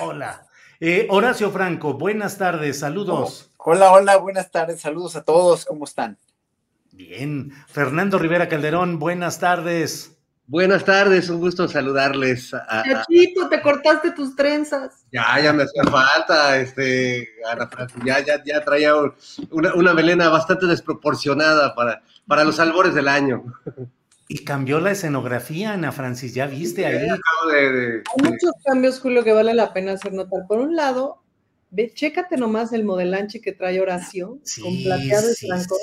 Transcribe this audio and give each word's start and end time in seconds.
Hola. 0.00 0.46
Eh, 0.80 1.06
Horacio 1.10 1.50
Franco, 1.50 1.94
buenas 1.94 2.38
tardes, 2.38 2.80
saludos. 2.80 3.52
Hola, 3.56 3.92
hola, 3.92 4.16
buenas 4.16 4.50
tardes, 4.50 4.80
saludos 4.80 5.14
a 5.14 5.22
todos, 5.22 5.64
¿cómo 5.64 5.84
están? 5.84 6.18
Bien. 6.90 7.52
Fernando 7.68 8.18
Rivera 8.18 8.48
Calderón, 8.48 8.98
buenas 8.98 9.38
tardes. 9.38 10.16
Buenas 10.46 10.84
tardes, 10.84 11.30
un 11.30 11.38
gusto 11.38 11.68
saludarles. 11.68 12.50
Chachito, 12.50 13.48
te 13.48 13.62
cortaste 13.62 14.10
tus 14.10 14.34
trenzas. 14.34 15.06
Ya, 15.12 15.40
ya 15.40 15.52
me 15.52 15.62
hacía 15.62 15.84
falta, 15.84 16.58
este, 16.58 17.28
Ana 17.48 17.68
Francis, 17.68 18.02
ya, 18.04 18.18
ya, 18.20 18.42
ya 18.44 18.60
traía 18.64 18.92
una, 19.50 19.74
una 19.74 19.94
melena 19.94 20.28
bastante 20.28 20.66
desproporcionada 20.66 21.74
para, 21.74 22.02
para 22.26 22.44
los 22.44 22.58
albores 22.58 22.92
del 22.94 23.08
año. 23.08 23.44
Y 24.32 24.44
cambió 24.44 24.80
la 24.80 24.92
escenografía, 24.92 25.74
Ana 25.74 25.92
Francis, 25.92 26.32
ya 26.32 26.46
viste 26.46 26.86
ahí. 26.86 27.06
Hay 27.06 28.00
muchos 28.22 28.52
cambios, 28.64 28.98
Julio, 28.98 29.22
que 29.24 29.32
vale 29.34 29.52
la 29.52 29.74
pena 29.74 29.92
hacer 29.92 30.14
notar. 30.14 30.46
Por 30.48 30.58
un 30.58 30.74
lado, 30.74 31.22
ve, 31.68 31.92
chécate 31.92 32.38
nomás 32.38 32.72
el 32.72 32.82
modelanche 32.82 33.42
que 33.42 33.52
trae 33.52 33.78
Horacio, 33.78 34.38
con 34.62 34.82
plateado 34.84 35.28
y 35.28 35.46
blanco. 35.46 35.76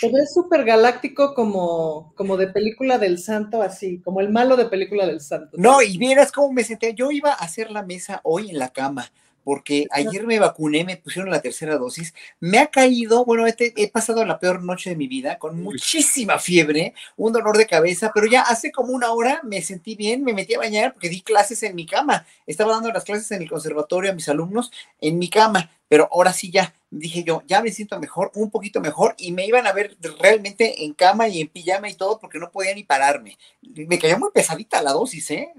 Se 0.00 0.08
ve 0.08 0.26
súper 0.26 0.64
galáctico 0.64 1.34
como, 1.34 2.12
como 2.16 2.36
de 2.36 2.48
película 2.48 2.98
del 2.98 3.20
santo, 3.20 3.62
así, 3.62 4.00
como 4.00 4.20
el 4.20 4.30
malo 4.30 4.56
de 4.56 4.64
película 4.64 5.06
del 5.06 5.20
santo. 5.20 5.56
No, 5.56 5.80
y 5.80 5.98
vieras 5.98 6.32
cómo 6.32 6.52
me 6.52 6.64
senté. 6.64 6.94
Yo 6.94 7.12
iba 7.12 7.30
a 7.30 7.44
hacer 7.44 7.70
la 7.70 7.84
mesa 7.84 8.20
hoy 8.24 8.50
en 8.50 8.58
la 8.58 8.70
cama 8.70 9.08
porque 9.48 9.86
ayer 9.92 10.26
me 10.26 10.38
vacuné, 10.38 10.84
me 10.84 10.98
pusieron 10.98 11.30
la 11.30 11.40
tercera 11.40 11.78
dosis, 11.78 12.12
me 12.38 12.58
ha 12.58 12.66
caído, 12.66 13.24
bueno, 13.24 13.46
he, 13.46 13.88
pasado 13.88 14.22
la 14.26 14.38
peor 14.38 14.62
noche 14.62 14.90
de 14.90 14.96
mi 14.96 15.08
vida 15.08 15.38
con 15.38 15.62
muchísima 15.62 16.38
fiebre, 16.38 16.92
un 17.16 17.32
dolor 17.32 17.56
de 17.56 17.66
cabeza, 17.66 18.12
pero 18.14 18.26
ya 18.26 18.42
hace 18.42 18.70
como 18.70 18.92
una 18.92 19.10
hora 19.10 19.40
me 19.44 19.62
sentí 19.62 19.94
bien, 19.94 20.22
me 20.22 20.34
metí 20.34 20.52
a 20.52 20.58
bañar 20.58 20.92
porque 20.92 21.08
di 21.08 21.22
clases 21.22 21.62
en 21.62 21.74
mi 21.74 21.86
cama, 21.86 22.26
estaba 22.46 22.74
dando 22.74 22.92
las 22.92 23.04
clases 23.04 23.30
en 23.30 23.40
el 23.40 23.48
conservatorio 23.48 24.10
a 24.10 24.14
mis 24.14 24.28
alumnos 24.28 24.70
en 25.00 25.18
mi 25.18 25.30
cama, 25.30 25.70
pero 25.88 26.10
ahora 26.12 26.34
sí 26.34 26.50
ya, 26.50 26.74
dije 26.90 27.24
yo, 27.24 27.42
ya 27.46 27.62
me 27.62 27.72
siento 27.72 27.98
mejor, 27.98 28.30
un 28.34 28.50
poquito 28.50 28.82
mejor, 28.82 29.14
y 29.16 29.32
me 29.32 29.46
iban 29.46 29.66
a 29.66 29.72
ver 29.72 29.96
realmente 30.20 30.84
en 30.84 30.92
cama 30.92 31.26
y 31.28 31.40
en 31.40 31.48
pijama 31.48 31.88
y 31.88 31.94
todo 31.94 32.18
porque 32.18 32.38
no 32.38 32.50
podía 32.50 32.74
ni 32.74 32.84
pararme. 32.84 33.38
Me 33.62 33.98
cayó 33.98 34.18
muy 34.18 34.28
pesadita 34.30 34.82
la 34.82 34.92
dosis, 34.92 35.30
¿eh? 35.30 35.54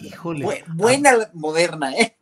Híjole. 0.00 0.64
buena 0.68 1.30
moderna, 1.32 1.96
¿eh? 1.96 2.16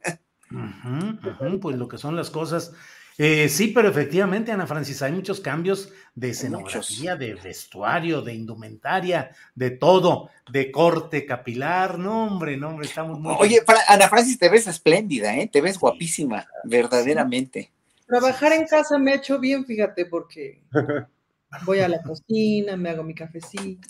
Pues 1.60 1.76
lo 1.76 1.88
que 1.88 1.98
son 1.98 2.16
las 2.16 2.30
cosas. 2.30 2.72
Eh, 3.18 3.48
sí, 3.48 3.68
pero 3.68 3.88
efectivamente, 3.88 4.52
Ana 4.52 4.66
Francis, 4.66 5.02
hay 5.02 5.12
muchos 5.12 5.40
cambios 5.40 5.92
de 6.14 6.30
escenografía, 6.30 7.14
de 7.14 7.34
vestuario, 7.34 8.22
de 8.22 8.34
indumentaria, 8.34 9.30
de 9.54 9.70
todo, 9.70 10.30
de 10.50 10.72
corte 10.72 11.26
capilar. 11.26 11.98
No, 11.98 12.24
hombre, 12.24 12.56
no, 12.56 12.70
hombre, 12.70 12.86
estamos 12.86 13.20
muy. 13.20 13.34
Oye, 13.38 13.60
Ana 13.88 14.08
Francis, 14.08 14.38
te 14.38 14.48
ves 14.48 14.66
espléndida, 14.66 15.36
¿eh? 15.36 15.48
Te 15.52 15.60
ves 15.60 15.78
guapísima, 15.78 16.46
verdaderamente. 16.64 17.70
Trabajar 18.06 18.52
en 18.52 18.66
casa 18.66 18.98
me 18.98 19.12
ha 19.12 19.16
hecho 19.16 19.38
bien, 19.38 19.64
fíjate, 19.64 20.06
porque 20.06 20.62
voy 21.66 21.80
a 21.80 21.88
la 21.88 22.02
cocina, 22.02 22.76
me 22.76 22.90
hago 22.90 23.02
mi 23.02 23.14
cafecito. 23.14 23.88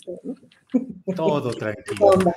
Todo 1.15 1.51
tranquilo. 1.53 2.33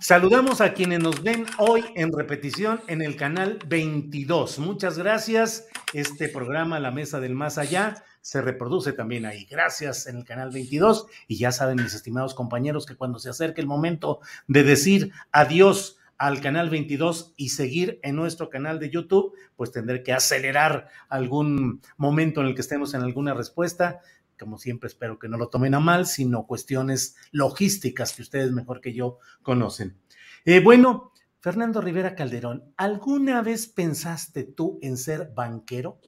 Saludamos 0.00 0.60
a 0.60 0.72
quienes 0.72 0.98
nos 0.98 1.22
ven 1.22 1.46
hoy 1.58 1.84
en 1.94 2.12
repetición 2.12 2.80
en 2.88 3.02
el 3.02 3.14
canal 3.14 3.60
22. 3.68 4.58
Muchas 4.58 4.98
gracias. 4.98 5.68
Este 5.92 6.28
programa, 6.28 6.80
La 6.80 6.90
Mesa 6.90 7.20
del 7.20 7.36
Más 7.36 7.56
Allá, 7.56 8.02
se 8.20 8.42
reproduce 8.42 8.92
también 8.92 9.26
ahí. 9.26 9.46
Gracias 9.48 10.08
en 10.08 10.16
el 10.16 10.24
canal 10.24 10.50
22. 10.50 11.06
Y 11.28 11.36
ya 11.36 11.52
saben, 11.52 11.76
mis 11.76 11.94
estimados 11.94 12.34
compañeros, 12.34 12.84
que 12.84 12.96
cuando 12.96 13.20
se 13.20 13.30
acerque 13.30 13.60
el 13.60 13.68
momento 13.68 14.18
de 14.48 14.64
decir 14.64 15.12
adiós 15.30 15.98
al 16.18 16.40
canal 16.40 16.68
22 16.68 17.34
y 17.36 17.50
seguir 17.50 18.00
en 18.02 18.16
nuestro 18.16 18.50
canal 18.50 18.80
de 18.80 18.90
YouTube, 18.90 19.34
pues 19.54 19.70
tendré 19.70 20.02
que 20.02 20.12
acelerar 20.12 20.88
algún 21.08 21.80
momento 21.96 22.40
en 22.40 22.48
el 22.48 22.54
que 22.56 22.60
estemos 22.60 22.92
en 22.94 23.02
alguna 23.02 23.34
respuesta 23.34 24.00
como 24.38 24.58
siempre 24.58 24.88
espero 24.88 25.18
que 25.18 25.28
no 25.28 25.36
lo 25.36 25.48
tomen 25.48 25.74
a 25.74 25.80
mal, 25.80 26.06
sino 26.06 26.46
cuestiones 26.46 27.16
logísticas 27.32 28.12
que 28.12 28.22
ustedes 28.22 28.52
mejor 28.52 28.80
que 28.80 28.92
yo 28.92 29.18
conocen. 29.42 29.98
Eh, 30.44 30.60
bueno, 30.60 31.12
Fernando 31.40 31.80
Rivera 31.80 32.14
Calderón, 32.14 32.72
¿alguna 32.76 33.42
vez 33.42 33.66
pensaste 33.66 34.44
tú 34.44 34.78
en 34.82 34.96
ser 34.96 35.32
banquero? 35.34 36.00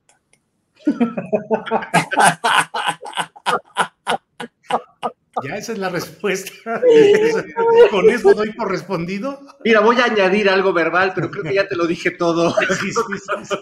Ya 5.45 5.57
esa 5.57 5.73
es 5.73 5.79
la 5.79 5.91
respuesta. 5.91 6.53
¿Con 7.91 8.11
eso 8.11 8.33
doy 8.33 8.53
por 8.53 8.71
respondido? 8.71 9.39
Mira, 9.65 9.81
voy 9.81 10.01
a 10.01 10.07
añadir 10.07 10.49
algo 10.49 10.73
verbal, 10.73 11.13
pero 11.15 11.31
creo 11.31 11.45
que 11.45 11.55
ya 11.55 11.69
te 11.69 11.77
lo 11.77 11.87
dije 11.87 12.13
todo. 12.13 12.55
Sí, 12.59 12.91
sí, 12.91 13.19
sí, 13.45 13.55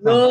no, 0.00 0.30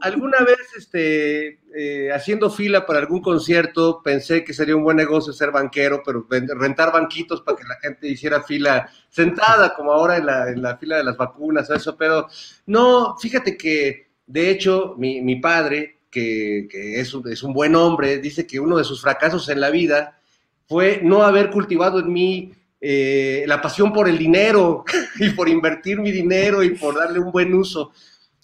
alguna 0.00 0.38
vez 0.40 0.58
este, 0.76 1.60
eh, 1.74 2.10
haciendo 2.12 2.50
fila 2.50 2.86
para 2.86 2.98
algún 2.98 3.20
concierto 3.20 4.00
pensé 4.02 4.44
que 4.44 4.52
sería 4.52 4.76
un 4.76 4.82
buen 4.82 4.96
negocio 4.96 5.32
ser 5.32 5.50
banquero, 5.50 6.02
pero 6.04 6.26
rentar 6.28 6.92
banquitos 6.92 7.42
para 7.42 7.56
que 7.56 7.64
la 7.64 7.76
gente 7.76 8.08
hiciera 8.08 8.42
fila 8.42 8.88
sentada, 9.08 9.74
como 9.74 9.92
ahora 9.92 10.16
en 10.16 10.62
la, 10.62 10.76
fila 10.76 10.96
de 10.96 11.04
las 11.04 11.16
vacunas, 11.16 11.70
eso, 11.70 11.96
pero 11.96 12.28
no, 12.66 13.16
fíjate 13.18 13.56
que 13.56 14.08
de 14.26 14.50
hecho 14.50 14.94
mi, 14.98 15.36
padre, 15.36 15.98
que, 16.10 16.68
es, 16.70 17.14
es 17.30 17.42
un 17.42 17.52
buen 17.52 17.74
hombre, 17.74 18.18
dice 18.18 18.46
que 18.46 18.60
uno 18.60 18.76
de 18.76 18.84
sus 18.84 19.00
fracasos 19.00 19.48
en 19.48 19.60
la 19.60 19.70
vida 19.70 20.20
fue 20.66 21.00
no 21.02 21.22
haber 21.22 21.50
cultivado 21.50 22.00
en 22.00 22.12
mí 22.12 22.52
eh, 22.80 23.44
la 23.46 23.60
pasión 23.60 23.92
por 23.92 24.08
el 24.08 24.16
dinero 24.16 24.84
y 25.18 25.30
por 25.30 25.48
invertir 25.48 25.98
mi 25.98 26.12
dinero 26.12 26.62
y 26.62 26.70
por 26.70 26.94
darle 26.94 27.18
un 27.18 27.32
buen 27.32 27.52
uso. 27.54 27.92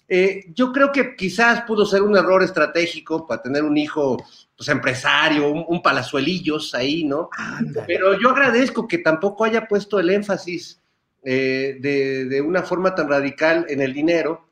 Eh, 0.07 0.45
yo 0.53 0.71
creo 0.71 0.91
que 0.91 1.15
quizás 1.15 1.63
pudo 1.63 1.85
ser 1.85 2.03
un 2.03 2.15
error 2.15 2.43
estratégico 2.43 3.25
para 3.25 3.41
tener 3.41 3.63
un 3.63 3.75
hijo 3.75 4.23
pues, 4.55 4.69
empresario, 4.69 5.49
un, 5.49 5.81
palazuelillos 5.81 6.75
ahí, 6.75 7.03
¿no? 7.03 7.29
Pero 7.87 8.19
yo 8.19 8.29
agradezco 8.29 8.87
que 8.87 8.99
tampoco 8.99 9.45
haya 9.45 9.67
puesto 9.67 9.99
el 9.99 10.11
énfasis 10.11 10.79
eh, 11.23 11.77
de, 11.79 12.41
una 12.41 12.61
forma 12.61 12.93
tan 12.93 13.09
radical 13.09 13.65
en 13.67 13.81
el 13.81 13.93
dinero. 13.93 14.45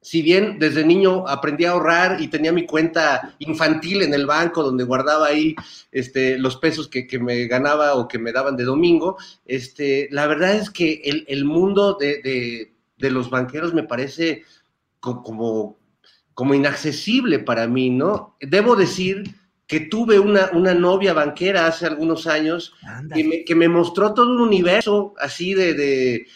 Si 0.00 0.22
bien 0.22 0.58
desde 0.58 0.84
niño 0.84 1.26
aprendí 1.28 1.64
a 1.64 1.72
ahorrar 1.72 2.20
y 2.20 2.28
tenía 2.28 2.52
mi 2.52 2.66
cuenta 2.66 3.36
infantil 3.38 4.02
en 4.02 4.14
el 4.14 4.26
banco 4.26 4.62
donde 4.62 4.82
guardaba 4.82 5.28
ahí 5.28 5.54
este, 5.92 6.38
los 6.38 6.56
pesos 6.56 6.88
que, 6.88 7.06
me 7.20 7.46
ganaba 7.46 7.94
o 7.94 8.08
que 8.08 8.18
me 8.18 8.32
daban 8.32 8.56
de 8.56 8.64
domingo, 8.64 9.16
este, 9.46 10.08
la 10.10 10.26
verdad 10.26 10.54
es 10.54 10.70
que 10.70 11.24
el, 11.26 11.44
mundo 11.44 11.96
de, 11.98 12.72
de 12.96 13.10
los 13.10 13.30
banqueros 13.30 13.74
me 13.74 13.84
parece 13.84 14.44
como, 15.02 15.78
como 16.32 16.54
inaccesible 16.54 17.40
para 17.40 17.66
mí, 17.66 17.90
¿no? 17.90 18.36
Debo 18.40 18.76
decir 18.76 19.24
que 19.66 19.80
tuve 19.80 20.18
una, 20.18 20.50
una 20.52 20.74
novia 20.74 21.12
banquera 21.12 21.66
hace 21.66 21.86
algunos 21.86 22.26
años 22.26 22.74
que 23.12 23.24
me, 23.24 23.44
que 23.44 23.54
me, 23.54 23.68
mostró 23.68 24.14
todo 24.14 24.30
un 24.30 24.40
universo 24.40 25.14
así 25.18 25.54
de, 25.54 25.74
de 25.74 26.26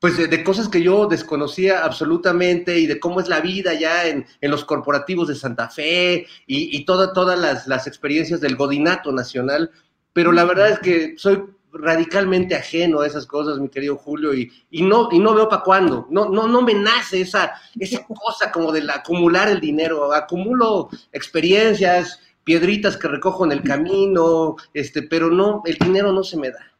pues 0.00 0.16
de, 0.16 0.44
cosas 0.44 0.68
que 0.68 0.82
yo 0.82 1.06
desconocía 1.06 1.84
absolutamente 1.84 2.78
y 2.78 2.86
de 2.86 2.98
cómo 2.98 3.20
es 3.20 3.28
la 3.28 3.40
vida 3.40 3.72
ya 3.74 4.08
en, 4.08 4.26
en 4.40 4.50
los 4.50 4.64
corporativos 4.64 5.28
de 5.28 5.36
Santa 5.36 5.68
Fe 5.68 6.26
y, 6.46 6.76
y 6.76 6.84
todas 6.84 7.38
las, 7.38 7.68
las 7.68 7.86
experiencias 7.86 8.40
del 8.40 8.56
godinato 8.56 9.12
nacional. 9.12 9.70
Pero 10.12 10.32
la 10.32 10.44
verdad 10.44 10.70
es 10.70 10.78
que 10.80 11.14
soy 11.16 11.44
radicalmente 11.72 12.54
ajeno 12.54 13.00
a 13.00 13.06
esas 13.06 13.26
cosas, 13.26 13.58
mi 13.58 13.68
querido 13.68 13.96
Julio, 13.96 14.34
y, 14.34 14.52
y 14.70 14.82
no, 14.82 15.08
y 15.10 15.18
no 15.18 15.34
veo 15.34 15.48
para 15.48 15.62
cuándo. 15.62 16.06
No, 16.10 16.28
no, 16.28 16.46
no 16.46 16.62
me 16.62 16.74
nace 16.74 17.20
esa, 17.20 17.54
esa 17.78 18.04
cosa 18.04 18.52
como 18.52 18.72
de 18.72 18.86
acumular 18.92 19.48
el 19.48 19.60
dinero. 19.60 20.12
Acumulo 20.12 20.90
experiencias, 21.12 22.20
piedritas 22.44 22.96
que 22.96 23.08
recojo 23.08 23.44
en 23.44 23.52
el 23.52 23.62
camino, 23.62 24.56
este, 24.74 25.02
pero 25.02 25.30
no, 25.30 25.62
el 25.64 25.76
dinero 25.76 26.12
no 26.12 26.22
se 26.22 26.36
me 26.36 26.50
da. 26.50 26.72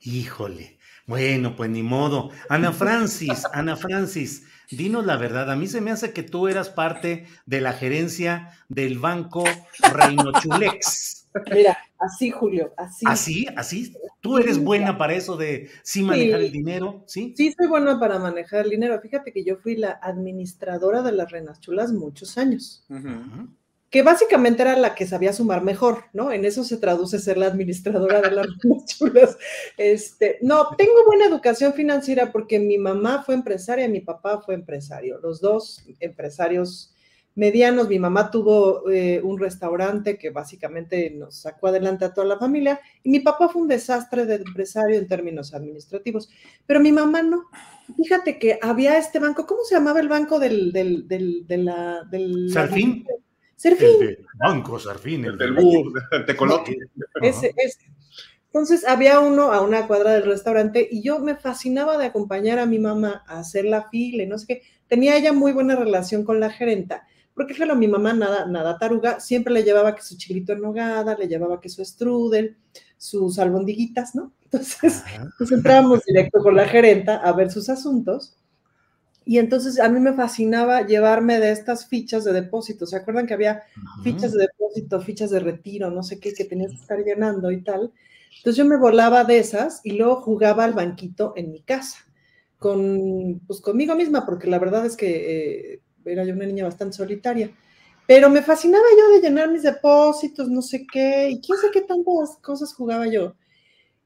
Híjole. 0.00 0.78
Bueno, 1.06 1.56
pues 1.56 1.68
ni 1.70 1.82
modo. 1.82 2.30
Ana 2.48 2.72
Francis, 2.72 3.44
Ana 3.52 3.76
Francis, 3.76 4.46
dinos 4.70 5.04
la 5.04 5.16
verdad. 5.16 5.50
A 5.50 5.56
mí 5.56 5.66
se 5.66 5.80
me 5.80 5.90
hace 5.90 6.12
que 6.12 6.22
tú 6.22 6.48
eras 6.48 6.70
parte 6.70 7.26
de 7.46 7.60
la 7.60 7.72
gerencia 7.72 8.50
del 8.68 8.98
banco 8.98 9.44
Reino 9.92 10.32
Chulex. 10.40 11.28
Mira, 11.52 11.78
así, 12.02 12.30
Julio, 12.30 12.72
así. 12.76 13.04
¿Así? 13.08 13.46
¿Así? 13.56 13.94
¿Tú 14.20 14.38
eres 14.38 14.62
buena 14.62 14.98
para 14.98 15.14
eso 15.14 15.36
de 15.36 15.68
sí 15.82 16.02
manejar 16.02 16.40
el 16.40 16.52
dinero? 16.52 17.02
Sí. 17.06 17.34
Sí, 17.36 17.54
soy 17.56 17.66
buena 17.66 17.98
para 17.98 18.18
manejar 18.18 18.64
el 18.64 18.70
dinero. 18.70 19.00
Fíjate 19.00 19.32
que 19.32 19.44
yo 19.44 19.56
fui 19.56 19.76
la 19.76 19.98
administradora 20.02 21.02
de 21.02 21.12
las 21.12 21.30
Renas 21.30 21.60
Chulas 21.60 21.92
muchos 21.92 22.38
años. 22.38 22.84
Que 23.90 24.02
básicamente 24.02 24.62
era 24.62 24.76
la 24.76 24.94
que 24.94 25.06
sabía 25.06 25.32
sumar 25.32 25.62
mejor, 25.62 26.04
¿no? 26.12 26.32
En 26.32 26.44
eso 26.44 26.64
se 26.64 26.78
traduce 26.78 27.18
ser 27.18 27.36
la 27.36 27.46
administradora 27.46 28.20
de 28.20 28.30
las 28.30 28.46
Renas 28.46 28.84
Chulas. 28.86 29.36
Este, 29.76 30.38
no, 30.42 30.68
tengo 30.76 31.04
buena 31.06 31.26
educación 31.26 31.74
financiera 31.74 32.32
porque 32.32 32.58
mi 32.58 32.78
mamá 32.78 33.22
fue 33.24 33.34
empresaria, 33.34 33.88
mi 33.88 34.00
papá 34.00 34.40
fue 34.40 34.54
empresario. 34.54 35.18
Los 35.20 35.40
dos 35.40 35.84
empresarios 36.00 36.91
medianos. 37.34 37.88
Mi 37.88 37.98
mamá 37.98 38.30
tuvo 38.30 38.90
eh, 38.90 39.20
un 39.22 39.38
restaurante 39.38 40.18
que 40.18 40.30
básicamente 40.30 41.10
nos 41.10 41.36
sacó 41.36 41.68
adelante 41.68 42.04
a 42.04 42.12
toda 42.12 42.26
la 42.26 42.38
familia 42.38 42.80
y 43.02 43.10
mi 43.10 43.20
papá 43.20 43.48
fue 43.48 43.62
un 43.62 43.68
desastre 43.68 44.26
de 44.26 44.36
empresario 44.36 44.98
en 44.98 45.08
términos 45.08 45.54
administrativos, 45.54 46.28
pero 46.66 46.80
mi 46.80 46.92
mamá 46.92 47.22
no. 47.22 47.44
Fíjate 47.96 48.38
que 48.38 48.58
había 48.62 48.98
este 48.98 49.18
banco, 49.18 49.46
¿cómo 49.46 49.64
se 49.64 49.74
llamaba 49.74 50.00
el 50.00 50.08
banco 50.08 50.38
del, 50.38 50.72
del, 50.72 51.08
del, 51.08 51.46
de 51.46 51.56
la, 51.58 52.04
del 52.10 52.50
Sarfín? 52.50 53.06
Serfín. 53.56 54.16
banco 54.38 54.78
Sarfín, 54.78 55.24
el, 55.24 55.38
del 55.38 55.52
bus, 55.52 55.92
coloque. 56.36 56.76
Ese, 57.20 57.54
ese. 57.56 57.92
Entonces 58.46 58.86
había 58.86 59.20
uno 59.20 59.52
a 59.52 59.62
una 59.62 59.86
cuadra 59.86 60.12
del 60.12 60.24
restaurante 60.24 60.86
y 60.90 61.02
yo 61.02 61.20
me 61.20 61.36
fascinaba 61.36 61.96
de 61.96 62.06
acompañar 62.06 62.58
a 62.58 62.66
mi 62.66 62.78
mamá 62.78 63.24
a 63.26 63.38
hacer 63.38 63.64
la 63.64 63.88
fila 63.88 64.24
y 64.24 64.26
no 64.26 64.36
sé 64.36 64.46
qué. 64.46 64.62
Tenía 64.88 65.16
ella 65.16 65.32
muy 65.32 65.52
buena 65.52 65.74
relación 65.74 66.22
con 66.22 66.38
la 66.38 66.50
gerenta 66.50 67.06
porque 67.34 67.54
claro, 67.54 67.76
mi 67.76 67.88
mamá 67.88 68.12
nada, 68.12 68.46
nada 68.46 68.78
taruga, 68.78 69.20
siempre 69.20 69.52
le 69.52 69.62
llevaba 69.62 69.94
que 69.94 70.02
su 70.02 70.16
chilito 70.16 70.52
en 70.52 70.60
nogada, 70.60 71.16
le 71.16 71.28
llevaba 71.28 71.60
que 71.60 71.68
su 71.68 71.84
strudel, 71.84 72.56
sus 72.98 73.38
albondiguitas, 73.38 74.14
¿no? 74.14 74.32
Entonces, 74.44 75.02
pues 75.38 75.50
entrábamos 75.50 76.04
directo 76.04 76.40
con 76.40 76.54
la 76.54 76.68
gerenta 76.68 77.16
a 77.16 77.32
ver 77.32 77.50
sus 77.50 77.68
asuntos. 77.68 78.36
Y 79.24 79.38
entonces 79.38 79.78
a 79.78 79.88
mí 79.88 80.00
me 80.00 80.14
fascinaba 80.14 80.84
llevarme 80.84 81.38
de 81.38 81.52
estas 81.52 81.86
fichas 81.86 82.24
de 82.24 82.32
depósito. 82.32 82.86
¿Se 82.86 82.96
acuerdan 82.96 83.26
que 83.26 83.34
había 83.34 83.62
fichas 84.02 84.32
de 84.32 84.40
depósito, 84.40 85.00
fichas 85.00 85.30
de 85.30 85.38
retiro, 85.38 85.90
no 85.90 86.02
sé 86.02 86.18
qué, 86.18 86.34
que 86.34 86.44
tenías 86.44 86.72
que 86.72 86.78
estar 86.78 86.98
llenando 86.98 87.52
y 87.52 87.62
tal? 87.62 87.92
Entonces 88.38 88.56
yo 88.56 88.64
me 88.64 88.76
volaba 88.76 89.24
de 89.24 89.38
esas 89.38 89.80
y 89.84 89.92
luego 89.92 90.16
jugaba 90.16 90.64
al 90.64 90.72
banquito 90.72 91.34
en 91.36 91.52
mi 91.52 91.62
casa, 91.62 91.98
con, 92.58 93.40
pues 93.46 93.60
conmigo 93.60 93.94
misma, 93.94 94.26
porque 94.26 94.48
la 94.48 94.58
verdad 94.58 94.84
es 94.84 94.96
que 94.96 95.74
eh, 95.74 95.80
era 96.04 96.24
yo 96.24 96.34
una 96.34 96.46
niña 96.46 96.64
bastante 96.64 96.96
solitaria. 96.96 97.50
Pero 98.06 98.28
me 98.30 98.42
fascinaba 98.42 98.84
yo 98.98 99.14
de 99.14 99.20
llenar 99.20 99.50
mis 99.50 99.62
depósitos, 99.62 100.48
no 100.48 100.60
sé 100.60 100.86
qué, 100.92 101.30
y 101.30 101.40
quién 101.40 101.58
sé 101.58 101.68
qué 101.72 101.82
tantas 101.82 102.36
cosas 102.42 102.74
jugaba 102.74 103.06
yo. 103.06 103.34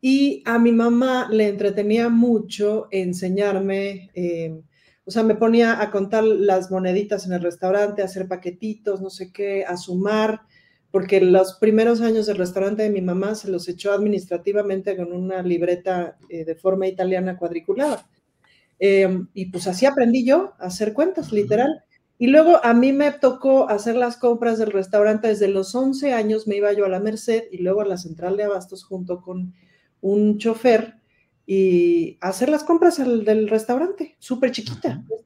Y 0.00 0.43
a 0.44 0.58
mi 0.58 0.72
mamá 0.72 1.28
le 1.31 1.48
entretenía 1.48 2.08
mucho 2.08 2.88
enseñarme, 2.90 4.10
eh, 4.14 4.60
o 5.04 5.10
sea, 5.10 5.22
me 5.22 5.34
ponía 5.34 5.81
a 5.81 5.90
contar 5.90 6.25
las 6.25 6.70
moneditas 6.70 7.26
en 7.26 7.32
el 7.32 7.43
restaurante, 7.43 8.02
a 8.02 8.04
hacer 8.04 8.28
paquetitos, 8.28 9.00
no 9.00 9.10
sé 9.10 9.32
qué, 9.32 9.64
a 9.64 9.76
sumar, 9.76 10.42
porque 10.90 11.20
los 11.20 11.54
primeros 11.54 12.00
años 12.00 12.26
del 12.26 12.38
restaurante 12.38 12.82
de 12.82 12.90
mi 12.90 13.00
mamá 13.00 13.34
se 13.34 13.50
los 13.50 13.69
echó 13.69 13.92
administrativamente 13.92 14.96
con 14.96 15.12
una 15.12 15.42
libreta 15.42 16.16
eh, 16.28 16.44
de 16.44 16.54
forma 16.54 16.87
italiana 16.87 17.37
cuadriculada. 17.37 18.06
Eh, 18.78 19.25
y 19.34 19.46
pues 19.46 19.67
así 19.67 19.87
aprendí 19.87 20.25
yo 20.25 20.55
a 20.58 20.67
hacer 20.67 20.93
cuentas, 20.93 21.32
literal. 21.32 21.84
Y 22.19 22.28
luego 22.28 22.64
a 22.64 22.73
mí 22.73 22.93
me 22.93 23.12
tocó 23.12 23.69
hacer 23.69 23.94
las 23.94 24.17
compras 24.17 24.58
del 24.58 24.70
restaurante 24.73 25.28
desde 25.28 25.49
los 25.49 25.75
11 25.75 26.14
años, 26.14 26.46
me 26.46 26.56
iba 26.56 26.73
yo 26.73 26.87
a 26.87 26.88
la 26.88 27.00
Merced 27.00 27.44
y 27.52 27.58
luego 27.58 27.82
a 27.82 27.87
la 27.87 27.99
central 27.99 28.37
de 28.37 28.44
abastos 28.44 28.84
junto 28.84 29.20
con 29.20 29.52
un 30.00 30.38
chofer 30.38 30.94
y 31.46 32.17
hacer 32.20 32.49
las 32.49 32.64
compras 32.64 32.96
del 32.96 33.49
restaurante, 33.49 34.17
súper 34.19 34.50
chiquita. 34.50 35.05
Pues, 35.06 35.20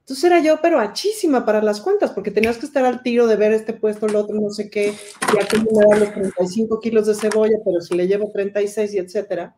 Entonces 0.00 0.24
era 0.24 0.40
yo, 0.40 0.58
pero 0.60 0.80
achísima 0.80 1.44
para 1.44 1.62
las 1.62 1.80
cuentas, 1.80 2.10
porque 2.10 2.32
tenías 2.32 2.58
que 2.58 2.66
estar 2.66 2.84
al 2.84 3.02
tiro 3.02 3.28
de 3.28 3.36
ver 3.36 3.52
este 3.52 3.72
puesto, 3.72 4.06
el 4.06 4.16
otro, 4.16 4.34
no 4.40 4.50
sé 4.50 4.68
qué, 4.68 4.94
y 5.32 5.42
aquí 5.42 5.58
me 5.58 5.86
dan 5.88 6.00
los 6.00 6.12
35 6.12 6.80
kilos 6.80 7.06
de 7.06 7.14
cebolla, 7.14 7.56
pero 7.64 7.80
si 7.80 7.94
le 7.96 8.08
llevo 8.08 8.30
36 8.32 8.94
y 8.94 8.98
etcétera 8.98 9.56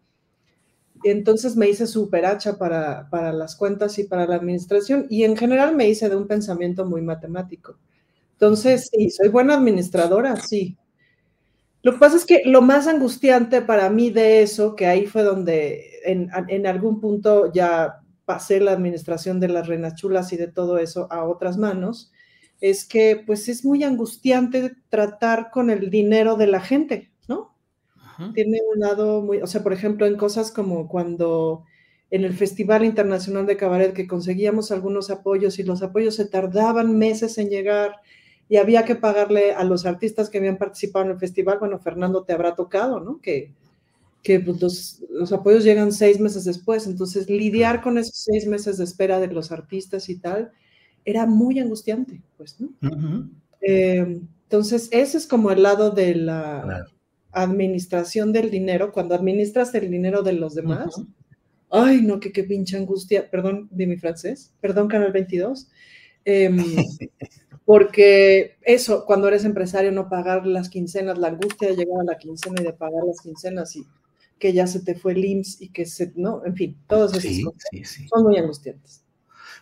entonces 1.04 1.56
me 1.56 1.68
hice 1.68 1.86
súper 1.86 2.26
hacha 2.26 2.58
para, 2.58 3.08
para 3.10 3.32
las 3.32 3.56
cuentas 3.56 3.98
y 3.98 4.04
para 4.04 4.26
la 4.26 4.36
administración 4.36 5.06
y 5.08 5.24
en 5.24 5.36
general 5.36 5.74
me 5.74 5.88
hice 5.88 6.08
de 6.08 6.16
un 6.16 6.26
pensamiento 6.26 6.84
muy 6.84 7.02
matemático. 7.02 7.76
Entonces, 8.32 8.88
sí, 8.92 9.10
soy 9.10 9.28
buena 9.28 9.54
administradora, 9.54 10.36
sí. 10.36 10.76
Lo 11.82 11.92
que 11.92 11.98
pasa 11.98 12.16
es 12.16 12.24
que 12.24 12.42
lo 12.44 12.62
más 12.62 12.86
angustiante 12.86 13.62
para 13.62 13.90
mí 13.90 14.10
de 14.10 14.42
eso, 14.42 14.76
que 14.76 14.86
ahí 14.86 15.06
fue 15.06 15.22
donde 15.22 16.00
en, 16.04 16.30
en 16.48 16.66
algún 16.66 17.00
punto 17.00 17.52
ya 17.52 18.00
pasé 18.24 18.60
la 18.60 18.72
administración 18.72 19.40
de 19.40 19.48
las 19.48 19.66
reinas 19.66 19.94
chulas 19.94 20.32
y 20.32 20.36
de 20.36 20.48
todo 20.48 20.78
eso 20.78 21.08
a 21.10 21.24
otras 21.24 21.56
manos, 21.56 22.12
es 22.60 22.84
que 22.84 23.22
pues 23.26 23.48
es 23.48 23.64
muy 23.64 23.84
angustiante 23.84 24.76
tratar 24.88 25.50
con 25.50 25.70
el 25.70 25.90
dinero 25.90 26.36
de 26.36 26.46
la 26.46 26.60
gente, 26.60 27.07
tiene 28.34 28.60
un 28.74 28.80
lado 28.80 29.22
muy, 29.22 29.38
o 29.38 29.46
sea, 29.46 29.62
por 29.62 29.72
ejemplo, 29.72 30.06
en 30.06 30.16
cosas 30.16 30.50
como 30.50 30.88
cuando 30.88 31.64
en 32.10 32.24
el 32.24 32.34
Festival 32.34 32.84
Internacional 32.84 33.46
de 33.46 33.56
Cabaret 33.56 33.92
que 33.92 34.06
conseguíamos 34.06 34.70
algunos 34.70 35.10
apoyos 35.10 35.58
y 35.58 35.62
los 35.62 35.82
apoyos 35.82 36.16
se 36.16 36.24
tardaban 36.24 36.96
meses 36.96 37.38
en 37.38 37.50
llegar 37.50 37.96
y 38.48 38.56
había 38.56 38.84
que 38.84 38.96
pagarle 38.96 39.52
a 39.52 39.62
los 39.62 39.84
artistas 39.84 40.30
que 40.30 40.38
habían 40.38 40.56
participado 40.56 41.04
en 41.04 41.10
el 41.12 41.18
festival, 41.18 41.58
bueno, 41.58 41.78
Fernando 41.78 42.24
te 42.24 42.32
habrá 42.32 42.54
tocado, 42.54 42.98
¿no? 42.98 43.20
Que, 43.20 43.52
que 44.22 44.40
pues, 44.40 44.60
los, 44.60 45.02
los, 45.10 45.32
apoyos 45.32 45.64
llegan 45.64 45.92
seis 45.92 46.18
meses 46.18 46.44
después, 46.44 46.86
entonces 46.86 47.28
lidiar 47.28 47.82
con 47.82 47.98
esos 47.98 48.16
seis 48.16 48.46
meses 48.46 48.78
de 48.78 48.84
espera 48.84 49.20
de 49.20 49.28
los 49.28 49.52
artistas 49.52 50.08
y 50.08 50.16
tal 50.16 50.50
era 51.04 51.26
muy 51.26 51.58
angustiante, 51.58 52.20
pues, 52.36 52.60
¿no? 52.60 52.70
Eh, 53.60 54.20
entonces, 54.44 54.88
ese 54.92 55.18
es 55.18 55.26
como 55.26 55.50
el 55.50 55.62
lado 55.62 55.90
de 55.90 56.14
la 56.14 56.86
administración 57.42 58.32
del 58.32 58.50
dinero, 58.50 58.92
cuando 58.92 59.14
administras 59.14 59.74
el 59.74 59.90
dinero 59.90 60.22
de 60.22 60.32
los 60.32 60.54
demás, 60.54 61.00
ay, 61.70 62.02
no, 62.02 62.20
que 62.20 62.32
qué 62.32 62.44
pinche 62.44 62.76
angustia, 62.76 63.30
perdón 63.30 63.68
de 63.70 63.86
mi 63.86 63.96
francés, 63.96 64.52
perdón, 64.60 64.88
Canal 64.88 65.12
22, 65.12 65.68
em, 66.24 66.56
porque 67.64 68.56
eso, 68.62 69.04
cuando 69.06 69.28
eres 69.28 69.44
empresario, 69.44 69.92
no 69.92 70.08
pagar 70.08 70.46
las 70.46 70.68
quincenas, 70.68 71.18
la 71.18 71.28
angustia 71.28 71.68
de 71.68 71.76
llegar 71.76 72.00
a 72.00 72.04
la 72.04 72.18
quincena 72.18 72.60
y 72.60 72.64
de 72.64 72.72
pagar 72.72 73.04
las 73.06 73.20
quincenas 73.20 73.76
y 73.76 73.86
que 74.38 74.52
ya 74.52 74.66
se 74.66 74.80
te 74.80 74.94
fue 74.94 75.12
el 75.12 75.24
IMSS 75.24 75.60
y 75.62 75.68
que 75.70 75.84
se, 75.84 76.12
no, 76.14 76.44
en 76.44 76.54
fin, 76.54 76.78
todas 76.86 77.12
esas 77.12 77.44
cosas. 77.44 78.08
son 78.08 78.22
muy 78.22 78.38
angustiantes. 78.38 79.02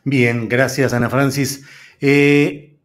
Bien, 0.04 0.49
gracias, 0.49 0.92
Ana 0.92 1.11
Francis. 1.11 1.64
Eh, 2.00 2.78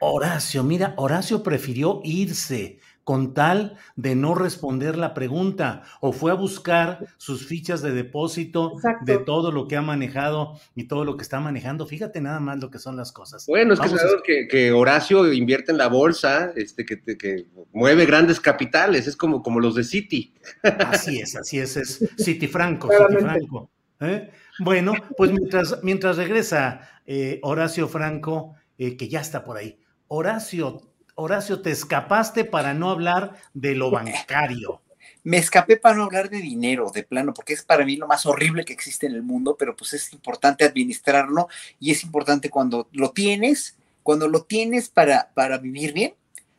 Horacio, 0.00 0.64
mira, 0.64 0.94
Horacio 0.96 1.42
prefirió 1.42 2.00
irse 2.04 2.80
con 3.06 3.34
tal 3.34 3.76
de 3.94 4.16
no 4.16 4.34
responder 4.34 4.98
la 4.98 5.14
pregunta 5.14 5.84
o 6.00 6.10
fue 6.10 6.32
a 6.32 6.34
buscar 6.34 7.06
sus 7.18 7.46
fichas 7.46 7.80
de 7.80 7.92
depósito 7.92 8.72
de 9.02 9.18
todo 9.18 9.52
lo 9.52 9.68
que 9.68 9.76
ha 9.76 9.80
manejado 9.80 10.58
y 10.74 10.88
todo 10.88 11.04
lo 11.04 11.16
que 11.16 11.22
está 11.22 11.38
manejando. 11.38 11.86
Fíjate 11.86 12.20
nada 12.20 12.40
más 12.40 12.58
lo 12.58 12.68
que 12.68 12.80
son 12.80 12.96
las 12.96 13.12
cosas. 13.12 13.46
Bueno, 13.46 13.74
es 13.74 13.80
que, 14.24 14.48
que, 14.48 14.72
Horacio 14.72 15.32
invierte 15.32 15.70
en 15.70 15.78
la 15.78 15.86
bolsa, 15.86 16.50
este, 16.56 16.84
que, 16.84 17.00
que, 17.16 17.46
mueve 17.72 18.06
grandes 18.06 18.40
capitales, 18.40 19.06
es 19.06 19.16
como, 19.16 19.40
como 19.40 19.60
los 19.60 19.76
de 19.76 19.84
Citi. 19.84 20.34
Así 20.62 21.20
es, 21.20 21.36
así 21.36 21.60
es, 21.60 21.76
es 21.76 22.10
Citi 22.18 22.48
Franco, 22.48 22.88
Citi 22.90 23.22
Franco. 23.22 23.70
¿eh? 24.00 24.32
Bueno, 24.58 24.94
pues 25.16 25.30
mientras, 25.30 25.78
mientras 25.84 26.16
regresa 26.16 26.80
eh, 27.06 27.38
Horacio 27.44 27.86
Franco, 27.86 28.56
eh, 28.78 28.96
que 28.96 29.08
ya 29.08 29.20
está 29.20 29.44
por 29.44 29.58
ahí. 29.58 29.78
Horacio, 30.08 30.82
Horacio, 31.18 31.62
te 31.62 31.70
escapaste 31.70 32.44
para 32.44 32.74
no 32.74 32.90
hablar 32.90 33.40
de 33.54 33.74
lo 33.74 33.90
bancario. 33.90 34.82
Me 35.24 35.38
escapé 35.38 35.78
para 35.78 35.96
no 35.96 36.04
hablar 36.04 36.28
de 36.28 36.42
dinero, 36.42 36.90
de 36.94 37.04
plano, 37.04 37.32
porque 37.32 37.54
es 37.54 37.62
para 37.62 37.86
mí 37.86 37.96
lo 37.96 38.06
más 38.06 38.26
horrible 38.26 38.66
que 38.66 38.74
existe 38.74 39.06
en 39.06 39.14
el 39.14 39.22
mundo, 39.22 39.56
pero 39.58 39.74
pues 39.74 39.94
es 39.94 40.12
importante 40.12 40.66
administrarlo 40.66 41.48
y 41.80 41.90
es 41.90 42.04
importante 42.04 42.50
cuando 42.50 42.88
lo 42.92 43.12
tienes, 43.12 43.78
cuando 44.02 44.28
lo 44.28 44.42
tienes 44.42 44.90
para, 44.90 45.30
para 45.32 45.56
vivir 45.56 45.94
bien, 45.94 46.14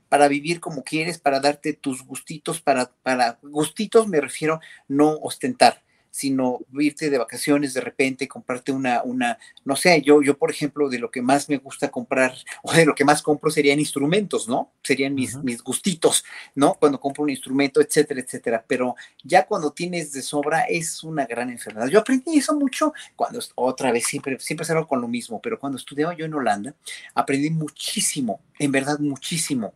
para 0.10 0.28
vivir 0.28 0.60
como 0.60 0.84
quieres, 0.84 1.20
para 1.20 1.40
darte 1.40 1.74
tus 1.74 2.04
gustitos, 2.04 2.60
para, 2.60 2.92
para 3.04 3.38
gustitos 3.44 4.08
me 4.08 4.20
refiero 4.20 4.60
no 4.88 5.12
ostentar, 5.22 5.84
sino 6.18 6.60
irte 6.74 7.12
de 7.12 7.18
vacaciones 7.20 7.76
de 7.76 7.82
repente, 7.82 8.28
comprarte 8.28 8.72
una, 8.72 9.04
una, 9.04 9.38
no 9.66 9.76
sé, 9.76 10.02
yo, 10.02 10.24
yo 10.24 10.36
por 10.36 10.50
ejemplo, 10.50 10.90
de 10.90 10.98
lo 10.98 11.12
que 11.12 11.22
más 11.22 11.48
me 11.48 11.58
gusta 11.58 11.92
comprar 11.92 12.34
o 12.64 12.74
de 12.74 12.86
lo 12.86 12.96
que 12.96 13.06
más 13.06 13.22
compro 13.22 13.52
serían 13.52 13.80
instrumentos, 13.80 14.48
¿no? 14.48 14.74
Serían 14.82 15.14
mis, 15.14 15.36
mis 15.44 15.62
gustitos, 15.62 16.26
¿no? 16.56 16.74
Cuando 16.74 17.00
compro 17.00 17.24
un 17.24 17.30
instrumento, 17.30 17.82
etcétera, 17.82 18.20
etcétera. 18.22 18.66
Pero 18.68 18.96
ya 19.24 19.46
cuando 19.46 19.72
tienes 19.72 20.12
de 20.12 20.24
sobra 20.24 20.62
es 20.64 21.04
una 21.04 21.28
gran 21.28 21.52
enfermedad. 21.52 21.88
Yo 21.88 22.00
aprendí 22.00 22.40
eso 22.40 22.56
mucho 22.56 22.94
cuando, 23.16 23.40
otra 23.54 23.92
vez, 23.92 24.06
siempre, 24.06 24.40
siempre 24.40 24.66
salgo 24.66 24.88
con 24.88 25.00
lo 25.00 25.08
mismo, 25.08 25.40
pero 25.40 25.60
cuando 25.60 25.78
estudiaba 25.78 26.16
yo 26.16 26.26
en 26.26 26.34
Holanda, 26.34 26.74
aprendí 27.14 27.52
muchísimo, 27.52 28.42
en 28.58 28.72
verdad 28.72 28.98
muchísimo, 28.98 29.72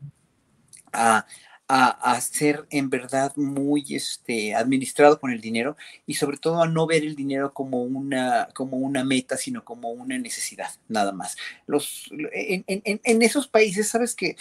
a, 0.92 1.26
a, 1.74 2.20
ser 2.20 2.66
en 2.70 2.90
verdad 2.90 3.32
muy 3.38 3.96
este, 3.96 4.54
administrado 4.54 5.22
con 5.22 5.32
el 5.32 5.40
dinero 5.40 5.78
y 6.06 6.16
sobre 6.16 6.36
todo 6.36 6.62
a 6.62 6.68
no 6.68 6.86
ver 6.86 7.04
el 7.04 7.16
dinero 7.16 7.54
como 7.54 7.82
una, 7.84 8.50
como 8.54 8.76
una 8.76 9.06
meta, 9.06 9.38
sino 9.38 9.64
como 9.64 9.90
una 9.90 10.18
necesidad, 10.18 10.70
nada 10.90 11.14
más. 11.14 11.38
Los, 11.68 12.12
en, 12.34 12.66
en, 12.68 13.22
esos 13.22 13.48
países, 13.48 13.88
sabes 13.88 14.16
que 14.16 14.36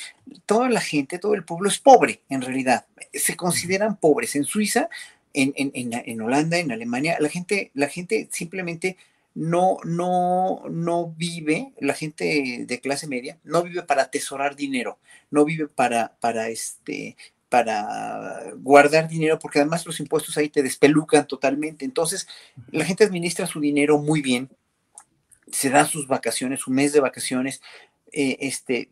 toda 0.44 0.68
la 0.70 0.80
gente, 0.80 1.20
todo 1.20 1.34
el 1.34 1.44
pueblo 1.44 1.68
es 1.68 1.78
pobre, 1.78 2.20
en 2.28 2.42
realidad. 2.42 2.86
Se 3.14 3.36
consideran 3.36 3.96
pobres. 3.96 4.34
En 4.34 4.42
Suiza, 4.42 4.88
en, 5.32 5.52
en 5.54 6.20
Holanda, 6.20 6.58
en 6.58 6.72
Alemania, 6.72 7.16
la 7.20 7.28
gente, 7.28 7.70
la 7.74 7.86
gente 7.86 8.28
simplemente 8.32 8.96
no, 9.40 9.78
no, 9.84 10.64
no 10.68 11.14
vive, 11.16 11.72
la 11.80 11.94
gente 11.94 12.66
de 12.66 12.80
clase 12.80 13.06
media, 13.06 13.38
no 13.42 13.62
vive 13.62 13.82
para 13.82 14.02
atesorar 14.02 14.54
dinero, 14.54 14.98
no 15.30 15.46
vive 15.46 15.66
para, 15.66 16.14
para 16.20 16.50
este, 16.50 17.16
para 17.48 18.52
guardar 18.58 19.08
dinero, 19.08 19.38
porque 19.38 19.60
además 19.60 19.86
los 19.86 19.98
impuestos 19.98 20.36
ahí 20.36 20.50
te 20.50 20.62
despelucan 20.62 21.26
totalmente. 21.26 21.86
Entonces, 21.86 22.28
la 22.70 22.84
gente 22.84 23.04
administra 23.04 23.46
su 23.46 23.60
dinero 23.60 23.96
muy 23.96 24.20
bien, 24.20 24.50
se 25.50 25.70
da 25.70 25.86
sus 25.86 26.06
vacaciones, 26.06 26.60
su 26.60 26.70
mes 26.70 26.92
de 26.92 27.00
vacaciones, 27.00 27.62
eh, 28.12 28.36
este, 28.40 28.90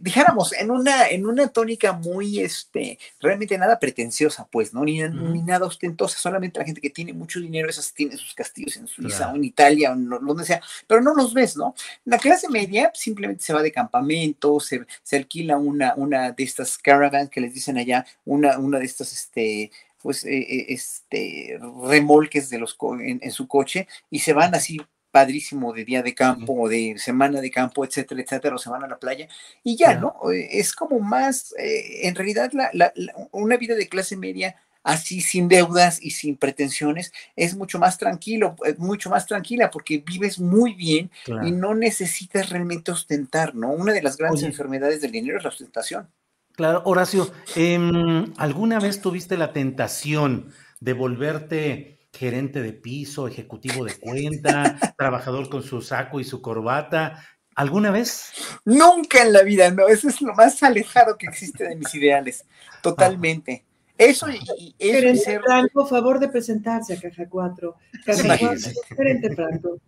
dijéramos, 0.00 0.52
en 0.52 0.70
una, 0.70 1.08
en 1.08 1.26
una 1.26 1.48
tónica 1.48 1.92
muy, 1.92 2.40
este, 2.40 2.98
realmente 3.20 3.56
nada 3.58 3.78
pretenciosa, 3.78 4.48
pues, 4.50 4.72
¿no? 4.72 4.84
Ni, 4.84 5.00
nada 5.00 5.66
ostentosa, 5.66 6.18
solamente 6.18 6.58
la 6.58 6.66
gente 6.66 6.80
que 6.80 6.90
tiene 6.90 7.12
mucho 7.12 7.40
dinero, 7.40 7.68
esas 7.68 7.92
tiene 7.92 8.16
sus 8.16 8.34
castillos 8.34 8.76
en 8.76 8.86
Suiza 8.86 9.30
o 9.30 9.36
en 9.36 9.44
Italia 9.44 9.90
o 9.90 9.94
en 9.94 10.08
donde 10.08 10.44
sea, 10.44 10.60
pero 10.86 11.00
no 11.00 11.14
los 11.14 11.34
ves, 11.34 11.56
¿no? 11.56 11.74
La 12.04 12.18
clase 12.18 12.48
media 12.48 12.90
simplemente 12.94 13.42
se 13.42 13.52
va 13.52 13.62
de 13.62 13.72
campamento, 13.72 14.60
se, 14.60 14.86
se 15.02 15.16
alquila 15.16 15.56
una, 15.56 15.94
una 15.96 16.32
de 16.32 16.42
estas 16.42 16.78
caravans 16.78 17.30
que 17.30 17.40
les 17.40 17.54
dicen 17.54 17.78
allá, 17.78 18.04
una, 18.24 18.58
una 18.58 18.78
de 18.78 18.84
estas, 18.84 19.12
este, 19.12 19.70
pues, 20.02 20.24
eh, 20.24 20.38
eh, 20.38 20.66
este, 20.68 21.58
remolques 21.88 22.50
de 22.50 22.58
los 22.58 22.76
en, 23.00 23.30
su 23.30 23.46
coche 23.46 23.86
y 24.10 24.20
se 24.20 24.32
van 24.32 24.54
así 24.54 24.80
padrísimo 25.10 25.72
de 25.72 25.84
día 25.84 26.02
de 26.02 26.14
campo 26.14 26.54
o 26.54 26.68
de 26.68 26.94
semana 26.98 27.40
de 27.40 27.50
campo, 27.50 27.84
etcétera, 27.84 28.22
etcétera, 28.22 28.54
o 28.54 28.58
se 28.58 28.70
van 28.70 28.84
a 28.84 28.88
la 28.88 28.98
playa 28.98 29.28
y 29.62 29.76
ya, 29.76 29.94
¿no? 29.94 30.14
Eh, 30.32 30.48
es 30.52 30.72
como 30.72 31.00
más, 31.00 31.54
eh, 31.58 32.06
en 32.08 32.14
realidad, 32.14 32.50
la, 32.52 32.92
una 33.32 33.56
vida 33.56 33.74
de 33.74 33.88
clase 33.88 34.16
media 34.16 34.56
así 34.82 35.20
sin 35.20 35.48
deudas 35.48 36.02
y 36.02 36.12
sin 36.12 36.36
pretensiones 36.36 37.12
es 37.36 37.54
mucho 37.54 37.78
más 37.78 37.98
tranquilo, 37.98 38.56
eh, 38.64 38.74
mucho 38.78 39.10
más 39.10 39.26
tranquila 39.26 39.70
porque 39.70 39.98
vives 39.98 40.38
muy 40.38 40.74
bien 40.74 41.10
y 41.44 41.52
no 41.52 41.74
necesitas 41.74 42.48
realmente 42.48 42.90
ostentar, 42.90 43.54
¿no? 43.54 43.70
Una 43.72 43.92
de 43.92 44.02
las 44.02 44.16
grandes 44.16 44.42
enfermedades 44.42 45.00
del 45.02 45.12
dinero 45.12 45.38
es 45.38 45.44
la 45.44 45.50
ostentación. 45.50 46.08
Claro, 46.52 46.82
Horacio, 46.84 47.30
em, 47.56 48.32
¿alguna 48.36 48.80
vez 48.80 49.00
tuviste 49.00 49.36
la 49.36 49.52
tentación 49.52 50.52
de 50.80 50.92
volverte 50.94 51.99
gerente 52.12 52.62
de 52.62 52.72
piso, 52.72 53.28
ejecutivo 53.28 53.84
de 53.84 53.94
cuenta, 53.94 54.78
trabajador 54.96 55.48
con 55.48 55.62
su 55.62 55.80
saco 55.80 56.20
y 56.20 56.24
su 56.24 56.42
corbata. 56.42 57.24
¿Alguna 57.54 57.90
vez? 57.90 58.32
Nunca 58.64 59.22
en 59.22 59.32
la 59.32 59.42
vida, 59.42 59.70
no. 59.70 59.88
Eso 59.88 60.08
es 60.08 60.20
lo 60.20 60.34
más 60.34 60.62
alejado 60.62 61.16
que 61.18 61.26
existe 61.26 61.68
de 61.68 61.76
mis 61.76 61.94
ideales. 61.94 62.44
Totalmente. 62.82 63.64
Eso 63.98 64.30
y, 64.30 64.74
eso 64.78 65.24
ser... 65.24 65.42
Franco, 65.42 65.86
favor 65.86 66.18
de 66.18 66.28
presentarse 66.28 66.94
a 66.94 67.00
Caja 67.00 67.28
4. 67.28 67.76
Caja 68.06 68.38
4, 68.38 68.72
gerente 68.96 69.34
Franco. 69.34 69.78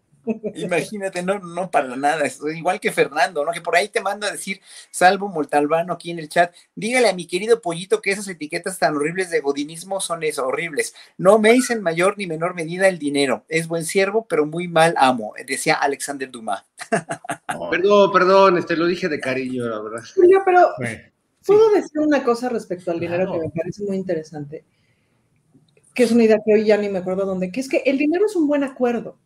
Imagínate, 0.55 1.23
no, 1.23 1.39
no 1.39 1.71
para 1.71 1.97
nada, 1.97 2.25
es 2.25 2.41
igual 2.55 2.81
que 2.81 2.93
Fernando, 2.93 3.45
¿no? 3.45 3.53
Que 3.53 3.61
por 3.61 3.77
ahí 3.77 3.89
te 3.89 4.01
manda 4.01 4.29
a 4.29 4.33
decir, 4.33 4.61
Salvo 4.91 5.29
Moltalbano 5.29 5.93
aquí 5.93 6.11
en 6.11 6.19
el 6.19 6.29
chat, 6.29 6.55
dígale 6.75 7.09
a 7.09 7.15
mi 7.15 7.27
querido 7.27 7.61
pollito 7.61 8.03
que 8.03 8.11
esas 8.11 8.29
etiquetas 8.29 8.79
tan 8.79 8.97
horribles 8.97 9.31
de 9.31 9.41
godinismo 9.41 10.01
son 10.01 10.23
eso, 10.23 10.47
horribles. 10.47 10.95
No 11.17 11.39
me 11.39 11.53
en 11.53 11.83
mayor 11.83 12.17
ni 12.17 12.27
menor 12.27 12.55
medida 12.55 12.89
el 12.89 12.99
dinero. 12.99 13.45
Es 13.49 13.69
buen 13.69 13.85
siervo, 13.85 14.27
pero 14.27 14.47
muy 14.47 14.69
mal 14.69 14.95
amo, 14.97 15.35
decía 15.47 15.75
Alexander 15.75 16.31
Dumas. 16.31 16.65
perdón, 17.71 18.13
perdón, 18.13 18.59
este 18.59 18.77
lo 18.77 18.87
dije 18.87 19.09
de 19.09 19.21
cariño, 19.21 19.69
la 19.69 19.81
verdad. 19.81 20.03
pero 20.45 20.69
puedo 21.47 21.71
decir 21.71 22.01
una 22.01 22.25
cosa 22.25 22.49
respecto 22.49 22.91
al 22.91 23.01
dinero 23.01 23.33
que 23.33 23.39
me 23.39 23.51
parece 23.51 23.85
muy 23.85 23.97
interesante, 23.97 24.65
que 25.95 26.05
es 26.05 26.13
una 26.13 26.25
idea 26.25 26.39
que 26.45 26.55
hoy 26.55 26.65
ya 26.65 26.77
ni 26.77 26.89
me 26.89 26.99
acuerdo 26.99 27.27
dónde, 27.27 27.53
que 27.53 27.61
es 27.61 27.69
que 27.69 27.83
el 27.85 27.99
dinero 27.99 28.27
es 28.27 28.37
un 28.37 28.47
buen 28.47 28.65
acuerdo. 28.65 29.19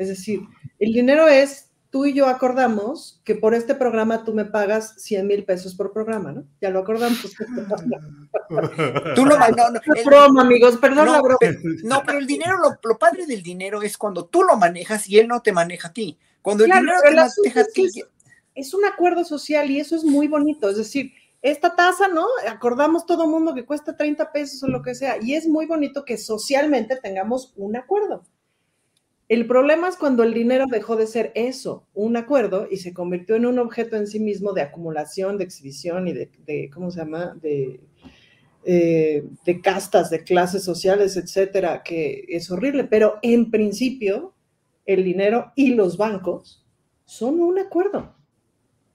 Es 0.00 0.08
decir, 0.08 0.40
el 0.78 0.94
dinero 0.94 1.28
es, 1.28 1.68
tú 1.90 2.06
y 2.06 2.14
yo 2.14 2.26
acordamos 2.26 3.20
que 3.22 3.34
por 3.34 3.52
este 3.54 3.74
programa 3.74 4.24
tú 4.24 4.32
me 4.32 4.46
pagas 4.46 4.94
100 4.96 5.26
mil 5.26 5.44
pesos 5.44 5.74
por 5.74 5.92
programa, 5.92 6.32
¿no? 6.32 6.46
Ya 6.58 6.70
lo 6.70 6.78
acordamos. 6.78 7.18
tú 9.14 9.26
lo 9.26 9.36
no, 9.36 9.48
no, 9.50 9.80
broma, 10.06 10.40
amigos, 10.40 10.78
perdón 10.78 11.04
no, 11.04 11.12
la 11.12 11.20
broma. 11.20 11.38
no, 11.82 12.02
pero 12.06 12.18
el 12.18 12.26
dinero, 12.26 12.56
lo, 12.82 12.96
padre 12.96 13.26
del 13.26 13.42
dinero 13.42 13.82
es 13.82 13.98
cuando 13.98 14.24
tú 14.24 14.42
lo 14.42 14.56
manejas 14.56 15.06
y 15.06 15.18
él 15.18 15.28
no 15.28 15.42
te 15.42 15.52
maneja 15.52 15.88
a 15.88 15.92
ti. 15.92 16.18
Cuando 16.40 16.64
el 16.64 16.70
dinero 16.70 16.96
te 17.02 17.14
maneja 17.14 17.60
a 17.60 17.64
ti. 17.64 17.84
Es, 17.84 18.06
es 18.54 18.72
un 18.72 18.86
acuerdo 18.86 19.22
social 19.22 19.70
y 19.70 19.80
eso 19.80 19.96
es 19.96 20.04
muy 20.04 20.28
bonito. 20.28 20.70
Es 20.70 20.78
decir, 20.78 21.12
esta 21.42 21.76
tasa, 21.76 22.08
¿no? 22.08 22.24
Acordamos 22.48 23.04
todo 23.04 23.24
el 23.24 23.30
mundo 23.30 23.54
que 23.54 23.66
cuesta 23.66 23.98
30 23.98 24.32
pesos 24.32 24.62
o 24.62 24.68
lo 24.68 24.80
que 24.80 24.94
sea. 24.94 25.18
Y 25.20 25.34
es 25.34 25.46
muy 25.46 25.66
bonito 25.66 26.06
que 26.06 26.16
socialmente 26.16 26.96
tengamos 26.96 27.52
un 27.56 27.76
acuerdo. 27.76 28.24
El 29.30 29.46
problema 29.46 29.88
es 29.88 29.94
cuando 29.94 30.24
el 30.24 30.34
dinero 30.34 30.64
dejó 30.68 30.96
de 30.96 31.06
ser 31.06 31.30
eso, 31.36 31.86
un 31.94 32.16
acuerdo, 32.16 32.66
y 32.68 32.78
se 32.78 32.92
convirtió 32.92 33.36
en 33.36 33.46
un 33.46 33.60
objeto 33.60 33.94
en 33.94 34.08
sí 34.08 34.18
mismo 34.18 34.52
de 34.54 34.62
acumulación, 34.62 35.38
de 35.38 35.44
exhibición 35.44 36.08
y 36.08 36.12
de, 36.12 36.68
¿cómo 36.74 36.90
se 36.90 36.98
llama? 36.98 37.38
De, 37.40 37.78
eh, 38.64 39.22
de 39.46 39.60
castas, 39.60 40.10
de 40.10 40.24
clases 40.24 40.64
sociales, 40.64 41.16
etcétera, 41.16 41.84
que 41.84 42.24
es 42.26 42.50
horrible. 42.50 42.82
Pero 42.82 43.20
en 43.22 43.52
principio, 43.52 44.34
el 44.84 45.04
dinero 45.04 45.52
y 45.54 45.74
los 45.76 45.96
bancos 45.96 46.66
son 47.04 47.40
un 47.40 47.60
acuerdo. 47.60 48.16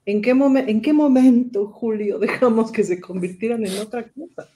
¿En 0.04 0.20
qué, 0.20 0.32
¿En 0.32 0.82
qué 0.82 0.92
momento, 0.92 1.68
Julio, 1.68 2.18
dejamos 2.20 2.70
que 2.70 2.84
se 2.84 3.00
convirtieran 3.00 3.64
en 3.64 3.78
otra 3.78 4.12
cosa? 4.12 4.50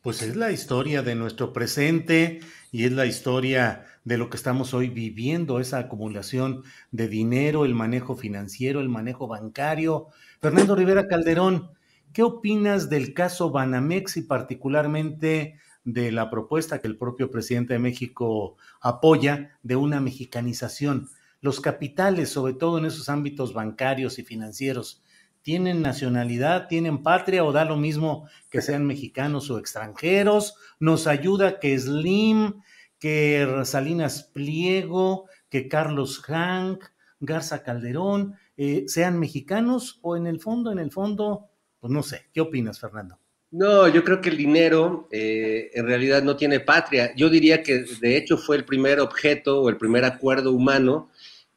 Pues 0.00 0.22
es 0.22 0.36
la 0.36 0.52
historia 0.52 1.02
de 1.02 1.16
nuestro 1.16 1.52
presente 1.52 2.38
y 2.70 2.84
es 2.84 2.92
la 2.92 3.04
historia 3.04 3.84
de 4.08 4.16
lo 4.16 4.30
que 4.30 4.38
estamos 4.38 4.72
hoy 4.72 4.88
viviendo, 4.88 5.60
esa 5.60 5.80
acumulación 5.80 6.62
de 6.92 7.08
dinero, 7.08 7.66
el 7.66 7.74
manejo 7.74 8.16
financiero, 8.16 8.80
el 8.80 8.88
manejo 8.88 9.28
bancario. 9.28 10.06
Fernando 10.40 10.74
Rivera 10.74 11.06
Calderón, 11.08 11.72
¿qué 12.14 12.22
opinas 12.22 12.88
del 12.88 13.12
caso 13.12 13.50
Banamex 13.50 14.16
y 14.16 14.22
particularmente 14.22 15.58
de 15.84 16.10
la 16.10 16.30
propuesta 16.30 16.80
que 16.80 16.88
el 16.88 16.96
propio 16.96 17.30
presidente 17.30 17.74
de 17.74 17.80
México 17.80 18.56
apoya 18.80 19.58
de 19.62 19.76
una 19.76 20.00
mexicanización? 20.00 21.10
Los 21.42 21.60
capitales, 21.60 22.30
sobre 22.30 22.54
todo 22.54 22.78
en 22.78 22.86
esos 22.86 23.10
ámbitos 23.10 23.52
bancarios 23.52 24.18
y 24.18 24.22
financieros, 24.24 25.02
¿tienen 25.42 25.82
nacionalidad, 25.82 26.66
tienen 26.68 27.02
patria 27.02 27.44
o 27.44 27.52
da 27.52 27.66
lo 27.66 27.76
mismo 27.76 28.26
que 28.48 28.62
sean 28.62 28.86
mexicanos 28.86 29.50
o 29.50 29.58
extranjeros? 29.58 30.54
¿Nos 30.80 31.06
ayuda 31.06 31.60
que 31.60 31.78
Slim 31.78 32.54
que 32.98 33.62
Salinas 33.64 34.24
Pliego, 34.24 35.26
que 35.48 35.68
Carlos 35.68 36.20
Hank, 36.20 36.84
Garza 37.20 37.62
Calderón, 37.62 38.34
eh, 38.56 38.84
sean 38.86 39.18
mexicanos 39.18 39.98
o 40.02 40.16
en 40.16 40.26
el 40.26 40.40
fondo, 40.40 40.72
en 40.72 40.78
el 40.78 40.90
fondo, 40.90 41.46
pues 41.80 41.92
no 41.92 42.02
sé, 42.02 42.26
¿qué 42.32 42.40
opinas, 42.40 42.80
Fernando? 42.80 43.18
No, 43.50 43.88
yo 43.88 44.04
creo 44.04 44.20
que 44.20 44.28
el 44.28 44.36
dinero 44.36 45.08
eh, 45.10 45.70
en 45.72 45.86
realidad 45.86 46.22
no 46.22 46.36
tiene 46.36 46.60
patria. 46.60 47.14
Yo 47.16 47.30
diría 47.30 47.62
que 47.62 47.84
de 48.00 48.16
hecho 48.16 48.36
fue 48.36 48.56
el 48.56 48.64
primer 48.64 49.00
objeto 49.00 49.62
o 49.62 49.70
el 49.70 49.78
primer 49.78 50.04
acuerdo 50.04 50.52
humano 50.52 51.10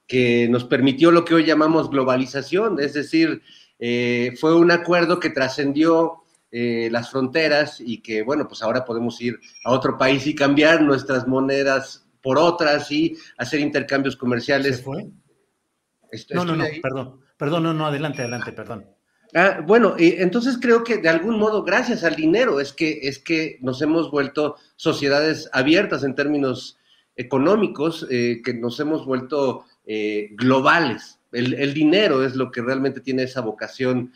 que 0.07 0.47
nos 0.49 0.63
permitió 0.63 1.11
lo 1.11 1.25
que 1.25 1.33
hoy 1.33 1.45
llamamos 1.45 1.89
globalización, 1.89 2.79
es 2.79 2.93
decir, 2.93 3.41
eh, 3.79 4.33
fue 4.39 4.55
un 4.55 4.69
acuerdo 4.71 5.19
que 5.19 5.29
trascendió 5.29 6.20
eh, 6.51 6.89
las 6.91 7.09
fronteras 7.09 7.79
y 7.79 8.01
que, 8.01 8.23
bueno, 8.23 8.45
pues 8.47 8.61
ahora 8.61 8.83
podemos 8.83 9.21
ir 9.21 9.39
a 9.63 9.71
otro 9.71 9.97
país 9.97 10.27
y 10.27 10.35
cambiar 10.35 10.81
nuestras 10.81 11.25
monedas 11.25 12.05
por 12.21 12.37
otras 12.37 12.91
y 12.91 13.15
hacer 13.37 13.61
intercambios 13.61 14.17
comerciales. 14.17 14.77
¿Se 14.77 14.83
fue? 14.83 15.07
no, 16.31 16.43
no, 16.43 16.57
no, 16.57 16.65
perdón, 16.81 17.21
perdón, 17.37 17.63
no, 17.63 17.73
no, 17.73 17.85
adelante, 17.87 18.21
adelante, 18.21 18.51
perdón. 18.51 18.85
Ah, 19.33 19.63
bueno, 19.65 19.95
entonces 19.97 20.57
creo 20.61 20.83
que 20.83 20.97
de 20.97 21.07
algún 21.07 21.39
modo, 21.39 21.63
gracias 21.63 22.03
al 22.03 22.15
dinero, 22.17 22.59
es 22.59 22.73
que, 22.73 22.99
es 23.03 23.17
que 23.17 23.57
nos 23.61 23.81
hemos 23.81 24.11
vuelto 24.11 24.57
sociedades 24.75 25.49
abiertas 25.53 26.03
en 26.03 26.15
términos 26.15 26.77
económicos, 27.15 28.05
eh, 28.09 28.41
que 28.43 28.53
nos 28.53 28.77
hemos 28.81 29.05
vuelto 29.05 29.63
eh, 29.85 30.31
globales. 30.31 31.19
El, 31.31 31.73
dinero 31.73 32.25
es 32.25 32.35
lo 32.35 32.51
que 32.51 32.61
realmente 32.61 32.99
tiene 32.99 33.23
esa 33.23 33.39
vocación 33.39 34.11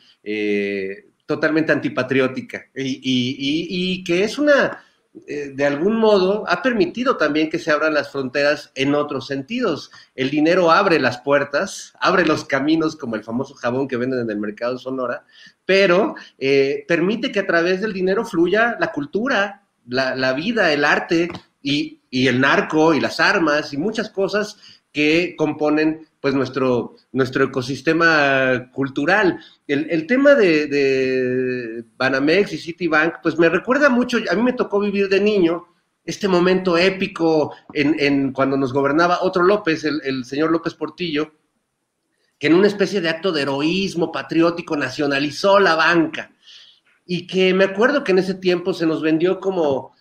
totalmente 1.25 1.71
antipatriótica 1.71 2.67
y, 2.75 4.03
que 4.03 4.23
es 4.23 4.37
una, 4.37 4.83
de 5.13 5.65
algún 5.65 5.97
modo, 5.97 6.43
ha 6.47 6.61
permitido 6.61 7.17
también 7.17 7.49
que 7.49 7.59
se 7.59 7.71
abran 7.71 7.93
las 7.93 8.11
fronteras 8.11 8.71
en 8.75 8.95
otros 8.95 9.27
sentidos. 9.27 9.91
El 10.15 10.29
dinero 10.29 10.71
abre 10.71 10.99
las 10.99 11.19
puertas, 11.19 11.93
abre 11.99 12.25
los 12.25 12.45
caminos, 12.45 12.95
como 12.95 13.15
el 13.15 13.23
famoso 13.23 13.55
jabón 13.55 13.87
que 13.87 13.97
venden 13.97 14.19
en 14.19 14.29
el 14.29 14.39
mercado 14.39 14.77
Sonora, 14.77 15.25
pero 15.65 16.15
permite 16.87 17.31
que 17.31 17.39
a 17.39 17.47
través 17.47 17.81
del 17.81 17.93
dinero 17.93 18.25
fluya 18.25 18.77
la 18.79 18.91
cultura, 18.91 19.67
la, 19.87 20.15
la 20.15 20.33
vida, 20.33 20.71
el 20.73 20.85
arte 20.85 21.29
y, 21.61 22.01
y 22.15 22.27
el 22.27 22.39
narco 22.39 22.93
y 22.93 23.01
las 23.01 23.19
armas 23.19 23.73
y 23.73 23.77
muchas 23.77 24.09
cosas 24.09 24.57
que 24.93 25.35
componen 25.35 26.07
pues 26.25 26.33
nuestro, 26.33 26.95
nuestro 27.11 27.43
ecosistema 27.43 28.71
cultural. 28.73 29.39
El, 29.67 30.07
tema 30.07 30.33
de, 30.33 31.85
Banamex 31.97 32.51
y 32.51 32.57
Citibank, 32.57 33.17
pues 33.21 33.37
me 33.37 33.47
recuerda 33.47 33.89
mucho, 33.89 34.17
a 34.27 34.33
mí 34.33 34.41
me 34.41 34.53
tocó 34.53 34.79
vivir 34.79 35.07
de 35.07 35.21
niño 35.21 35.67
este 36.03 36.27
momento 36.27 36.79
épico 36.79 37.53
en, 37.73 38.33
cuando 38.33 38.57
nos 38.57 38.73
gobernaba 38.73 39.19
otro 39.21 39.43
López, 39.43 39.83
el, 39.83 40.01
el, 40.03 40.25
señor 40.25 40.49
López 40.49 40.73
Portillo, 40.73 41.31
que 42.39 42.47
en 42.47 42.55
una 42.55 42.65
especie 42.65 43.01
de 43.01 43.09
acto 43.09 43.31
de 43.31 43.43
heroísmo 43.43 44.11
patriótico 44.11 44.75
nacionalizó 44.75 45.59
la 45.59 45.75
banca. 45.75 46.31
Y 47.05 47.27
que 47.27 47.53
me 47.53 47.65
acuerdo 47.65 48.03
que 48.03 48.13
en 48.13 48.17
ese 48.17 48.33
tiempo 48.33 48.73
se 48.73 48.87
nos 48.87 49.03
vendió 49.03 49.39
como 49.39 49.93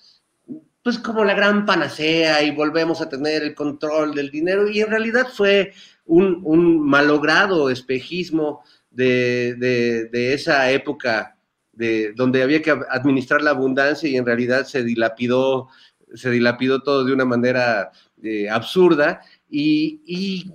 pues 0.85 0.99
como 0.99 1.25
la 1.25 1.33
gran 1.33 1.64
panacea 1.64 2.43
y 2.43 2.50
volvemos 2.50 3.00
a 3.00 3.09
tener 3.09 3.43
el 3.43 3.54
control 3.54 4.14
del 4.14 4.31
dinero 4.31 4.69
y 4.69 4.81
en 4.81 4.90
realidad 4.90 5.26
fue 5.33 5.73
un, 6.04 6.80
malogrado 6.80 7.70
espejismo 7.70 8.62
de, 8.90 10.08
esa 10.12 10.70
época 10.70 11.37
de, 11.73 12.12
donde 12.14 12.42
había 12.42 12.62
que 12.62 12.70
administrar 12.70 13.42
la 13.42 13.50
abundancia 13.50 14.08
y 14.08 14.16
en 14.16 14.26
realidad 14.26 14.64
se 14.64 14.84
dilapidó, 14.84 15.68
se 16.14 16.30
dilapidó 16.30 16.82
todo 16.82 17.04
de 17.04 17.12
una 17.12 17.25
manera 17.25 17.90
eh, 18.23 18.49
absurda 18.49 19.20
y 19.49 20.52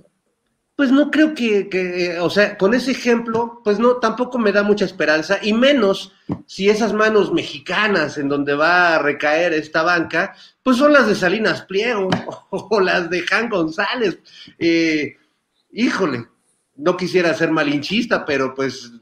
pues 0.80 0.92
no 0.92 1.10
creo 1.10 1.34
que, 1.34 2.16
o 2.22 2.30
sea, 2.30 2.56
con 2.56 2.72
ese 2.72 2.92
ejemplo, 2.92 3.60
pues 3.62 3.78
no, 3.78 3.96
tampoco 3.96 4.38
me 4.38 4.50
da 4.50 4.62
mucha 4.62 4.86
esperanza, 4.86 5.38
y 5.42 5.52
menos 5.52 6.14
si 6.46 6.70
esas 6.70 6.94
manos 6.94 7.34
mexicanas 7.34 8.16
en 8.16 8.30
donde 8.30 8.54
va 8.54 8.94
a 8.94 8.98
recaer 8.98 9.52
esta 9.52 9.82
banca, 9.82 10.34
pues 10.62 10.78
son 10.78 10.94
las 10.94 11.06
de 11.06 11.16
Salinas 11.16 11.66
Pliego 11.66 12.08
o, 12.50 12.80
las 12.80 13.10
de 13.10 13.20
Jan 13.20 13.50
González. 13.50 14.20
Eh, 14.58 15.18
híjole, 15.72 16.26
no 16.76 16.96
quisiera 16.96 17.34
ser 17.34 17.50
malinchista, 17.50 18.24
pero 18.24 18.54
pues 18.54 18.92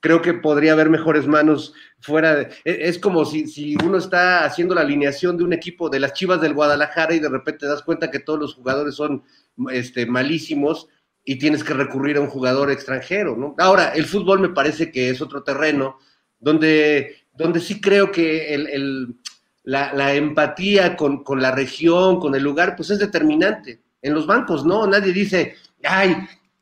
creo 0.00 0.22
que 0.22 0.34
podría 0.34 0.72
haber 0.72 0.90
mejores 0.90 1.26
manos 1.26 1.74
fuera 2.00 2.34
de... 2.34 2.42
E, 2.64 2.88
es 2.88 2.98
como 2.98 3.24
si, 3.24 3.46
si, 3.46 3.76
uno 3.84 3.98
está 3.98 4.44
haciendo 4.44 4.74
la 4.74 4.82
alineación 4.82 5.36
de 5.36 5.44
un 5.44 5.52
equipo 5.52 5.90
de 5.90 6.00
las 6.00 6.12
Chivas 6.12 6.40
del 6.40 6.54
Guadalajara 6.54 7.14
y 7.14 7.20
de 7.20 7.28
repente 7.28 7.60
te 7.60 7.66
das 7.66 7.82
cuenta 7.82 8.10
que 8.10 8.20
todos 8.20 8.38
los 8.38 8.54
jugadores 8.54 8.94
son 8.94 9.24
este, 9.70 10.06
malísimos 10.06 10.88
y 11.24 11.36
tienes 11.36 11.62
que 11.64 11.74
recurrir 11.74 12.16
a 12.16 12.20
un 12.20 12.28
jugador 12.28 12.70
extranjero. 12.70 13.54
Ahora, 13.58 13.90
el 13.90 14.06
fútbol 14.06 14.40
me 14.40 14.48
parece 14.48 14.90
que 14.90 15.10
es 15.10 15.20
otro 15.20 15.42
terreno 15.42 15.98
donde, 16.38 17.16
donde 17.34 17.60
sí 17.60 17.80
creo 17.80 18.10
que 18.10 18.54
el, 18.54 19.16
la, 19.64 20.14
empatía 20.14 20.96
con, 20.96 21.22
la 21.36 21.50
región, 21.50 22.18
con 22.18 22.34
el 22.34 22.42
lugar, 22.42 22.76
pues 22.76 22.90
es 22.90 22.98
determinante. 22.98 23.82
En 24.00 24.14
los 24.14 24.26
bancos, 24.26 24.64
¿no? 24.64 24.86
Nadie 24.86 25.12
dice, 25.12 25.56
ay, 25.84 26.16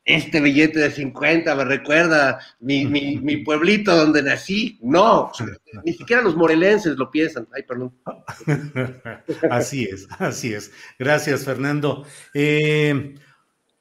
este 0.07 0.41
billete 0.41 0.79
de 0.79 0.91
50 0.91 1.53
me 1.57 1.65
recuerda 1.65 2.39
mi, 2.61 2.87
mi, 2.87 3.19
mi 3.19 3.39
pueblito 3.39 3.95
donde 3.97 4.23
nací. 4.23 4.79
No, 4.81 5.33
ni 5.85 5.93
siquiera 5.93 6.23
los 6.23 6.37
morelenses 6.37 6.97
lo 6.97 7.11
piensan. 7.11 7.49
Ay, 7.53 7.65
perdón. 7.65 7.93
Así 9.51 9.85
es, 9.85 10.07
así 10.19 10.55
es. 10.55 10.71
Gracias, 10.99 11.45
Fernando. 11.45 12.07
Eh, 12.35 13.17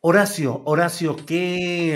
Horacio, 0.01 0.61
Horacio, 0.65 1.15
¿qué, 1.15 1.95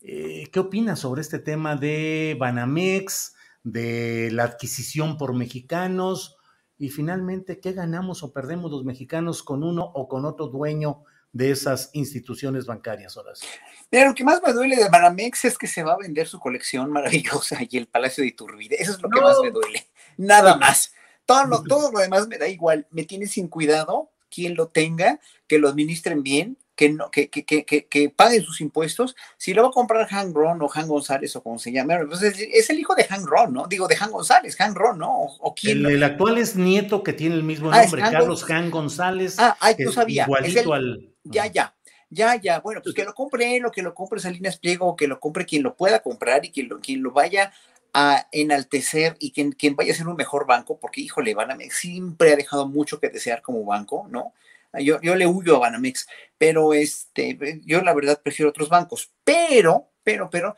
eh, 0.00 0.48
¿qué 0.50 0.60
opinas 0.60 1.00
sobre 1.00 1.20
este 1.20 1.38
tema 1.38 1.76
de 1.76 2.36
Banamex, 2.38 3.34
de 3.62 4.30
la 4.32 4.44
adquisición 4.44 5.18
por 5.18 5.34
mexicanos 5.34 6.36
y 6.78 6.88
finalmente 6.90 7.60
qué 7.60 7.72
ganamos 7.72 8.22
o 8.22 8.32
perdemos 8.32 8.70
los 8.70 8.84
mexicanos 8.84 9.42
con 9.42 9.62
uno 9.62 9.84
o 9.84 10.08
con 10.08 10.24
otro 10.24 10.48
dueño 10.48 11.04
de 11.34 11.50
esas 11.50 11.90
instituciones 11.92 12.64
bancarias, 12.64 13.16
Horacio? 13.16 13.46
Mira, 13.90 14.06
lo 14.06 14.14
que 14.14 14.24
más 14.24 14.40
me 14.46 14.52
duele 14.52 14.76
de 14.76 14.88
Banamex 14.88 15.44
es 15.44 15.58
que 15.58 15.66
se 15.66 15.82
va 15.82 15.92
a 15.92 15.98
vender 15.98 16.26
su 16.26 16.38
colección 16.38 16.90
maravillosa 16.90 17.58
y 17.68 17.76
el 17.76 17.86
Palacio 17.86 18.22
de 18.22 18.28
Iturbide. 18.28 18.80
Eso 18.80 18.92
es 18.92 19.02
lo 19.02 19.10
que 19.10 19.20
más 19.20 19.36
me 19.42 19.50
duele. 19.50 19.86
Nada 20.16 20.56
más. 20.56 20.94
Todo 21.26 21.44
lo, 21.46 21.62
todo 21.62 21.90
lo 21.90 21.98
demás 21.98 22.28
me 22.28 22.38
da 22.38 22.48
igual. 22.48 22.86
Me 22.90 23.04
tiene 23.04 23.26
sin 23.26 23.48
cuidado 23.48 24.10
quien 24.30 24.54
lo 24.54 24.68
tenga, 24.68 25.20
que 25.46 25.58
lo 25.58 25.68
administren 25.68 26.22
bien, 26.22 26.56
que, 26.76 26.90
no, 26.90 27.10
que, 27.10 27.30
que, 27.30 27.44
que, 27.44 27.64
que, 27.64 28.10
paguen 28.10 28.42
sus 28.42 28.60
impuestos, 28.60 29.14
si 29.36 29.54
lo 29.54 29.62
va 29.62 29.68
a 29.68 29.72
comprar 29.72 30.08
Han 30.10 30.34
Ron 30.34 30.60
o 30.60 30.70
Han 30.72 30.88
González 30.88 31.34
o 31.36 31.42
como 31.42 31.58
se 31.58 31.72
llame, 31.72 31.96
pues 32.06 32.22
es, 32.22 32.70
el 32.70 32.78
hijo 32.78 32.94
de 32.94 33.06
Han 33.08 33.26
Ron, 33.26 33.52
¿no? 33.52 33.66
Digo, 33.66 33.86
de 33.86 33.96
Han 33.98 34.10
González, 34.10 34.60
Han 34.60 34.74
Ron, 34.74 34.98
¿no? 34.98 35.12
O, 35.12 35.54
quién, 35.54 35.86
el, 35.86 36.02
actual 36.02 36.38
es 36.38 36.56
nieto 36.56 37.02
que 37.02 37.12
tiene 37.12 37.36
el 37.36 37.44
mismo 37.44 37.70
ah, 37.72 37.82
nombre, 37.82 38.02
Carlos 38.02 38.48
Han 38.50 38.70
González. 38.70 39.36
Ah, 39.38 39.56
ay, 39.60 39.76
tú 39.84 39.92
sabía. 39.92 40.24
Igualito 40.24 40.72
al. 40.72 41.13
Ya, 41.24 41.46
ya. 41.46 41.74
Ya, 42.10 42.36
ya, 42.36 42.60
bueno, 42.60 42.80
pues 42.80 42.94
que 42.94 43.04
lo 43.04 43.12
compre 43.12 43.56
él 43.56 43.66
o 43.66 43.72
que 43.72 43.82
lo 43.82 43.92
compre 43.92 44.20
Salinas 44.20 44.58
Pliego 44.58 44.86
o 44.86 44.94
que 44.94 45.08
lo 45.08 45.18
compre 45.18 45.46
quien 45.46 45.64
lo 45.64 45.74
pueda 45.74 46.00
comprar 46.00 46.44
y 46.44 46.52
quien 46.52 46.68
lo, 46.68 46.78
quien 46.78 47.02
lo 47.02 47.10
vaya 47.10 47.52
a 47.92 48.28
enaltecer 48.30 49.16
y 49.18 49.32
quien, 49.32 49.52
quien 49.52 49.74
vaya 49.74 49.92
a 49.92 49.96
ser 49.96 50.06
un 50.06 50.16
mejor 50.16 50.46
banco, 50.46 50.78
porque 50.78 51.00
híjole, 51.00 51.34
Banamex 51.34 51.76
siempre 51.76 52.32
ha 52.32 52.36
dejado 52.36 52.68
mucho 52.68 53.00
que 53.00 53.08
desear 53.08 53.42
como 53.42 53.64
banco, 53.64 54.06
¿no? 54.10 54.32
Yo, 54.80 55.00
yo 55.00 55.14
le 55.14 55.26
huyo 55.26 55.56
a 55.56 55.60
Banamex, 55.60 56.08
pero 56.36 56.74
este, 56.74 57.60
yo 57.64 57.80
la 57.82 57.94
verdad 57.94 58.20
prefiero 58.22 58.50
otros 58.50 58.68
bancos, 58.68 59.12
pero, 59.22 59.88
pero, 60.02 60.28
pero, 60.30 60.56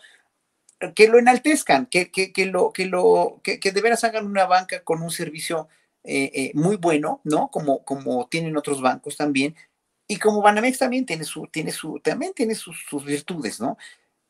que 0.94 1.08
lo 1.08 1.18
enaltezcan, 1.18 1.86
que, 1.86 2.10
que, 2.10 2.32
que 2.32 2.46
lo, 2.46 2.72
que 2.72 2.86
lo, 2.86 3.40
que, 3.42 3.60
que, 3.60 3.72
de 3.72 3.80
veras 3.82 4.04
hagan 4.04 4.26
una 4.26 4.46
banca 4.46 4.82
con 4.82 5.02
un 5.02 5.10
servicio 5.10 5.68
eh, 6.04 6.30
eh, 6.34 6.50
muy 6.54 6.76
bueno, 6.76 7.20
¿no? 7.24 7.50
Como, 7.50 7.84
como 7.84 8.28
tienen 8.28 8.56
otros 8.56 8.80
bancos 8.80 9.16
también, 9.16 9.54
y 10.08 10.18
como 10.18 10.42
Banamex 10.42 10.78
también 10.78 11.04
tiene 11.06 11.24
su, 11.24 11.46
tiene 11.48 11.72
su, 11.72 12.00
también 12.00 12.32
tiene 12.34 12.54
sus, 12.54 12.76
sus 12.88 13.04
virtudes, 13.04 13.60
¿no? 13.60 13.76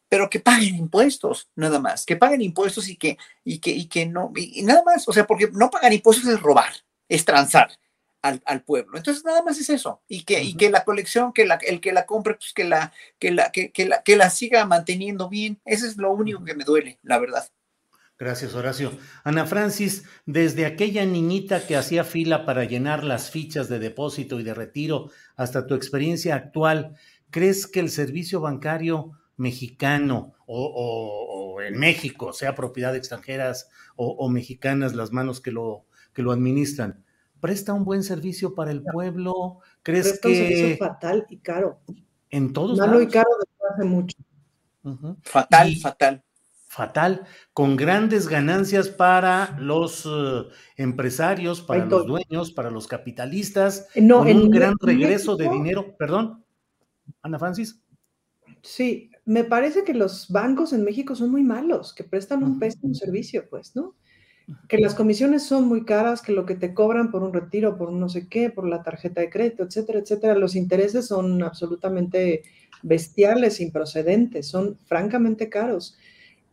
pero 0.08 0.30
que 0.30 0.40
paguen 0.40 0.76
impuestos, 0.76 1.48
nada 1.54 1.80
más, 1.80 2.06
que 2.06 2.16
paguen 2.16 2.42
impuestos 2.42 2.88
y 2.88 2.96
que, 2.96 3.18
y 3.44 3.58
que, 3.58 3.70
y 3.70 3.86
que 3.86 4.06
no, 4.06 4.32
y, 4.36 4.62
nada 4.62 4.82
más, 4.84 5.08
o 5.08 5.12
sea, 5.12 5.26
porque 5.26 5.48
no 5.52 5.70
pagar 5.70 5.92
impuestos 5.92 6.28
es 6.28 6.40
robar, 6.40 6.72
es 7.08 7.24
transar 7.24 7.70
al, 8.22 8.62
pueblo. 8.62 8.96
Entonces, 8.96 9.24
nada 9.24 9.42
más 9.42 9.58
es 9.58 9.70
eso. 9.70 10.02
Y 10.08 10.24
que, 10.24 10.42
y 10.42 10.54
que 10.54 10.68
la 10.68 10.84
colección, 10.84 11.32
que 11.32 11.46
la, 11.46 11.56
el 11.62 11.80
que 11.80 11.92
la 11.92 12.06
compre, 12.06 12.34
pues 12.34 12.52
que 12.52 12.64
la, 12.64 12.92
que 13.20 13.30
la, 13.30 13.52
que, 13.52 13.70
la, 13.86 14.02
que 14.02 14.16
la 14.16 14.30
siga 14.30 14.66
manteniendo 14.66 15.28
bien. 15.28 15.60
Eso 15.64 15.86
es 15.86 15.96
lo 15.96 16.10
único 16.10 16.44
que 16.44 16.54
me 16.54 16.64
duele, 16.64 16.98
la 17.02 17.18
verdad. 17.18 17.48
Gracias, 18.18 18.54
Horacio. 18.54 18.92
Ana 19.24 19.44
Francis, 19.44 20.04
desde 20.24 20.64
aquella 20.64 21.04
niñita 21.04 21.66
que 21.66 21.76
hacía 21.76 22.02
fila 22.02 22.46
para 22.46 22.64
llenar 22.64 23.04
las 23.04 23.30
fichas 23.30 23.68
de 23.68 23.78
depósito 23.78 24.40
y 24.40 24.42
de 24.42 24.54
retiro 24.54 25.10
hasta 25.36 25.66
tu 25.66 25.74
experiencia 25.74 26.34
actual, 26.34 26.96
¿crees 27.30 27.66
que 27.66 27.80
el 27.80 27.90
servicio 27.90 28.40
bancario 28.40 29.12
mexicano 29.36 30.32
o, 30.46 31.60
en 31.60 31.78
México, 31.78 32.32
sea 32.32 32.54
propiedad 32.54 32.92
de 32.92 32.98
extranjeras 32.98 33.68
o, 33.96 34.08
o, 34.12 34.28
mexicanas 34.30 34.94
las 34.94 35.12
manos 35.12 35.40
que 35.40 35.50
lo, 35.50 35.84
que 36.14 36.22
lo 36.22 36.32
administran, 36.32 37.04
presta 37.40 37.74
un 37.74 37.84
buen 37.84 38.02
servicio 38.02 38.54
para 38.54 38.70
el 38.70 38.82
pueblo? 38.82 39.58
¿Crees 39.82 40.08
presta 40.08 40.28
que 40.28 40.28
un 40.28 40.34
servicio 40.34 40.76
fatal 40.78 41.26
y 41.28 41.38
caro? 41.38 41.80
En 42.30 42.52
todos 42.52 42.78
Malo 42.78 43.00
y 43.02 43.08
caro 43.08 43.28
desde 43.38 43.74
hace 43.74 43.84
mucho. 43.84 44.16
Fatal, 45.22 45.76
fatal. 45.76 46.24
Fatal, 46.76 47.26
con 47.54 47.74
grandes 47.74 48.28
ganancias 48.28 48.90
para 48.90 49.56
los 49.58 50.04
eh, 50.04 50.42
empresarios, 50.76 51.62
para 51.62 51.86
los 51.86 52.06
dueños, 52.06 52.52
para 52.52 52.70
los 52.70 52.86
capitalistas, 52.86 53.88
con 53.94 54.10
un 54.10 54.50
gran 54.50 54.74
regreso 54.78 55.36
de 55.36 55.48
dinero. 55.48 55.96
Perdón, 55.96 56.44
Ana 57.22 57.38
Francis. 57.38 57.80
Sí, 58.62 59.10
me 59.24 59.44
parece 59.44 59.84
que 59.84 59.94
los 59.94 60.28
bancos 60.28 60.74
en 60.74 60.84
México 60.84 61.14
son 61.14 61.30
muy 61.30 61.42
malos, 61.42 61.94
que 61.94 62.04
prestan 62.04 62.44
un 62.44 62.58
pésimo 62.58 62.92
servicio, 62.92 63.48
pues, 63.48 63.74
¿no? 63.74 63.94
Que 64.68 64.76
las 64.76 64.94
comisiones 64.94 65.44
son 65.44 65.66
muy 65.66 65.84
caras, 65.86 66.20
que 66.20 66.32
lo 66.32 66.44
que 66.44 66.56
te 66.56 66.74
cobran 66.74 67.10
por 67.10 67.22
un 67.22 67.32
retiro, 67.32 67.78
por 67.78 67.90
no 67.90 68.10
sé 68.10 68.28
qué, 68.28 68.50
por 68.50 68.68
la 68.68 68.82
tarjeta 68.82 69.22
de 69.22 69.30
crédito, 69.30 69.62
etcétera, 69.62 70.00
etcétera, 70.00 70.34
los 70.34 70.54
intereses 70.54 71.06
son 71.06 71.42
absolutamente 71.42 72.42
bestiales, 72.82 73.60
improcedentes, 73.60 74.46
son 74.46 74.78
francamente 74.84 75.48
caros. 75.48 75.96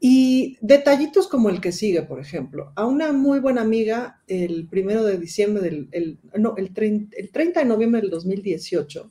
Y 0.06 0.58
detallitos 0.60 1.30
como 1.30 1.50
el 1.50 1.62
que 1.62 1.72
sigue, 1.72 2.02
por 2.02 2.20
ejemplo, 2.20 2.74
a 2.76 2.86
una 2.86 3.14
muy 3.14 3.40
buena 3.40 3.62
amiga, 3.62 4.22
el 4.28 4.68
primero 4.68 5.06
de 5.06 5.18
diciembre 5.18 5.64
del, 5.64 5.88
el, 5.94 6.20
no, 6.38 6.56
el 6.58 6.74
30, 6.74 7.16
el 7.16 7.32
30 7.32 7.62
de 7.62 7.66
noviembre 7.66 8.02
del 8.02 8.10
2018, 8.10 9.10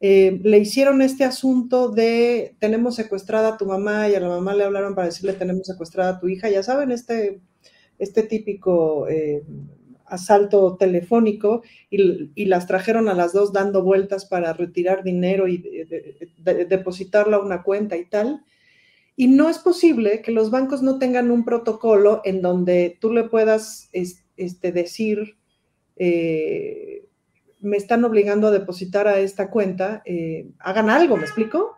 eh, 0.00 0.38
le 0.44 0.58
hicieron 0.60 1.02
este 1.02 1.24
asunto 1.24 1.88
de 1.88 2.54
tenemos 2.60 2.94
secuestrada 2.94 3.48
a 3.48 3.56
tu 3.56 3.66
mamá 3.66 4.08
y 4.08 4.14
a 4.14 4.20
la 4.20 4.28
mamá 4.28 4.54
le 4.54 4.62
hablaron 4.62 4.94
para 4.94 5.08
decirle 5.08 5.32
tenemos 5.32 5.66
secuestrada 5.66 6.10
a 6.10 6.20
tu 6.20 6.28
hija, 6.28 6.48
ya 6.48 6.62
saben, 6.62 6.92
este, 6.92 7.40
este 7.98 8.22
típico 8.22 9.08
eh, 9.08 9.42
asalto 10.06 10.76
telefónico 10.76 11.64
y, 11.90 12.44
las 12.44 12.68
trajeron 12.68 13.08
a 13.08 13.14
las 13.14 13.32
dos 13.32 13.52
dando 13.52 13.82
vueltas 13.82 14.24
para 14.24 14.52
retirar 14.52 15.02
dinero 15.02 15.48
y 15.48 15.64
depositarlo 16.38 17.38
a 17.38 17.44
una 17.44 17.64
cuenta 17.64 17.96
y 17.96 18.04
tal. 18.04 18.44
Y 19.22 19.28
no 19.28 19.48
es 19.48 19.60
posible 19.60 20.20
que 20.20 20.32
los 20.32 20.50
bancos 20.50 20.82
no 20.82 20.98
tengan 20.98 21.30
un 21.30 21.44
protocolo 21.44 22.22
en 22.24 22.42
donde 22.42 22.98
tú 23.00 23.12
le 23.12 23.22
puedas 23.22 23.88
este, 23.92 24.72
decir, 24.72 25.36
eh, 25.94 27.06
me 27.60 27.76
están 27.76 28.04
obligando 28.04 28.48
a 28.48 28.50
depositar 28.50 29.06
a 29.06 29.20
esta 29.20 29.48
cuenta, 29.48 30.02
eh, 30.06 30.48
hagan 30.58 30.90
algo, 30.90 31.16
¿me 31.16 31.22
explico? 31.22 31.76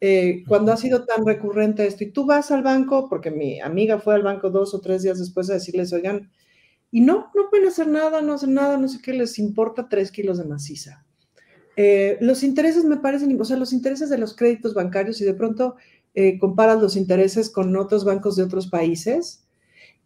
Eh, 0.00 0.42
cuando 0.48 0.72
ha 0.72 0.78
sido 0.78 1.04
tan 1.04 1.26
recurrente 1.26 1.86
esto 1.86 2.02
y 2.02 2.12
tú 2.12 2.24
vas 2.24 2.50
al 2.50 2.62
banco, 2.62 3.10
porque 3.10 3.30
mi 3.30 3.60
amiga 3.60 3.98
fue 3.98 4.14
al 4.14 4.22
banco 4.22 4.48
dos 4.48 4.72
o 4.72 4.80
tres 4.80 5.02
días 5.02 5.18
después 5.18 5.48
de 5.48 5.52
decirles, 5.52 5.92
oigan, 5.92 6.30
y 6.90 7.02
no, 7.02 7.30
no 7.34 7.50
pueden 7.50 7.68
hacer 7.68 7.88
nada, 7.88 8.22
no 8.22 8.32
hacen 8.32 8.54
nada, 8.54 8.78
no 8.78 8.88
sé 8.88 9.02
qué, 9.02 9.12
les 9.12 9.38
importa 9.38 9.90
tres 9.90 10.10
kilos 10.10 10.38
de 10.38 10.46
maciza. 10.46 11.04
Eh, 11.76 12.16
los 12.22 12.42
intereses 12.42 12.84
me 12.84 12.96
parecen, 12.96 13.38
o 13.38 13.44
sea, 13.44 13.58
los 13.58 13.74
intereses 13.74 14.08
de 14.08 14.16
los 14.16 14.34
créditos 14.34 14.72
bancarios 14.72 15.20
y 15.20 15.26
de 15.26 15.34
pronto 15.34 15.76
comparas 16.40 16.80
los 16.80 16.96
intereses 16.96 17.50
con 17.50 17.76
otros 17.76 18.04
bancos 18.04 18.36
de 18.36 18.42
otros 18.42 18.68
países, 18.68 19.44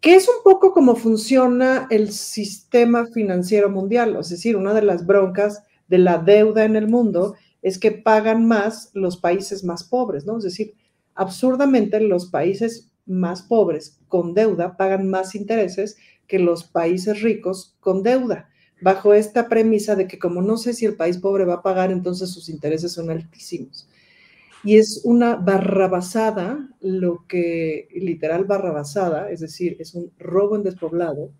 que 0.01 0.15
es 0.15 0.27
un 0.27 0.43
poco 0.43 0.73
como 0.73 0.95
funciona 0.95 1.87
el 1.89 2.11
sistema 2.11 3.05
financiero 3.05 3.69
mundial. 3.69 4.17
Es 4.19 4.29
decir, 4.29 4.57
una 4.57 4.73
de 4.73 4.81
las 4.81 5.05
broncas 5.05 5.63
de 5.87 5.99
la 5.99 6.17
deuda 6.17 6.65
en 6.65 6.75
el 6.75 6.87
mundo 6.89 7.35
es 7.61 7.77
que 7.77 7.91
pagan 7.91 8.45
más 8.45 8.89
los 8.93 9.17
países 9.17 9.63
más 9.63 9.83
pobres, 9.83 10.25
¿no? 10.25 10.37
Es 10.37 10.43
decir, 10.43 10.73
absurdamente 11.15 12.01
los 12.01 12.25
países 12.25 12.91
más 13.05 13.43
pobres 13.43 13.99
con 14.07 14.33
deuda 14.33 14.75
pagan 14.75 15.09
más 15.09 15.35
intereses 15.35 15.97
que 16.27 16.39
los 16.39 16.63
países 16.63 17.21
ricos 17.21 17.77
con 17.79 18.03
deuda, 18.03 18.49
bajo 18.81 19.13
esta 19.13 19.47
premisa 19.47 19.95
de 19.95 20.07
que 20.07 20.19
como 20.19 20.41
no 20.41 20.57
sé 20.57 20.73
si 20.73 20.85
el 20.85 20.95
país 20.95 21.19
pobre 21.19 21.45
va 21.45 21.55
a 21.55 21.61
pagar, 21.61 21.91
entonces 21.91 22.31
sus 22.31 22.49
intereses 22.49 22.91
son 22.93 23.11
altísimos 23.11 23.87
y 24.63 24.77
es 24.77 25.01
una 25.03 25.35
barrabasada, 25.35 26.69
lo 26.79 27.25
que 27.27 27.87
literal 27.93 28.45
barrabasada, 28.45 29.31
es 29.31 29.39
decir, 29.39 29.77
es 29.79 29.95
un 29.95 30.11
robo 30.17 30.55
en 30.55 30.63
despoblado, 30.63 31.31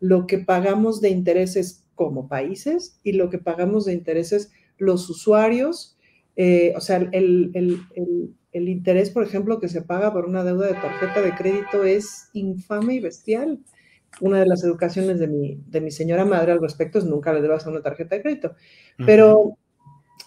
lo 0.00 0.26
que 0.26 0.38
pagamos 0.38 1.00
de 1.00 1.10
intereses 1.10 1.84
como 1.94 2.28
países 2.28 3.00
y 3.02 3.12
lo 3.12 3.30
que 3.30 3.38
pagamos 3.38 3.84
de 3.84 3.92
intereses 3.92 4.52
los 4.78 5.10
usuarios, 5.10 5.96
eh, 6.36 6.72
o 6.76 6.80
sea, 6.80 6.96
el, 6.98 7.50
el, 7.54 8.68
interés, 8.68 9.10
por 9.10 9.24
ejemplo, 9.24 9.58
que 9.58 9.68
se 9.68 9.82
paga 9.82 10.12
por 10.12 10.24
una 10.24 10.44
deuda 10.44 10.68
de 10.68 10.74
tarjeta 10.74 11.20
de 11.20 11.34
crédito 11.34 11.84
es 11.84 12.28
infame 12.32 12.94
y 12.94 13.00
bestial. 13.00 13.58
Una 14.20 14.40
de 14.40 14.46
las 14.46 14.64
educaciones 14.64 15.18
de 15.18 15.26
mi, 15.28 15.60
de 15.66 15.80
mi 15.80 15.90
señora 15.90 16.24
madre 16.24 16.52
al 16.52 16.60
respecto 16.60 16.98
es 16.98 17.04
nunca 17.04 17.32
le 17.32 17.42
debas 17.42 17.66
una 17.66 17.82
tarjeta 17.82 18.16
de 18.16 18.22
crédito. 18.22 18.54
Pero 19.04 19.58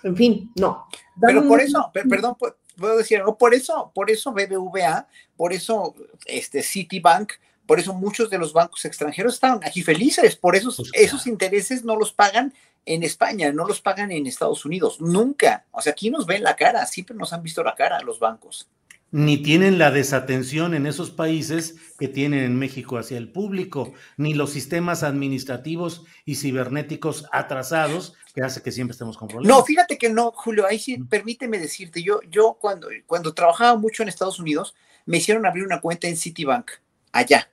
en 0.03 0.15
fin, 0.15 0.51
no. 0.59 0.85
Pero 1.21 1.47
por 1.47 1.61
eso, 1.61 1.91
perdón, 1.93 2.35
puedo 2.75 2.97
decir 2.97 3.19
algo, 3.19 3.37
por 3.37 3.53
eso, 3.53 3.91
por 3.93 4.09
eso 4.09 4.31
BBVA, 4.31 5.07
por 5.37 5.53
eso 5.53 5.95
este 6.25 6.63
Citibank, 6.63 7.33
por 7.65 7.79
eso 7.79 7.93
muchos 7.93 8.29
de 8.29 8.37
los 8.37 8.53
bancos 8.53 8.83
extranjeros 8.85 9.35
estaban 9.35 9.61
aquí 9.63 9.83
felices, 9.83 10.35
por 10.35 10.55
eso 10.55 10.73
pues 10.75 10.89
esos 10.93 11.27
intereses 11.27 11.83
no 11.83 11.95
los 11.95 12.11
pagan 12.11 12.53
en 12.85 13.03
España, 13.03 13.51
no 13.51 13.65
los 13.65 13.79
pagan 13.79 14.11
en 14.11 14.25
Estados 14.25 14.65
Unidos, 14.65 14.99
nunca. 14.99 15.65
O 15.71 15.81
sea, 15.81 15.91
aquí 15.91 16.09
nos 16.09 16.25
ven 16.25 16.43
la 16.43 16.55
cara, 16.55 16.85
siempre 16.85 17.15
nos 17.15 17.31
han 17.31 17.43
visto 17.43 17.63
la 17.63 17.75
cara 17.75 18.01
los 18.01 18.19
bancos 18.19 18.67
ni 19.11 19.37
tienen 19.37 19.77
la 19.77 19.91
desatención 19.91 20.73
en 20.73 20.87
esos 20.87 21.11
países 21.11 21.75
que 21.99 22.07
tienen 22.07 22.43
en 22.43 22.57
México 22.57 22.97
hacia 22.97 23.17
el 23.17 23.29
público, 23.29 23.93
ni 24.17 24.33
los 24.33 24.51
sistemas 24.51 25.03
administrativos 25.03 26.05
y 26.25 26.35
cibernéticos 26.35 27.25
atrasados 27.31 28.15
que 28.33 28.41
hace 28.41 28.61
que 28.61 28.71
siempre 28.71 28.93
estemos 28.93 29.17
con 29.17 29.27
problemas. 29.27 29.57
No, 29.57 29.63
fíjate 29.65 29.97
que 29.97 30.09
no, 30.09 30.31
Julio, 30.31 30.65
ahí 30.65 30.79
sí, 30.79 30.97
permíteme 30.97 31.59
decirte, 31.59 32.01
yo, 32.01 32.21
yo 32.29 32.57
cuando, 32.59 32.87
cuando 33.05 33.33
trabajaba 33.33 33.77
mucho 33.77 34.03
en 34.03 34.09
Estados 34.09 34.39
Unidos, 34.39 34.73
me 35.05 35.17
hicieron 35.17 35.45
abrir 35.45 35.65
una 35.65 35.81
cuenta 35.81 36.07
en 36.07 36.15
Citibank, 36.15 36.71
allá, 37.11 37.51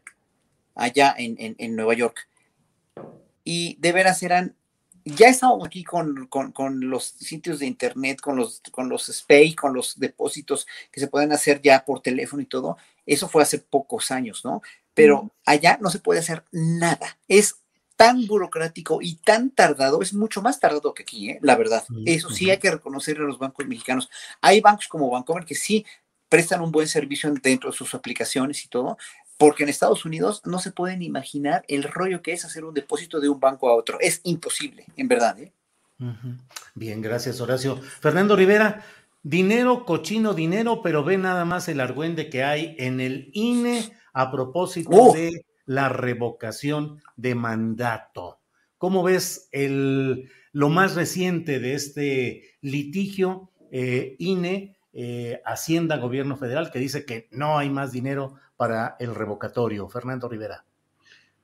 allá 0.77 1.15
en, 1.19 1.35
en, 1.39 1.57
en 1.59 1.75
Nueva 1.75 1.95
York. 1.95 2.29
Y 3.43 3.77
de 3.81 3.93
veras 3.93 4.23
eran 4.23 4.55
ya 5.17 5.29
estamos 5.29 5.67
aquí 5.67 5.85
con, 5.85 6.29
los 6.81 7.05
sitios 7.05 7.59
de 7.59 7.67
internet, 7.67 8.21
con 8.21 8.37
los, 8.37 8.61
con 8.71 8.89
los 8.89 9.07
SPAY, 9.07 9.55
con 9.55 9.75
los 9.75 9.99
depósitos 9.99 10.67
que 10.91 11.01
se 11.01 11.09
pueden 11.09 11.33
hacer 11.33 11.61
ya 11.63 11.85
por 11.85 12.01
teléfono 12.01 12.43
y 12.43 12.47
todo. 12.47 12.77
Eso 13.07 13.29
fue 13.29 13.43
hace 13.43 13.59
pocos 13.59 14.11
años, 14.11 14.45
¿no? 14.45 14.63
Pero 14.95 15.31
allá 15.45 15.79
no 15.81 15.91
se 15.91 16.01
puede 16.01 16.21
hacer 16.21 16.45
nada. 16.53 17.19
Es 17.29 17.57
tan 17.97 18.27
burocrático 18.27 19.01
y 19.03 19.17
tan 19.17 19.51
tardado, 19.51 20.03
es 20.03 20.15
mucho 20.15 20.41
más 20.41 20.61
tardado 20.61 20.95
que 20.95 21.03
aquí, 21.03 21.31
¿eh? 21.31 21.39
la 21.43 21.57
verdad. 21.57 21.85
Eso 22.07 22.31
sí 22.31 22.49
hay 22.51 22.59
que 22.59 22.71
reconocerle 22.71 23.25
a 23.25 23.27
los 23.27 23.39
bancos 23.39 23.67
mexicanos. 23.67 24.09
Hay 24.41 24.61
bancos 24.61 24.87
como 24.87 25.11
Bancomer 25.11 25.45
que 25.45 25.57
sí 25.57 25.85
prestan 26.29 26.61
un 26.61 26.71
buen 26.71 26.87
servicio 26.87 27.33
dentro 27.43 27.71
de 27.71 27.77
sus 27.77 27.95
aplicaciones 27.95 28.65
y 28.65 28.69
todo, 28.69 28.99
porque 29.39 29.63
en 29.63 29.69
Estados 29.69 30.05
Unidos 30.05 30.43
no 30.45 30.59
se 30.59 30.73
pueden 30.73 31.01
imaginar 31.01 31.65
el 31.69 31.85
rollo 31.85 32.21
que 32.21 32.33
es 32.33 32.45
hacer 32.45 32.65
un 32.65 32.75
depósito 32.75 33.21
de 33.21 33.29
un 33.29 33.41
banco 33.41 33.69
a 33.69 33.75
otro. 33.75 33.99
Es 34.01 34.21
imposible, 34.25 34.85
en 34.97 35.09
verdad. 35.09 35.39
¿eh? 35.39 35.53
Bien, 36.75 37.01
gracias 37.01 37.41
Horacio. 37.41 37.77
Fernando 37.77 38.35
Rivera, 38.35 38.85
dinero, 39.23 39.87
cochino 39.87 40.35
dinero, 40.35 40.83
pero 40.83 41.05
ve 41.05 41.19
nada 41.19 41.45
más 41.45 41.69
el 41.69 41.81
argüende 41.81 42.29
que 42.29 42.43
hay 42.43 42.75
en 42.79 43.01
el 43.01 43.31
INE 43.33 43.93
a 44.13 44.31
propósito 44.33 45.13
de 45.13 45.47
la 45.67 45.89
revocación 45.89 47.01
de 47.17 47.37
mandato. 47.37 48.41
¿Cómo 48.77 49.05
ves 49.05 49.49
el, 49.53 50.31
lo 50.53 50.69
más 50.69 50.97
reciente 50.97 51.61
de 51.61 51.75
este 51.75 52.57
litigio 52.61 53.51
eh, 53.71 54.17
INE, 54.19 54.77
eh, 54.93 55.41
Hacienda, 55.45 55.99
Gobierno 55.99 56.37
Federal, 56.37 56.73
que 56.73 56.79
dice 56.81 57.05
que 57.05 57.29
no 57.31 57.59
hay 57.59 57.71
más 57.71 57.93
dinero 57.93 58.35
para 58.59 58.97
el 58.99 59.15
revocatorio. 59.15 59.89
Fernando 59.89 60.29
Rivera. 60.29 60.65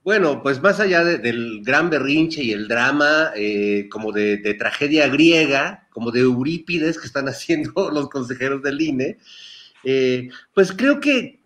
Bueno, 0.03 0.42
pues 0.42 0.61
más 0.61 0.81
allá 0.81 1.03
del 1.03 1.62
gran 1.62 1.88
berrinche 1.88 2.42
y 2.42 2.53
el 2.53 2.68
drama, 2.68 3.31
eh, 3.37 3.88
como 3.90 4.12
de, 4.12 4.37
tragedia 4.59 5.09
griega, 5.09 5.88
como 5.90 6.11
de 6.11 6.20
Eurípides 6.20 6.98
que 6.98 7.07
están 7.07 7.27
haciendo 7.29 7.90
los 7.90 8.11
consejeros 8.11 8.62
del 8.62 8.83
INE, 8.83 9.16
eh, 9.85 10.29
pues 10.53 10.72
creo 10.72 11.00
que, 11.00 11.40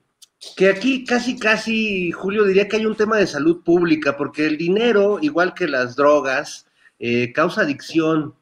que 0.57 0.71
aquí 0.71 1.05
casi, 1.05 1.39
casi, 1.39 2.11
Julio, 2.11 2.45
diría 2.45 2.67
que 2.67 2.77
hay 2.77 2.87
un 2.87 2.97
tema 2.97 3.19
de 3.19 3.29
salud 3.29 3.63
pública, 3.63 4.17
porque 4.17 4.47
el 4.47 4.57
dinero, 4.57 5.19
igual 5.23 5.55
que 5.55 5.69
las 5.69 5.95
drogas, 5.95 6.67
eh, 6.99 7.33
causa 7.33 7.61
adicción 7.61 8.35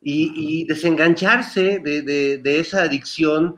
y, 0.00 0.64
desengancharse 0.66 1.80
de, 1.80 2.02
de 2.02 2.60
esa 2.60 2.82
adicción 2.82 3.56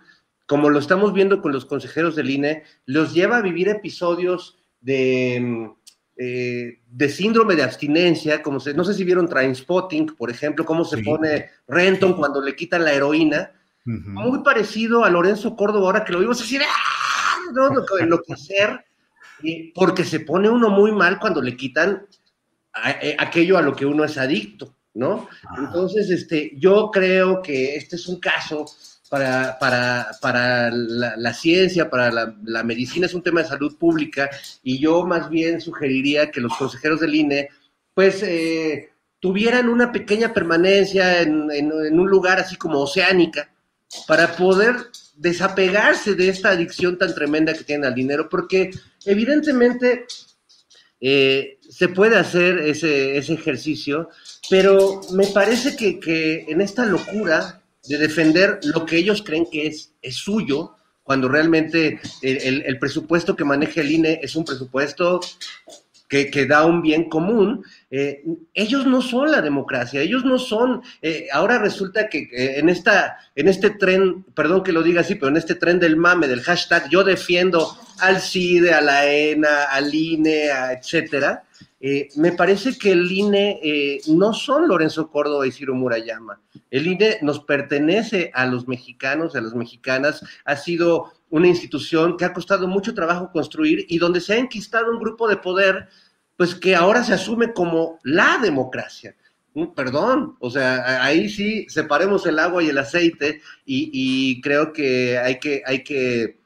como 0.49 0.71
lo 0.71 0.79
estamos 0.79 1.13
viendo 1.13 1.43
con 1.43 1.53
los 1.53 1.67
consejeros 1.67 2.17
del 2.17 2.31
INE, 2.31 2.65
los 2.87 3.13
lleva 3.13 3.37
a 3.37 3.43
vivir 3.43 3.69
episodios 3.69 4.57
de, 4.81 5.39
mm, 5.41 5.71
eh, 6.17 6.81
de 6.87 7.09
síndrome 7.11 7.55
de 7.55 7.65
abstinencia, 7.65 8.43
como 8.43 8.59
se, 8.59 8.73
no 8.73 8.83
sé 8.83 8.95
si 8.95 9.05
vieron 9.05 9.29
Trainspotting, 9.29 10.17
por 10.17 10.31
ejemplo, 10.31 10.65
cómo 10.65 10.87
se 10.87 11.03
pone 11.03 11.51
Renton 11.69 12.15
cuando 12.15 12.41
le 12.41 12.57
quitan 12.57 12.83
la 12.83 12.95
heroína, 12.95 13.53
muy 13.85 14.43
parecido 14.43 15.05
a 15.05 15.11
Lorenzo 15.11 15.55
Córdoba, 15.55 15.87
ahora 15.87 16.05
que 16.05 16.13
lo 16.13 16.21
vimos 16.21 16.41
así, 16.41 16.59
¡ah! 16.59 17.53
¿no? 17.53 17.71
enloquecer, 18.01 18.85
porque 19.75 20.05
se 20.05 20.21
pone 20.21 20.49
uno 20.49 20.71
muy 20.71 20.93
mal 20.93 21.19
cuando 21.19 21.43
le 21.43 21.57
quitan 21.57 22.07
eh, 23.03 23.17
aquello 23.19 23.59
a 23.59 23.63
lo 23.63 23.77
que 23.77 23.85
uno 23.85 24.05
es 24.05 24.17
adicto, 24.17 24.77
¿no? 24.95 25.29
Entonces, 25.59 26.11
este, 26.11 26.53
yo 26.57 26.91
creo 26.91 27.43
que 27.43 27.77
este 27.77 27.97
es 27.97 28.09
un 28.09 28.19
caso 28.19 28.67
para, 29.09 29.59
para, 29.59 30.11
para 30.21 30.71
la, 30.71 31.35
ciencia, 31.35 31.89
para 31.89 32.11
la, 32.11 32.63
medicina, 32.63 33.07
es 33.07 33.15
un 33.15 33.23
tema 33.23 33.43
de 33.43 33.49
salud 33.49 33.77
pública 33.77 34.29
y 34.63 34.79
yo 34.79 35.05
más 35.07 35.31
bien 35.31 35.61
sugeriría 35.61 36.31
que 36.31 36.41
los 36.41 36.57
consejeros 36.57 37.01
del 37.01 37.15
INE, 37.15 37.49
pues, 37.95 38.23
eh, 38.23 38.91
tuvieran 39.21 39.69
una 39.69 39.91
pequeña 39.91 40.33
permanencia 40.33 41.23
en, 41.23 41.33
un 41.73 42.09
lugar 42.09 42.39
así 42.39 42.57
como 42.57 42.81
oceánica, 42.81 43.51
para 44.07 44.37
poder 44.37 44.77
desapegarse 45.17 46.15
de 46.15 46.29
esta 46.29 46.51
adicción 46.51 46.99
tan 46.99 47.15
tremenda 47.15 47.55
que 47.55 47.65
tienen 47.65 47.87
al 47.87 47.95
dinero, 47.95 48.29
porque 48.29 48.71
evidentemente 49.05 50.07
eh, 51.01 51.59
se 51.69 51.89
puede 51.89 52.17
hacer 52.17 52.59
ese, 52.59 53.17
ejercicio, 53.17 54.11
pero 54.51 55.01
me 55.13 55.27
parece 55.29 55.77
que, 55.77 56.45
en 56.49 56.61
esta 56.61 56.85
locura 56.85 57.58
de 57.89 57.99
defender 57.99 58.61
lo 58.63 58.85
que 58.87 58.97
ellos 58.97 59.23
creen 59.23 59.47
que 59.51 59.67
es, 59.67 59.93
es 60.03 60.17
suyo, 60.17 60.75
cuando 61.03 61.29
realmente 61.29 62.01
el, 62.21 62.63
el, 62.67 62.79
presupuesto 62.79 63.35
que 63.35 63.43
maneja 63.43 63.81
el 63.81 63.91
INE 63.91 64.21
es 64.23 64.37
un 64.37 64.45
presupuesto 64.45 65.21
que, 66.09 66.47
da 66.47 66.65
un 66.65 66.83
bien 66.83 67.09
común, 67.09 67.65
eh, 67.91 68.23
ellos 68.55 68.87
no 68.87 69.03
son 69.03 69.31
la 69.31 69.43
democracia, 69.43 70.01
ellos 70.01 70.25
no 70.25 70.39
son, 70.39 70.83
eh, 71.03 71.29
ahora 71.33 71.59
resulta 71.59 72.09
que 72.09 72.29
en, 72.33 72.69
esta, 72.69 73.19
en 73.35 73.49
este 73.49 73.71
tren, 73.71 74.25
perdón 74.35 74.63
que 74.63 74.73
lo 74.73 74.83
diga 74.83 75.03
así, 75.03 75.15
pero 75.15 75.29
en 75.29 75.37
este 75.37 75.55
tren 75.55 75.79
del 75.79 75.97
mame, 75.97 76.29
del 76.29 76.43
hashtag, 76.43 76.89
yo 76.91 77.05
defiendo 77.05 77.77
al 78.01 78.21
CIDE, 78.21 78.73
a 78.73 78.81
la 78.81 79.07
ENA, 79.11 79.65
al 79.65 79.95
INE, 79.95 80.49
etcétera, 80.79 81.45
eh, 81.81 82.09
me 82.17 82.33
parece 82.33 82.77
que 82.77 82.93
el 82.93 83.11
INE 83.11 84.01
no 84.09 84.33
son 84.35 84.67
Lorenzo 84.67 85.11
Córdoba 85.11 85.47
y 85.47 85.53
Ciro 85.53 85.75
Murayama. 85.75 86.41
El 86.71 86.87
INE 86.87 87.19
nos 87.23 87.41
pertenece 87.41 88.31
a 88.35 88.47
los 88.47 88.67
mexicanos, 88.67 89.37
a 89.37 89.41
las 89.41 89.55
mexicanas, 89.55 90.25
ha 90.45 90.57
sido 90.57 91.13
una 91.31 91.49
institución 91.49 92.17
que 92.17 92.25
ha 92.25 92.33
costado 92.33 92.67
mucho 92.67 92.95
trabajo 92.95 93.31
construir 93.33 93.87
y 93.89 93.99
donde 93.99 94.21
se 94.21 94.35
ha 94.35 94.39
enquistado 94.39 94.91
un 94.91 94.99
grupo 94.99 95.29
de 95.29 95.37
poder, 95.37 95.89
pues 96.37 96.55
que 96.55 96.75
ahora 96.75 97.05
se 97.05 97.15
asume 97.15 97.53
como 97.53 97.99
la 98.03 98.39
democracia. 98.43 99.15
Mm, 99.55 99.75
perdón, 99.75 100.37
o 100.41 100.51
sea, 100.51 101.05
ahí 101.05 101.29
sí 101.29 101.67
separemos 101.69 102.27
el 102.27 102.39
agua 102.39 102.63
y 102.63 102.69
el 102.69 102.79
aceite 102.79 103.41
y, 103.65 104.41
creo 104.41 104.73
que 104.73 105.19
hay, 105.19 105.39
que 105.39 105.63
hay 105.67 105.83
que 105.83 106.41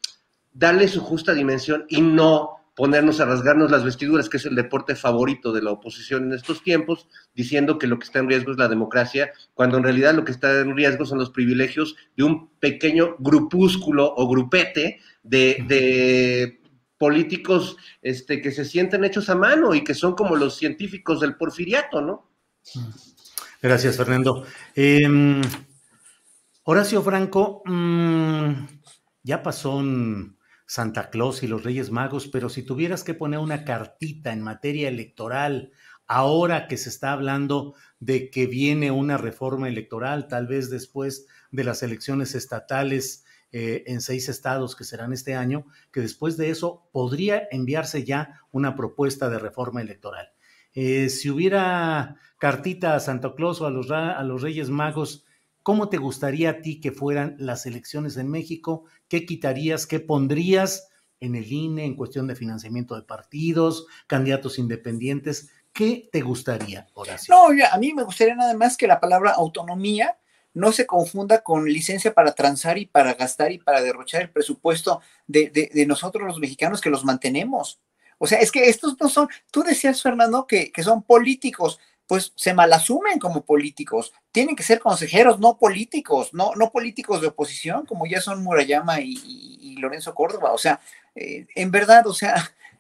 darle 0.53 0.89
su 0.89 1.01
justa 1.01 1.35
dimensión 1.35 1.85
y 1.89 2.01
no 2.01 2.62
ponernos 2.75 3.21
a 3.21 3.27
rasgarnos 3.27 3.71
las 3.71 3.85
vestiduras, 3.85 4.29
que 4.29 4.39
es 4.39 4.47
el 4.47 4.55
deporte 4.55 4.97
favorito 4.97 5.53
de 5.53 5.63
la 5.63 5.71
oposición 5.71 6.25
en 6.25 6.33
estos 6.33 6.63
tiempos, 6.63 7.07
diciendo 7.35 7.79
que 7.79 7.87
lo 7.87 7.99
que 7.99 8.05
está 8.05 8.21
en 8.21 8.29
riesgo 8.29 8.53
es 8.53 8.59
la 8.59 8.69
democracia, 8.69 9.33
cuando 9.55 9.77
en 9.77 9.85
realidad 9.85 10.15
lo 10.15 10.25
que 10.25 10.33
está 10.33 10.61
en 10.61 10.75
riesgo 10.75 11.05
son 11.05 11.19
los 11.19 11.31
privilegios 11.31 11.97
de 12.17 12.25
un 12.25 12.49
pequeño 12.59 13.17
grupúsculo 13.19 14.15
o 14.17 14.29
grupete 14.29 15.01
de, 15.23 16.59
políticos 16.99 17.77
este, 18.01 18.41
que 18.41 18.53
se 18.53 18.65
sienten 18.65 19.05
hechos 19.05 19.29
a 19.29 19.35
mano 19.35 19.75
y 19.75 19.83
que 19.83 19.93
son 19.93 20.15
como 20.15 20.37
los 20.37 20.57
científicos 20.57 21.21
del 21.21 21.35
porfiriato, 21.35 22.01
¿no? 22.01 22.31
Gracias, 23.61 23.97
Fernando. 23.97 24.47
Em, 24.75 25.43
Horacio 26.63 27.03
Franco, 27.03 27.63
mm, 27.65 28.53
ya 29.25 29.43
pasó 29.43 29.77
un 29.79 30.37
Santa 30.73 31.11
Claus 31.11 31.43
y 31.43 31.49
los 31.49 31.65
Reyes 31.65 31.91
Magos, 31.91 32.29
pero 32.29 32.49
si 32.49 32.63
tuvieras 32.63 33.05
que 33.05 33.13
poner 33.13 33.41
una 33.41 33.63
cartita 33.63 34.33
en 34.33 34.41
materia 34.41 34.89
electoral, 34.89 35.71
ahora 36.07 36.67
que 36.67 36.79
se 36.79 36.89
está 36.89 37.13
hablando 37.13 37.75
de 38.01 38.31
que 38.31 38.47
viene 38.47 38.91
una 38.91 39.19
reforma 39.19 39.69
electoral, 39.69 40.29
tal 40.29 40.47
vez 40.47 40.71
después 40.71 41.27
de 41.51 41.65
las 41.65 41.83
elecciones 41.83 42.35
estatales 42.35 43.27
eh, 43.53 43.85
en 43.87 44.01
seis 44.01 44.31
estados 44.31 44.75
que 44.75 44.85
serán 44.85 45.13
este 45.13 45.35
año, 45.35 45.67
que 45.93 46.01
después 46.01 46.39
de 46.39 46.49
eso 46.49 46.89
podría 46.91 47.47
enviarse 47.51 48.05
ya 48.05 48.41
una 48.51 48.75
propuesta 48.75 49.29
de 49.29 49.39
reforma 49.39 49.83
electoral. 49.83 50.33
Eh, 50.73 51.11
si 51.11 51.29
hubiera 51.29 52.17
cartita 52.39 52.95
a 52.95 53.01
Santa 53.01 53.35
Claus 53.35 53.61
o 53.61 53.67
a 53.67 53.71
los, 53.71 53.91
a 53.91 54.23
los 54.23 54.41
Reyes 54.41 54.71
Magos, 54.71 55.27
¿Cómo 55.63 55.89
te 55.89 55.97
gustaría 55.97 56.51
a 56.51 56.61
ti 56.61 56.81
que 56.81 56.91
fueran 56.91 57.37
las 57.39 57.67
elecciones 57.67 58.17
en 58.17 58.29
México? 58.29 58.85
¿Qué 59.13 59.27
quitarías? 59.27 59.87
¿Qué 59.87 60.01
pondrías 60.01 60.89
en 61.21 61.35
el 61.35 61.53
INE 61.53 61.85
en 61.85 61.97
cuestión 61.97 62.27
de 62.27 62.35
financiamiento 62.35 62.95
de 62.95 63.03
partidos, 63.03 63.87
candidatos 64.07 64.59
independientes? 64.59 65.51
¿Qué 65.71 66.09
te 66.11 66.23
gustaría, 66.23 66.87
Horacio? 66.95 67.35
No, 67.35 67.49
a 67.71 67.77
mí 67.77 67.93
me 67.93 68.05
gustaría 68.05 68.35
nada 68.35 68.55
más 68.55 68.79
que 68.79 68.87
la 68.87 69.01
palabra 69.01 69.33
autonomía 69.33 70.17
no 70.55 70.73
se 70.73 70.87
confunda 70.87 71.43
con 71.43 71.67
licencia 71.67 72.15
para 72.15 72.33
transar 72.33 72.79
y 72.79 72.87
para 72.87 73.13
gastar 73.13 73.53
y 73.53 73.59
para 73.59 73.83
derrochar 73.83 74.23
el 74.23 74.31
presupuesto 74.31 75.03
de, 75.27 75.85
nosotros 75.87 76.27
los 76.27 76.39
mexicanos 76.39 76.81
que 76.81 76.89
los 76.89 77.05
mantenemos. 77.05 77.83
O 78.17 78.27
sea, 78.27 78.39
es 78.39 78.51
que 78.51 78.71
estos 78.71 78.99
no 78.99 79.11
son, 79.11 79.29
tú 79.51 79.63
decías, 79.63 80.01
Fernando, 80.01 80.47
que, 80.47 80.73
que 80.73 80.83
son 80.83 81.03
políticos 81.03 81.79
pues 82.13 82.35
se 82.37 82.53
malasumen 82.53 83.19
como 83.19 83.43
políticos. 83.43 84.13
Tienen 84.33 84.55
que 84.55 84.63
ser 84.63 84.81
consejeros, 84.81 85.41
no 85.41 85.57
políticos, 85.57 86.35
no, 86.35 86.55
no 86.57 86.71
políticos 86.71 87.23
de 87.23 87.29
oposición, 87.29 87.87
como 87.87 88.05
ya 88.05 88.21
son 88.21 88.43
Murayama 88.43 89.01
y, 89.01 89.77
Lorenzo 89.79 90.15
Córdoba. 90.15 90.53
O 90.53 90.59
sea, 90.59 90.79
eh, 91.15 91.47
en 91.55 91.71
verdad, 91.71 92.07
o 92.07 92.13
sea, 92.13 92.35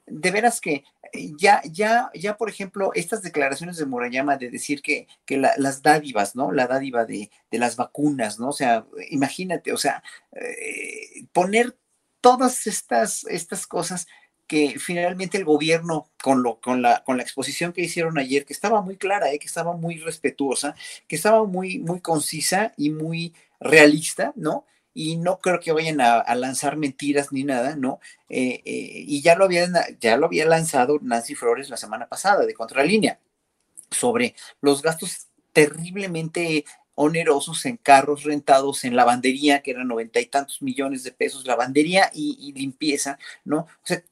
de 0.06 0.30
veras 0.30 0.60
que 0.60 0.84
eh, 1.14 1.32
ya, 1.38 1.62
ya, 1.64 2.10
ya, 2.12 2.36
por 2.36 2.50
ejemplo, 2.50 2.92
estas 2.94 3.22
declaraciones 3.22 3.78
de 3.78 3.86
Murayama 3.86 4.36
de 4.36 4.50
decir 4.50 4.82
que, 4.82 5.06
que 5.24 5.38
las 5.38 5.80
dádivas, 5.80 6.36
¿no? 6.36 6.52
La 6.52 6.66
dádiva 6.66 7.06
de, 7.06 7.30
las 7.52 7.76
vacunas, 7.76 8.38
¿no? 8.38 8.50
O 8.50 8.52
sea, 8.52 8.84
imagínate, 9.08 9.72
o 9.72 9.78
sea, 9.78 10.02
eh, 10.32 11.24
poner 11.32 11.74
todas 12.20 12.66
estas, 12.66 13.24
estas 13.24 13.66
cosas 13.66 14.06
que 14.46 14.78
finalmente 14.78 15.38
el 15.38 15.44
gobierno, 15.44 16.10
con, 16.22 16.42
lo, 16.42 16.60
con, 16.60 16.82
la, 16.82 17.02
con 17.04 17.16
la 17.16 17.22
exposición 17.22 17.72
que 17.72 17.82
hicieron 17.82 18.18
ayer, 18.18 18.44
que 18.44 18.52
estaba 18.52 18.82
muy 18.82 18.96
clara, 18.96 19.32
eh, 19.32 19.38
que 19.38 19.46
estaba 19.46 19.74
muy 19.74 19.96
respetuosa, 19.98 20.74
que 21.08 21.16
estaba 21.16 21.44
muy, 21.44 21.78
muy 21.78 22.00
concisa 22.00 22.72
y 22.76 22.90
muy 22.90 23.34
realista, 23.60 24.32
¿no? 24.36 24.66
Y 24.94 25.16
no 25.16 25.38
creo 25.38 25.58
que 25.58 25.72
vayan 25.72 26.02
a, 26.02 26.34
lanzar 26.34 26.76
mentiras 26.76 27.32
ni 27.32 27.44
nada, 27.44 27.76
¿no? 27.76 27.98
Eh, 28.28 28.60
eh, 28.64 29.04
y 29.06 29.22
ya 29.22 29.36
lo, 29.36 29.46
habían, 29.46 29.72
ya 30.00 30.18
lo 30.18 30.26
había 30.26 30.44
lanzado 30.44 30.98
Nancy 31.00 31.34
Flores 31.34 31.70
la 31.70 31.78
semana 31.78 32.08
pasada 32.08 32.44
de 32.44 32.52
Contralínea 32.52 33.18
sobre 33.90 34.34
los 34.60 34.82
gastos 34.82 35.28
terriblemente 35.52 36.66
onerosos 36.94 37.64
en 37.64 37.78
carros 37.78 38.24
rentados, 38.24 38.84
en 38.84 38.96
lavandería, 38.96 39.62
que 39.62 39.70
eran 39.70 39.88
noventa 39.88 40.20
y 40.20 40.26
tantos 40.26 40.60
millones 40.60 41.04
de 41.04 41.12
pesos, 41.12 41.46
lavandería 41.46 42.10
y, 42.12 42.36
y, 42.38 42.52
limpieza, 42.52 43.18
¿no? 43.44 43.60
O 43.60 43.68
sea, 43.84 44.02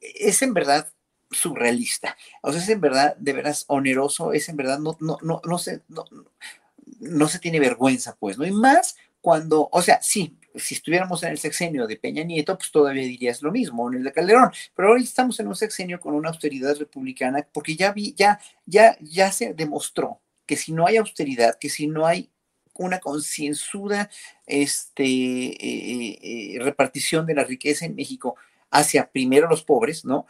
es 0.00 0.42
en 0.42 0.54
verdad 0.54 0.90
surrealista. 1.30 2.16
O 2.42 2.52
sea, 2.52 2.60
es 2.60 2.68
en 2.68 2.80
verdad, 2.80 3.16
de 3.16 3.32
veras, 3.32 3.64
oneroso, 3.68 4.32
es 4.32 4.48
en 4.48 4.56
verdad, 4.56 4.78
no, 4.78 4.96
no, 5.00 5.18
no, 5.22 5.40
no 5.44 5.58
se, 5.58 5.82
no, 5.88 6.04
no 7.00 7.28
se 7.28 7.38
tiene 7.38 7.60
vergüenza, 7.60 8.16
pues, 8.18 8.38
¿no? 8.38 8.46
Y 8.46 8.52
más 8.52 8.96
cuando, 9.20 9.68
o 9.72 9.82
sea, 9.82 10.00
sí, 10.02 10.38
si 10.54 10.76
estuviéramos 10.76 11.22
en 11.22 11.30
el 11.30 11.38
sexenio 11.38 11.86
de 11.86 11.96
Peña 11.96 12.22
Nieto, 12.22 12.56
pues 12.56 12.70
todavía 12.70 13.02
dirías 13.02 13.42
lo 13.42 13.50
mismo, 13.50 13.88
en 13.88 13.98
el 13.98 14.04
de 14.04 14.12
Calderón, 14.12 14.52
pero 14.74 14.92
hoy 14.92 15.02
estamos 15.02 15.40
en 15.40 15.48
un 15.48 15.56
sexenio 15.56 16.00
con 16.00 16.14
una 16.14 16.28
austeridad 16.28 16.76
republicana, 16.76 17.46
porque 17.52 17.76
ya 17.76 17.92
vi, 17.92 18.14
ya, 18.16 18.38
ya, 18.66 18.96
ya 19.00 19.32
se 19.32 19.52
demostró 19.52 20.20
que 20.46 20.56
si 20.56 20.72
no 20.72 20.86
hay 20.86 20.96
austeridad, 20.96 21.58
que 21.58 21.68
si 21.68 21.88
no 21.88 22.06
hay 22.06 22.30
una 22.74 23.00
concienzuda 23.00 24.10
este, 24.46 25.04
eh, 25.04 25.56
eh, 25.60 26.18
eh, 26.22 26.58
repartición 26.60 27.26
de 27.26 27.34
la 27.34 27.44
riqueza 27.44 27.86
en 27.86 27.94
México, 27.94 28.36
hacia 28.70 29.10
primero 29.10 29.48
los 29.48 29.62
pobres, 29.62 30.04
¿no? 30.04 30.26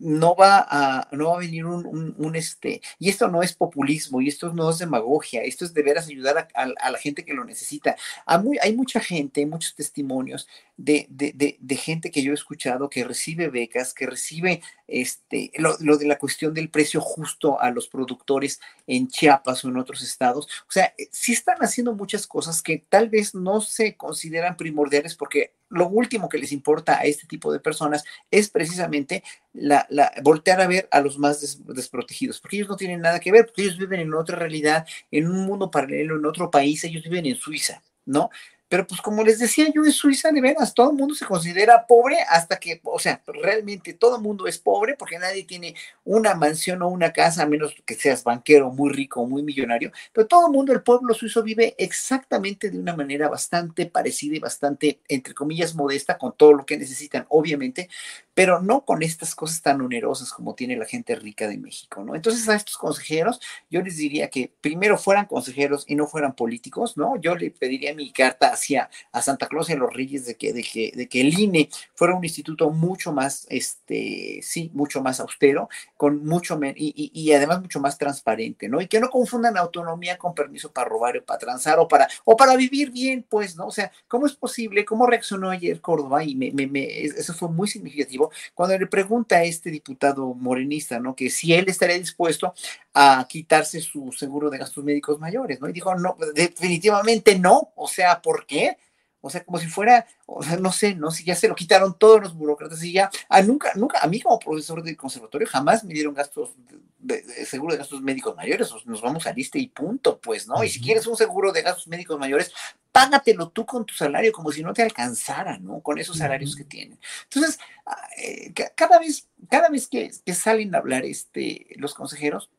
no 0.00 0.34
va 0.34 0.66
a, 0.68 1.08
no 1.12 1.30
va 1.30 1.36
a 1.36 1.40
venir 1.40 1.66
un, 1.66 2.32
este, 2.34 2.80
y 2.98 3.10
esto 3.10 3.28
no 3.28 3.42
es 3.42 3.52
populismo, 3.52 4.20
y 4.20 4.28
esto 4.28 4.52
no 4.52 4.70
es 4.70 4.78
demagogia, 4.78 5.42
esto 5.42 5.64
es 5.64 5.74
de 5.74 5.82
veras 5.82 6.08
ayudar 6.08 6.48
a, 6.54 6.90
la 6.90 6.98
gente 6.98 7.24
que 7.24 7.34
lo 7.34 7.44
necesita. 7.44 7.96
Hay, 8.26 8.74
mucha 8.74 9.00
gente, 9.00 9.44
muchos 9.44 9.74
testimonios 9.74 10.48
de, 10.76 11.06
de, 11.10 11.76
gente 11.76 12.10
que 12.10 12.22
yo 12.22 12.32
he 12.32 12.34
escuchado 12.34 12.88
que 12.88 13.04
recibe 13.04 13.48
becas, 13.48 13.92
que 13.92 14.06
recibe 14.06 14.62
este, 14.88 15.52
lo, 15.56 15.76
de 15.76 16.06
la 16.06 16.18
cuestión 16.18 16.54
del 16.54 16.70
precio 16.70 17.00
justo 17.00 17.60
a 17.60 17.70
los 17.70 17.86
productores 17.88 18.60
en 18.86 19.08
Chiapas 19.08 19.64
o 19.64 19.68
en 19.68 19.76
otros 19.76 20.02
estados. 20.02 20.46
O 20.68 20.72
sea, 20.72 20.94
eh, 20.96 21.08
sí 21.12 21.32
están 21.32 21.58
haciendo 21.58 21.94
muchas 21.94 22.26
cosas 22.26 22.62
que 22.62 22.82
tal 22.88 23.10
vez 23.10 23.34
no 23.34 23.60
se 23.60 23.96
consideran 23.96 24.56
primordiales 24.56 25.14
porque 25.14 25.52
lo 25.70 25.88
último 25.88 26.28
que 26.28 26.38
les 26.38 26.52
importa 26.52 26.98
a 26.98 27.04
este 27.04 27.26
tipo 27.26 27.52
de 27.52 27.60
personas 27.60 28.04
es 28.30 28.50
precisamente 28.50 29.22
la, 29.52 29.86
voltear 30.22 30.60
a 30.60 30.66
ver 30.66 30.88
a 30.90 31.00
los 31.00 31.18
más 31.18 31.64
desprotegidos, 31.64 32.40
porque 32.40 32.56
ellos 32.56 32.68
no 32.68 32.76
tienen 32.76 33.00
nada 33.00 33.20
que 33.20 33.32
ver, 33.32 33.46
porque 33.46 33.62
ellos 33.62 33.78
viven 33.78 34.00
en 34.00 34.14
otra 34.14 34.36
realidad, 34.36 34.86
en 35.10 35.28
un 35.28 35.46
mundo 35.46 35.70
paralelo, 35.70 36.16
en 36.16 36.26
otro 36.26 36.50
país, 36.50 36.84
ellos 36.84 37.04
viven 37.04 37.26
en 37.26 37.36
Suiza, 37.36 37.82
¿no? 38.04 38.30
Pero 38.70 38.86
pues 38.86 39.00
como 39.00 39.24
les 39.24 39.40
decía 39.40 39.66
yo, 39.74 39.84
en 39.84 39.90
Suiza 39.90 40.30
de 40.30 40.40
veras, 40.40 40.72
todo 40.74 40.92
el 40.92 40.96
mundo 40.96 41.12
se 41.16 41.26
considera 41.26 41.86
pobre 41.88 42.18
hasta 42.28 42.56
que, 42.60 42.80
o 42.84 43.00
sea, 43.00 43.20
realmente 43.26 43.94
todo 43.94 44.14
el 44.14 44.22
mundo 44.22 44.46
es 44.46 44.58
pobre 44.58 44.94
porque 44.96 45.18
nadie 45.18 45.42
tiene 45.42 45.74
una 46.04 46.36
mansión 46.36 46.80
o 46.82 46.88
una 46.88 47.12
casa, 47.12 47.42
a 47.42 47.46
menos 47.46 47.74
que 47.84 47.94
seas 47.96 48.22
banquero 48.22 48.70
muy 48.70 48.90
rico 48.92 49.26
muy 49.26 49.42
millonario, 49.42 49.90
pero 50.12 50.28
todo 50.28 50.46
el 50.46 50.52
mundo, 50.52 50.72
el 50.72 50.82
pueblo 50.82 51.14
suizo 51.14 51.42
vive 51.42 51.74
exactamente 51.78 52.70
de 52.70 52.78
una 52.78 52.94
manera 52.94 53.28
bastante 53.28 53.86
parecida 53.86 54.36
y 54.36 54.38
bastante, 54.38 55.00
entre 55.08 55.34
comillas, 55.34 55.74
modesta 55.74 56.16
con 56.16 56.36
todo 56.36 56.52
lo 56.52 56.64
que 56.64 56.78
necesitan, 56.78 57.26
obviamente, 57.28 57.88
pero 58.34 58.60
no 58.60 58.84
con 58.84 59.02
estas 59.02 59.34
cosas 59.34 59.62
tan 59.62 59.80
onerosas 59.80 60.32
como 60.32 60.54
tiene 60.54 60.76
la 60.76 60.86
gente 60.86 61.16
rica 61.16 61.48
de 61.48 61.58
México, 61.58 62.04
¿no? 62.04 62.14
Entonces 62.14 62.48
a 62.48 62.54
estos 62.54 62.76
consejeros 62.76 63.40
yo 63.68 63.82
les 63.82 63.96
diría 63.96 64.30
que 64.30 64.52
primero 64.60 64.96
fueran 64.96 65.26
consejeros 65.26 65.84
y 65.88 65.96
no 65.96 66.06
fueran 66.06 66.36
políticos, 66.36 66.96
¿no? 66.96 67.20
Yo 67.20 67.34
le 67.34 67.50
pediría 67.50 67.94
mi 67.94 68.12
carta 68.12 68.56
hacia 68.60 68.90
a 69.12 69.22
Santa 69.22 69.48
Claus 69.48 69.70
y 69.70 69.72
a 69.72 69.76
los 69.76 69.92
Reyes 69.92 70.26
de 70.26 70.36
que, 70.36 70.52
de 70.52 70.62
que, 70.62 70.92
de 70.94 71.08
que 71.08 71.20
el 71.20 71.38
INE 71.38 71.68
fuera 71.94 72.14
un 72.14 72.24
instituto 72.24 72.70
mucho 72.70 73.12
más, 73.12 73.46
este, 73.48 74.40
sí, 74.42 74.70
mucho 74.74 75.02
más 75.02 75.20
austero, 75.20 75.68
con 75.96 76.24
mucho, 76.24 76.58
y, 76.76 77.10
y, 77.14 77.32
además 77.32 77.60
mucho 77.60 77.80
más 77.80 77.98
transparente, 77.98 78.68
¿no? 78.68 78.80
Y 78.80 78.86
que 78.86 79.00
no 79.00 79.10
confundan 79.10 79.56
autonomía 79.56 80.18
con 80.18 80.34
permiso 80.34 80.72
para 80.72 80.88
robar 80.88 81.16
o 81.18 81.24
para 81.24 81.38
transar 81.38 81.78
o 81.78 81.88
para, 81.88 82.08
o 82.24 82.36
para 82.36 82.56
vivir 82.56 82.90
bien, 82.90 83.24
pues, 83.28 83.56
¿no? 83.56 83.66
O 83.66 83.70
sea, 83.70 83.90
¿cómo 84.08 84.26
es 84.26 84.34
posible? 84.34 84.84
¿Cómo 84.84 85.06
reaccionó 85.06 85.50
ayer 85.50 85.80
Córdoba? 85.80 86.22
Y 86.24 86.34
me, 86.34 86.50
me, 86.52 86.66
me, 86.66 87.02
eso 87.02 87.34
fue 87.34 87.48
muy 87.48 87.68
significativo 87.68 88.30
cuando 88.54 88.78
le 88.78 88.86
pregunta 88.86 89.36
a 89.36 89.44
este 89.44 89.70
diputado 89.70 90.34
morenista, 90.34 90.98
¿no? 91.00 91.14
Que 91.14 91.30
si 91.30 91.54
él 91.54 91.66
estaría 91.68 91.98
dispuesto 91.98 92.54
a 92.94 93.26
quitarse 93.28 93.80
su 93.80 94.12
seguro 94.12 94.50
de 94.50 94.58
gastos 94.58 94.82
médicos 94.82 95.18
mayores, 95.18 95.60
¿no? 95.60 95.68
Y 95.68 95.72
dijo, 95.72 95.94
no, 95.94 96.16
definitivamente 96.34 97.38
no, 97.38 97.72
o 97.76 97.86
sea, 97.86 98.20
¿por 98.20 98.46
qué? 98.46 98.76
O 99.20 99.28
sea, 99.28 99.44
como 99.44 99.58
si 99.58 99.66
fuera, 99.66 100.06
o 100.26 100.42
sea, 100.42 100.56
no 100.56 100.72
sé, 100.72 100.94
no 100.94 101.10
si 101.10 101.24
ya 101.24 101.34
se 101.34 101.46
lo 101.46 101.54
quitaron 101.54 101.98
todos 101.98 102.20
los 102.22 102.34
burócratas 102.34 102.82
y 102.82 102.92
ya, 102.92 103.10
a 103.28 103.42
nunca, 103.42 103.72
nunca, 103.74 104.00
a 104.00 104.06
mí 104.06 104.20
como 104.20 104.38
profesor 104.38 104.82
de 104.82 104.96
conservatorio 104.96 105.46
jamás 105.46 105.84
me 105.84 105.92
dieron 105.92 106.14
gastos 106.14 106.54
de, 106.98 107.22
seguro 107.44 107.72
de 107.72 107.78
gastos 107.78 108.00
médicos 108.00 108.34
mayores, 108.34 108.72
nos 108.86 109.02
vamos 109.02 109.26
a 109.26 109.32
liste 109.32 109.58
y 109.58 109.68
punto, 109.68 110.18
pues, 110.20 110.48
¿no? 110.48 110.64
Y 110.64 110.68
si 110.68 110.80
quieres 110.80 111.06
un 111.06 111.16
seguro 111.16 111.52
de 111.52 111.62
gastos 111.62 111.86
médicos 111.86 112.18
mayores, 112.18 112.52
págatelo 112.92 113.50
tú 113.50 113.66
con 113.66 113.84
tu 113.84 113.94
salario, 113.94 114.32
como 114.32 114.52
si 114.52 114.62
no 114.62 114.72
te 114.72 114.82
alcanzara, 114.82 115.58
¿no? 115.58 115.80
Con 115.80 115.98
esos 115.98 116.18
salarios 116.18 116.56
que 116.56 116.64
tienen. 116.64 116.98
Entonces, 117.24 117.58
ah, 117.86 118.08
eh, 118.18 118.52
cada 118.74 118.98
vez, 118.98 119.28
cada 119.48 119.68
vez 119.68 119.86
que, 119.86 120.10
que 120.24 120.34
salen 120.34 120.74
a 120.74 120.78
hablar 120.78 121.04
este, 121.04 121.66
los 121.76 121.94
consejeros, 121.94 122.50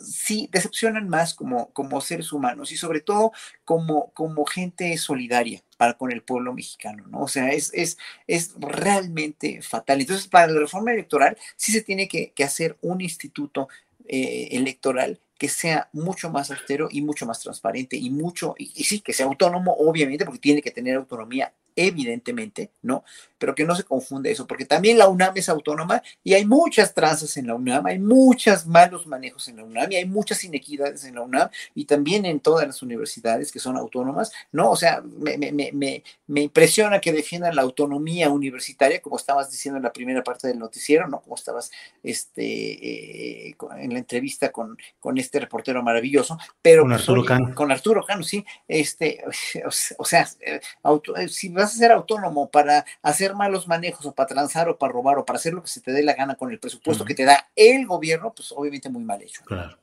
sí 0.00 0.48
decepcionan 0.52 1.08
más 1.08 1.34
como, 1.34 1.70
como 1.72 2.00
seres 2.00 2.32
humanos 2.32 2.72
y 2.72 2.76
sobre 2.76 3.00
todo 3.00 3.32
como, 3.64 4.10
como 4.12 4.44
gente 4.44 4.96
solidaria 4.98 5.62
para 5.76 5.94
con 5.94 6.12
el 6.12 6.22
pueblo 6.22 6.52
mexicano, 6.52 7.06
¿no? 7.08 7.22
O 7.22 7.28
sea, 7.28 7.48
es, 7.50 7.72
es, 7.74 7.98
es 8.26 8.54
realmente 8.58 9.62
fatal. 9.62 10.00
Entonces, 10.00 10.28
para 10.28 10.46
la 10.46 10.60
reforma 10.60 10.92
electoral 10.92 11.36
sí 11.56 11.72
se 11.72 11.82
tiene 11.82 12.08
que, 12.08 12.32
hacer 12.44 12.76
un 12.82 13.00
instituto 13.00 13.68
eh, 14.06 14.48
electoral 14.52 15.18
que 15.44 15.50
sea 15.50 15.90
mucho 15.92 16.30
más 16.30 16.50
austero 16.50 16.88
y 16.90 17.02
mucho 17.02 17.26
más 17.26 17.38
transparente 17.38 17.98
y 17.98 18.08
mucho, 18.08 18.54
y, 18.56 18.82
sí, 18.82 19.00
que 19.00 19.12
sea 19.12 19.26
autónomo, 19.26 19.74
obviamente, 19.78 20.24
porque 20.24 20.40
tiene 20.40 20.62
que 20.62 20.70
tener 20.70 20.96
autonomía 20.96 21.52
evidentemente, 21.76 22.70
¿no? 22.82 23.04
Pero 23.36 23.54
que 23.54 23.64
no 23.64 23.74
se 23.74 23.82
confunde 23.82 24.30
eso, 24.30 24.46
porque 24.46 24.64
también 24.64 24.96
la 24.96 25.08
UNAM 25.08 25.36
es 25.36 25.48
autónoma 25.48 26.02
y 26.22 26.34
hay 26.34 26.44
muchas 26.44 26.94
tranzas 26.94 27.36
en 27.36 27.48
la 27.48 27.54
UNAM, 27.54 27.86
hay 27.86 27.98
muchos 27.98 28.66
malos 28.66 29.06
manejos 29.06 29.48
en 29.48 29.56
la 29.56 29.64
UNAM 29.64 29.90
y 29.90 29.96
hay 29.96 30.06
muchas 30.06 30.44
inequidades 30.44 31.04
en 31.04 31.16
la 31.16 31.22
UNAM 31.22 31.50
y 31.74 31.84
también 31.84 32.24
en 32.26 32.40
todas 32.40 32.66
las 32.66 32.80
universidades 32.82 33.50
que 33.50 33.58
son 33.58 33.76
autónomas, 33.76 34.32
¿no? 34.52 34.70
O 34.70 34.76
sea, 34.76 35.02
me, 35.02 35.36
me, 35.36 35.72
me, 35.72 36.04
me 36.26 36.42
impresiona 36.42 37.00
que 37.00 37.12
defiendan 37.12 37.56
la 37.56 37.62
autonomía 37.62 38.30
universitaria, 38.30 39.02
como 39.02 39.16
estabas 39.16 39.50
diciendo 39.50 39.76
en 39.76 39.82
la 39.82 39.92
primera 39.92 40.22
parte 40.22 40.48
del 40.48 40.58
noticiero, 40.58 41.08
¿no? 41.08 41.20
Como 41.20 41.34
estabas 41.34 41.70
este, 42.02 43.48
eh, 43.48 43.56
en 43.78 43.92
la 43.92 43.98
entrevista 43.98 44.52
con, 44.52 44.78
con 45.00 45.18
este 45.18 45.33
reportero 45.40 45.82
maravilloso, 45.82 46.38
pero... 46.62 46.82
Con 46.82 46.92
Arturo 46.92 47.24
Cano. 47.24 47.54
Con 47.54 47.72
Arturo 47.72 48.04
Cano, 48.04 48.22
sí. 48.22 48.44
Este, 48.68 49.22
o 49.98 50.04
sea, 50.04 50.28
eh, 50.40 50.60
auto, 50.82 51.16
eh, 51.16 51.28
si 51.28 51.48
vas 51.48 51.74
a 51.74 51.78
ser 51.78 51.92
autónomo 51.92 52.50
para 52.50 52.84
hacer 53.02 53.34
malos 53.34 53.68
manejos 53.68 54.06
o 54.06 54.12
para 54.12 54.26
transar 54.26 54.68
o 54.68 54.78
para 54.78 54.92
robar 54.92 55.18
o 55.18 55.24
para 55.24 55.38
hacer 55.38 55.54
lo 55.54 55.62
que 55.62 55.68
se 55.68 55.80
te 55.80 55.92
dé 55.92 56.02
la 56.02 56.14
gana 56.14 56.34
con 56.34 56.50
el 56.50 56.58
presupuesto 56.58 57.04
que 57.04 57.14
te 57.14 57.24
da 57.24 57.48
el 57.56 57.86
gobierno, 57.86 58.32
pues 58.34 58.52
obviamente 58.52 58.88
muy 58.88 59.04
mal 59.04 59.22
hecho. 59.22 59.42
Claro. 59.44 59.78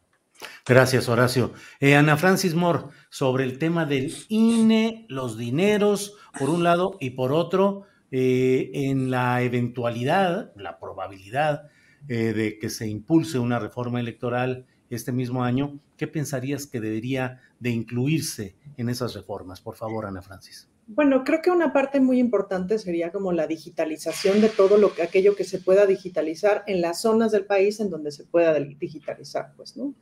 Gracias, 0.65 1.09
Horacio. 1.09 1.53
Eh, 1.79 1.95
Ana 1.95 2.17
Francis 2.17 2.55
Moore, 2.55 2.85
sobre 3.09 3.43
el 3.43 3.57
tema 3.57 3.85
del 3.85 4.13
INE, 4.29 5.05
los 5.07 5.37
dineros, 5.37 6.15
por 6.37 6.49
un 6.49 6.63
lado, 6.63 6.97
y 6.99 7.11
por 7.11 7.31
otro, 7.31 7.85
eh, 8.11 8.71
en 8.73 9.11
la 9.11 9.41
eventualidad, 9.41 10.51
la 10.55 10.79
probabilidad 10.79 11.69
eh, 12.07 12.33
de 12.33 12.57
que 12.59 12.69
se 12.69 12.87
impulse 12.87 13.39
una 13.39 13.59
reforma 13.59 13.99
electoral 13.99 14.65
este 14.95 15.11
mismo 15.11 15.43
año, 15.43 15.79
¿qué 15.97 16.07
pensarías 16.07 16.67
que 16.67 16.81
debería 16.81 17.39
de 17.59 17.69
incluirse 17.69 18.55
en 18.77 18.89
esas 18.89 19.13
reformas? 19.13 19.61
Por 19.61 19.75
favor, 19.75 20.05
Ana 20.05 20.21
Francis. 20.21 20.67
Bueno, 20.87 21.23
creo 21.23 21.41
que 21.41 21.51
una 21.51 21.71
parte 21.71 22.01
muy 22.01 22.19
importante 22.19 22.77
sería 22.77 23.11
como 23.11 23.31
la 23.31 23.47
digitalización 23.47 24.41
de 24.41 24.49
todo 24.49 24.77
lo 24.77 24.93
que 24.93 25.03
aquello 25.03 25.35
que 25.35 25.45
se 25.45 25.59
pueda 25.59 25.85
digitalizar 25.85 26.63
en 26.67 26.81
las 26.81 27.01
zonas 27.01 27.31
del 27.31 27.45
país 27.45 27.79
en 27.79 27.89
donde 27.89 28.11
se 28.11 28.25
pueda 28.25 28.53
digitalizar, 28.59 29.53
pues, 29.55 29.77
¿no? 29.77 29.95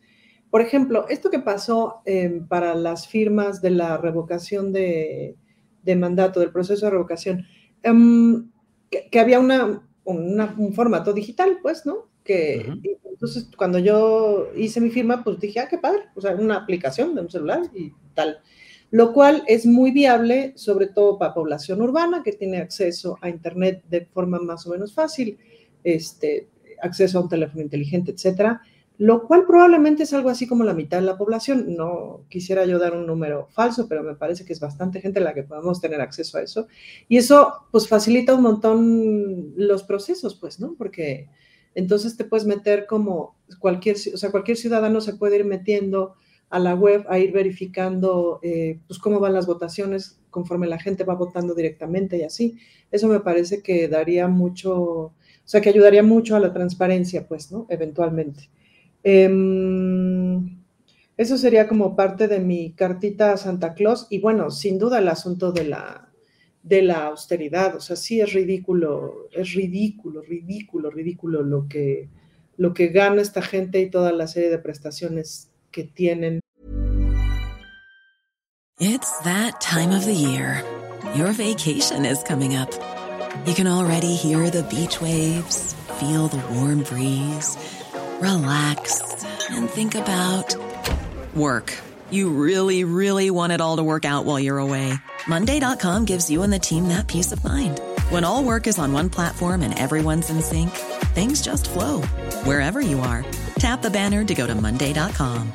Por 0.50 0.62
ejemplo, 0.62 1.08
esto 1.10 1.30
que 1.30 1.38
pasó 1.38 2.02
em, 2.06 2.48
para 2.48 2.74
las 2.74 3.08
firmas 3.08 3.62
de 3.62 3.70
la 3.70 3.98
revocación 3.98 4.74
de, 4.74 5.36
mandato, 5.96 6.40
del 6.40 6.52
proceso 6.52 6.88
de 6.88 6.92
revocación, 6.92 7.46
em, 7.84 8.50
que, 8.90 9.20
había 9.20 9.40
una, 9.40 9.88
un 10.06 10.74
formato 10.74 11.14
digital, 11.14 11.60
pues, 11.62 11.86
¿no? 11.86 12.10
Que 12.24 12.66
entonces 13.20 13.48
cuando 13.58 13.80
yo 13.80 14.48
hice 14.56 14.80
mi 14.80 14.90
firma, 14.90 15.24
pues 15.24 15.40
dije, 15.40 15.60
ah, 15.60 15.68
qué 15.68 15.78
padre, 15.78 16.04
o 16.16 16.22
sea, 16.22 16.36
una 16.36 16.56
aplicación 16.56 17.14
de 17.16 17.22
un 17.22 17.30
celular 17.30 17.64
y 17.76 17.92
tal 18.14 18.40
lo 18.92 19.14
cual 19.14 19.44
es 19.48 19.66
muy 19.66 19.92
viable, 19.92 20.54
sobre 20.56 20.88
todo 20.88 21.18
para 21.18 21.34
población 21.34 21.82
urbana 21.82 22.24
que 22.24 22.34
tiene 22.34 22.58
acceso 22.58 23.18
a 23.22 23.30
Internet 23.30 23.84
de 23.90 24.06
forma 24.06 24.40
más 24.40 24.66
o 24.66 24.72
menos 24.72 24.94
fácil, 24.94 25.38
este, 25.84 26.50
acceso 26.82 27.20
a 27.20 27.22
un 27.22 27.30
teléfono 27.30 27.62
inteligente, 27.62 28.12
etcétera, 28.12 28.62
lo 28.98 29.28
cual 29.28 29.46
probablemente 29.46 30.04
es 30.04 30.14
algo 30.14 30.30
así 30.30 30.46
como 30.48 30.64
la 30.64 30.74
mitad 30.74 30.98
de 31.00 31.06
la 31.06 31.18
población. 31.18 31.76
No 31.78 32.26
quisiera 32.30 32.66
yo 32.66 32.80
dar 32.80 32.94
un 32.94 33.06
número 33.06 33.48
falso, 33.52 33.88
pero 33.88 34.04
me 34.04 34.16
parece 34.16 34.44
que 34.44 34.52
es 34.52 34.60
bastante 34.60 35.00
gente 35.00 35.22
la 35.22 35.34
que 35.34 35.44
podemos 35.44 35.80
tener 35.80 36.02
acceso 36.02 36.38
a 36.38 36.42
eso. 36.42 36.68
Y 37.08 37.18
eso, 37.18 37.54
pues, 37.72 37.88
facilita 37.88 38.34
un 38.34 38.42
montón 38.42 39.54
los 39.56 39.84
procesos, 39.84 40.36
pues, 40.36 40.60
¿no? 40.60 40.76
Porque 40.78 41.30
entonces 41.80 42.18
te 42.18 42.26
puedes 42.26 42.46
meter 42.46 42.86
como 42.86 43.36
cualquier, 43.60 43.96
o 44.14 44.18
sea, 44.18 44.32
cualquier 44.32 44.58
ciudadano 44.58 45.02
se 45.02 45.16
puede 45.16 45.38
ir 45.38 45.46
metiendo 45.46 46.16
a 46.50 46.60
la 46.60 46.76
web 46.76 47.06
a 47.10 47.20
ir 47.20 47.32
verificando 47.32 48.40
eh, 48.42 48.80
pues 48.88 49.00
cómo 49.00 49.20
van 49.20 49.34
las 49.34 49.46
votaciones 49.46 50.20
conforme 50.30 50.68
la 50.68 50.80
gente 50.80 51.04
va 51.04 51.16
votando 51.16 51.56
directamente 51.56 52.18
y 52.18 52.24
así. 52.24 52.58
Eso 52.92 53.08
me 53.08 53.20
parece 53.20 53.62
que 53.62 53.88
daría 53.88 54.28
mucho, 54.28 54.76
o 54.82 55.14
sea, 55.46 55.62
que 55.62 55.70
ayudaría 55.70 56.04
mucho 56.04 56.36
a 56.36 56.40
la 56.40 56.54
transparencia, 56.54 57.28
pues, 57.28 57.52
¿no? 57.52 57.66
Eventualmente. 57.70 58.50
Em, 59.04 60.60
eso 61.18 61.38
sería 61.38 61.68
como 61.68 61.96
parte 61.96 62.28
de 62.28 62.40
mi 62.40 62.72
cartita 62.74 63.34
a 63.34 63.38
Santa 63.38 63.74
Claus 63.74 64.08
y 64.10 64.20
bueno, 64.20 64.52
sin 64.52 64.78
duda 64.80 65.00
el 65.00 65.08
asunto 65.08 65.52
de 65.52 65.66
la, 65.66 66.09
de 66.64 66.82
la 66.82 67.08
austeridad, 67.08 67.76
o 67.76 67.80
sea, 67.80 67.96
sí 67.96 68.22
es 68.22 68.34
ridículo, 68.34 69.28
es 69.32 69.54
ridículo, 69.54 70.22
ridículo, 70.22 70.90
ridículo 70.90 71.42
lo 71.42 71.68
que, 71.68 72.10
lo 72.58 72.74
que 72.74 72.88
gana 72.90 73.22
esta 73.22 73.42
gente 73.42 73.80
y 73.80 73.90
toda 73.90 74.12
la 74.12 74.28
serie 74.28 74.50
de 74.50 74.60
prestaciones 74.60 75.50
que 75.72 75.84
tienen. 75.84 76.42
It's 78.80 79.20
that 79.24 79.60
time 79.60 79.92
of 79.92 80.06
the 80.06 80.14
year. 80.14 80.64
Your 81.16 81.34
vacation 81.34 82.06
is 82.06 82.24
coming 82.24 82.56
up. 82.56 82.72
You 83.46 83.54
can 83.54 83.68
already 83.68 84.16
hear 84.16 84.50
the 84.50 84.64
beach 84.64 85.02
waves, 85.02 85.76
feel 86.00 86.28
the 86.28 86.42
warm 86.54 86.84
breeze, 86.84 87.58
relax 88.22 89.02
and 89.50 89.70
think 89.70 89.96
about 89.96 90.56
work. 91.36 91.74
You 92.12 92.30
really, 92.30 92.84
really 92.84 93.30
want 93.32 93.54
it 93.54 93.62
all 93.62 93.78
to 93.78 93.84
work 93.84 94.06
out 94.06 94.26
while 94.26 94.40
you're 94.40 94.60
away. 94.60 94.94
Monday.com 95.30 96.06
gives 96.06 96.30
you 96.30 96.42
and 96.42 96.52
the 96.52 96.60
team 96.60 96.88
that 96.88 97.08
peace 97.08 97.32
of 97.32 97.44
mind. 97.44 97.80
When 98.10 98.24
all 98.24 98.44
work 98.44 98.66
is 98.66 98.80
on 98.80 98.92
one 98.92 99.10
platform 99.10 99.62
and 99.62 99.78
everyone's 99.78 100.32
in 100.32 100.42
sync, 100.42 100.72
things 101.14 101.42
just 101.42 101.70
flow 101.70 102.02
wherever 102.44 102.82
you 102.82 103.00
are. 103.00 103.24
Tap 103.60 103.82
the 103.82 103.92
banner 103.92 104.26
to 104.26 104.34
go 104.34 104.48
to 104.48 104.56
Monday.com. 104.56 105.54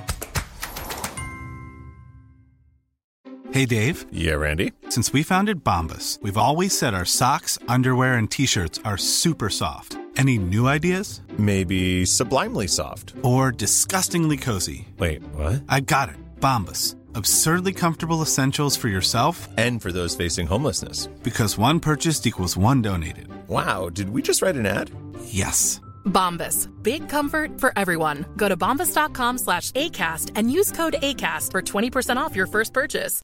Hey, 3.50 3.66
Dave. 3.66 4.06
Yeah, 4.10 4.34
Randy. 4.34 4.72
Since 4.88 5.12
we 5.12 5.22
founded 5.22 5.62
Bombus, 5.62 6.18
we've 6.22 6.36
always 6.36 6.76
said 6.76 6.94
our 6.94 7.04
socks, 7.04 7.58
underwear, 7.68 8.14
and 8.14 8.30
t 8.30 8.46
shirts 8.46 8.80
are 8.84 8.96
super 8.96 9.50
soft. 9.50 9.96
Any 10.16 10.38
new 10.38 10.68
ideas? 10.68 11.22
Maybe 11.38 12.04
sublimely 12.04 12.68
soft. 12.68 13.14
Or 13.22 13.50
disgustingly 13.50 14.36
cozy. 14.36 14.86
Wait, 14.98 15.22
what? 15.34 15.62
I 15.68 15.80
got 15.80 16.08
it. 16.08 16.16
Bombus 16.40 16.94
Absurdly 17.16 17.72
comfortable 17.72 18.22
essentials 18.22 18.76
for 18.76 18.88
yourself 18.88 19.48
and 19.56 19.80
for 19.80 19.92
those 19.92 20.16
facing 20.16 20.48
homelessness. 20.48 21.06
Because 21.22 21.56
one 21.56 21.78
purchased 21.78 22.26
equals 22.26 22.56
one 22.56 22.82
donated. 22.82 23.28
Wow, 23.48 23.88
did 23.88 24.10
we 24.10 24.20
just 24.20 24.42
write 24.42 24.56
an 24.56 24.66
ad? 24.66 24.90
Yes. 25.26 25.80
Bombas. 26.04 26.68
Big 26.82 27.08
comfort 27.08 27.60
for 27.60 27.72
everyone. 27.76 28.26
Go 28.36 28.48
to 28.48 28.56
bombas.com 28.56 29.38
slash 29.38 29.70
ACAST 29.72 30.32
and 30.34 30.50
use 30.50 30.72
code 30.72 30.96
ACAST 31.02 31.50
for 31.52 31.62
20% 31.62 32.16
off 32.16 32.34
your 32.34 32.46
first 32.46 32.72
purchase. 32.72 33.22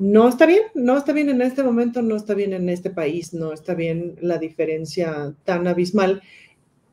No 0.00 0.28
está 0.28 0.46
bien, 0.46 0.62
no 0.74 0.96
está 0.96 1.12
bien 1.12 1.28
en 1.28 1.42
este 1.42 1.62
momento, 1.64 2.00
no 2.02 2.14
está 2.14 2.34
bien 2.34 2.52
en 2.52 2.68
este 2.68 2.88
país, 2.88 3.34
no 3.34 3.52
está 3.52 3.74
bien 3.74 4.16
la 4.22 4.38
diferencia 4.38 5.34
tan 5.44 5.66
abismal. 5.66 6.22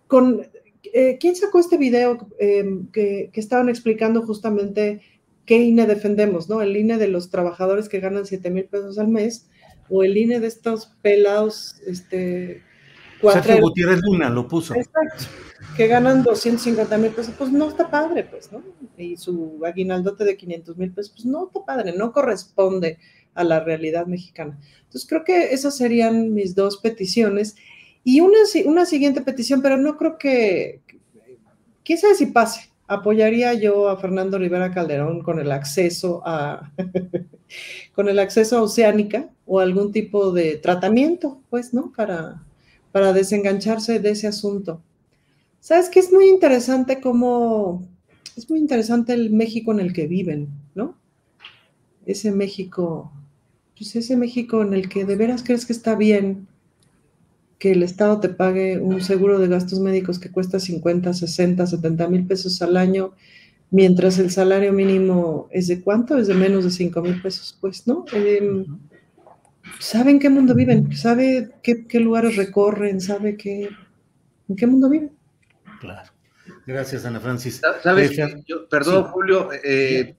Con 0.08 0.47
eh, 0.94 1.18
¿quién 1.20 1.36
sacó 1.36 1.60
este 1.60 1.78
video 1.78 2.28
em, 2.40 2.88
que, 2.92 3.32
estaban 3.34 3.70
explicando 3.70 4.22
justamente 4.22 5.02
qué 5.46 5.58
INE 5.58 5.86
defendemos, 5.86 6.50
¿no? 6.50 6.62
El 6.62 6.76
INE 6.76 6.98
de 6.98 7.08
los 7.08 7.30
trabajadores 7.30 7.90
que 7.90 8.00
ganan 8.00 8.26
7 8.26 8.50
mil 8.50 8.66
pesos 8.66 8.98
al 8.98 9.08
mes 9.08 9.48
o 9.90 10.04
el 10.04 10.18
INE 10.18 10.40
de 10.40 10.48
estos 10.48 10.92
pelados, 11.02 11.76
este... 11.86 12.64
Sergio 13.22 13.62
Gutiérrez 13.62 14.02
Luna 14.04 14.30
lo 14.30 14.48
puso. 14.48 14.76
Exacto, 14.76 15.26
que 15.76 15.88
ganan 15.88 16.24
250 16.24 16.98
mil 16.98 17.12
pesos, 17.12 17.34
pues 17.38 17.52
no 17.52 17.68
está 17.70 17.90
padre, 17.90 18.24
pues, 18.24 18.52
¿no? 18.52 18.62
Y 18.98 19.18
su 19.18 19.62
aguinaldote 19.66 20.24
de 20.24 20.38
500 20.38 20.78
mil 20.78 20.92
pesos, 20.92 21.12
pues 21.12 21.26
no 21.26 21.48
está 21.48 21.66
padre, 21.66 21.94
no 21.98 22.12
corresponde 22.12 23.00
a 23.34 23.44
la 23.44 23.60
realidad 23.60 24.08
mexicana. 24.08 24.58
Entonces 24.84 25.08
creo 25.08 25.24
que 25.24 25.54
esas 25.54 25.76
serían 25.78 26.34
mis 26.34 26.56
dos 26.56 26.78
peticiones 26.78 27.56
y 28.08 28.22
una, 28.22 28.38
una 28.66 28.86
siguiente 28.86 29.22
petición, 29.22 29.64
pero 29.64 29.78
no 29.78 29.97
creo 29.97 30.20
que, 30.20 30.80
quién 31.84 31.97
sabe 31.97 32.14
si 32.14 32.28
pase. 32.28 32.70
Apoyaría 32.88 33.56
yo 33.56 33.89
a 33.89 33.97
Fernando 33.97 34.38
Rivera 34.38 34.72
Calderón 34.72 35.24
con 35.24 35.39
el 35.39 35.51
acceso 35.51 36.22
a, 36.24 36.72
con 37.95 38.08
el 38.08 38.20
acceso 38.20 38.60
a 38.60 38.62
Oceánica 38.62 39.28
o 39.47 39.60
algún 39.60 39.91
tipo 39.91 40.32
de 40.32 40.58
tratamiento, 40.58 41.41
pues, 41.49 41.74
¿no? 41.74 41.91
Para, 41.97 42.43
para 42.91 43.12
desengancharse 43.12 43.99
de 43.99 44.12
ese 44.12 44.28
asunto. 44.28 44.84
Sabes 45.60 45.89
que 45.89 45.99
es 45.99 46.14
muy 46.14 46.30
interesante 46.30 47.01
cómo, 47.01 47.88
es 48.38 48.47
muy 48.51 48.60
interesante 48.60 49.14
el 49.14 49.32
México 49.32 49.72
en 49.72 49.80
el 49.80 49.93
que 49.93 50.06
viven, 50.06 50.49
¿no? 50.76 50.95
Ese 52.06 52.32
México, 52.32 53.12
pues 53.76 53.95
ese 53.95 54.16
México 54.16 54.62
en 54.62 54.76
el 54.76 54.89
que 54.89 55.06
de 55.06 55.16
veras 55.16 55.41
crees 55.43 55.66
que 55.66 55.74
está 55.74 55.95
bien 55.95 56.47
que 57.60 57.72
el 57.72 57.84
Estado 57.84 58.20
te 58.20 58.30
pague 58.30 58.80
un 58.80 59.01
seguro 59.01 59.39
de 59.39 59.47
gastos 59.47 59.80
médicos 59.80 60.20
que 60.20 60.32
cuesta 60.32 60.60
50, 60.60 61.14
60, 61.14 61.66
70 61.66 62.08
mil 62.08 62.26
pesos 62.26 62.62
al 62.62 62.78
año, 62.78 63.14
mientras 63.72 64.20
el 64.20 64.32
salario 64.32 64.74
mínimo 64.74 65.47
es 65.51 65.68
de 65.68 65.82
cuánto? 65.82 66.18
Es 66.18 66.28
de 66.28 66.34
menos 66.34 66.64
de 66.64 66.72
5 66.72 67.01
mil 67.01 67.22
pesos, 67.22 67.58
pues, 67.60 67.88
¿no? 67.88 68.06
Eh, 68.14 68.66
¿Sabe 69.80 70.12
en 70.12 70.20
qué 70.20 70.30
mundo 70.30 70.53
viven? 70.53 70.95
¿Sabe 70.95 71.51
qué, 71.64 71.99
lugares 71.99 72.36
recorren? 72.36 73.01
¿Sabe 73.01 73.36
qué, 73.36 73.70
en 74.47 74.56
qué 74.56 74.68
mundo 74.68 74.89
viven? 74.89 75.12
Claro. 75.80 76.12
Gracias, 76.68 77.06
Ana 77.06 77.20
Francis. 77.20 77.62
¿Sabes? 77.84 78.20
perdón, 78.70 79.03
Julio. 79.06 79.49
Eh, 79.64 80.16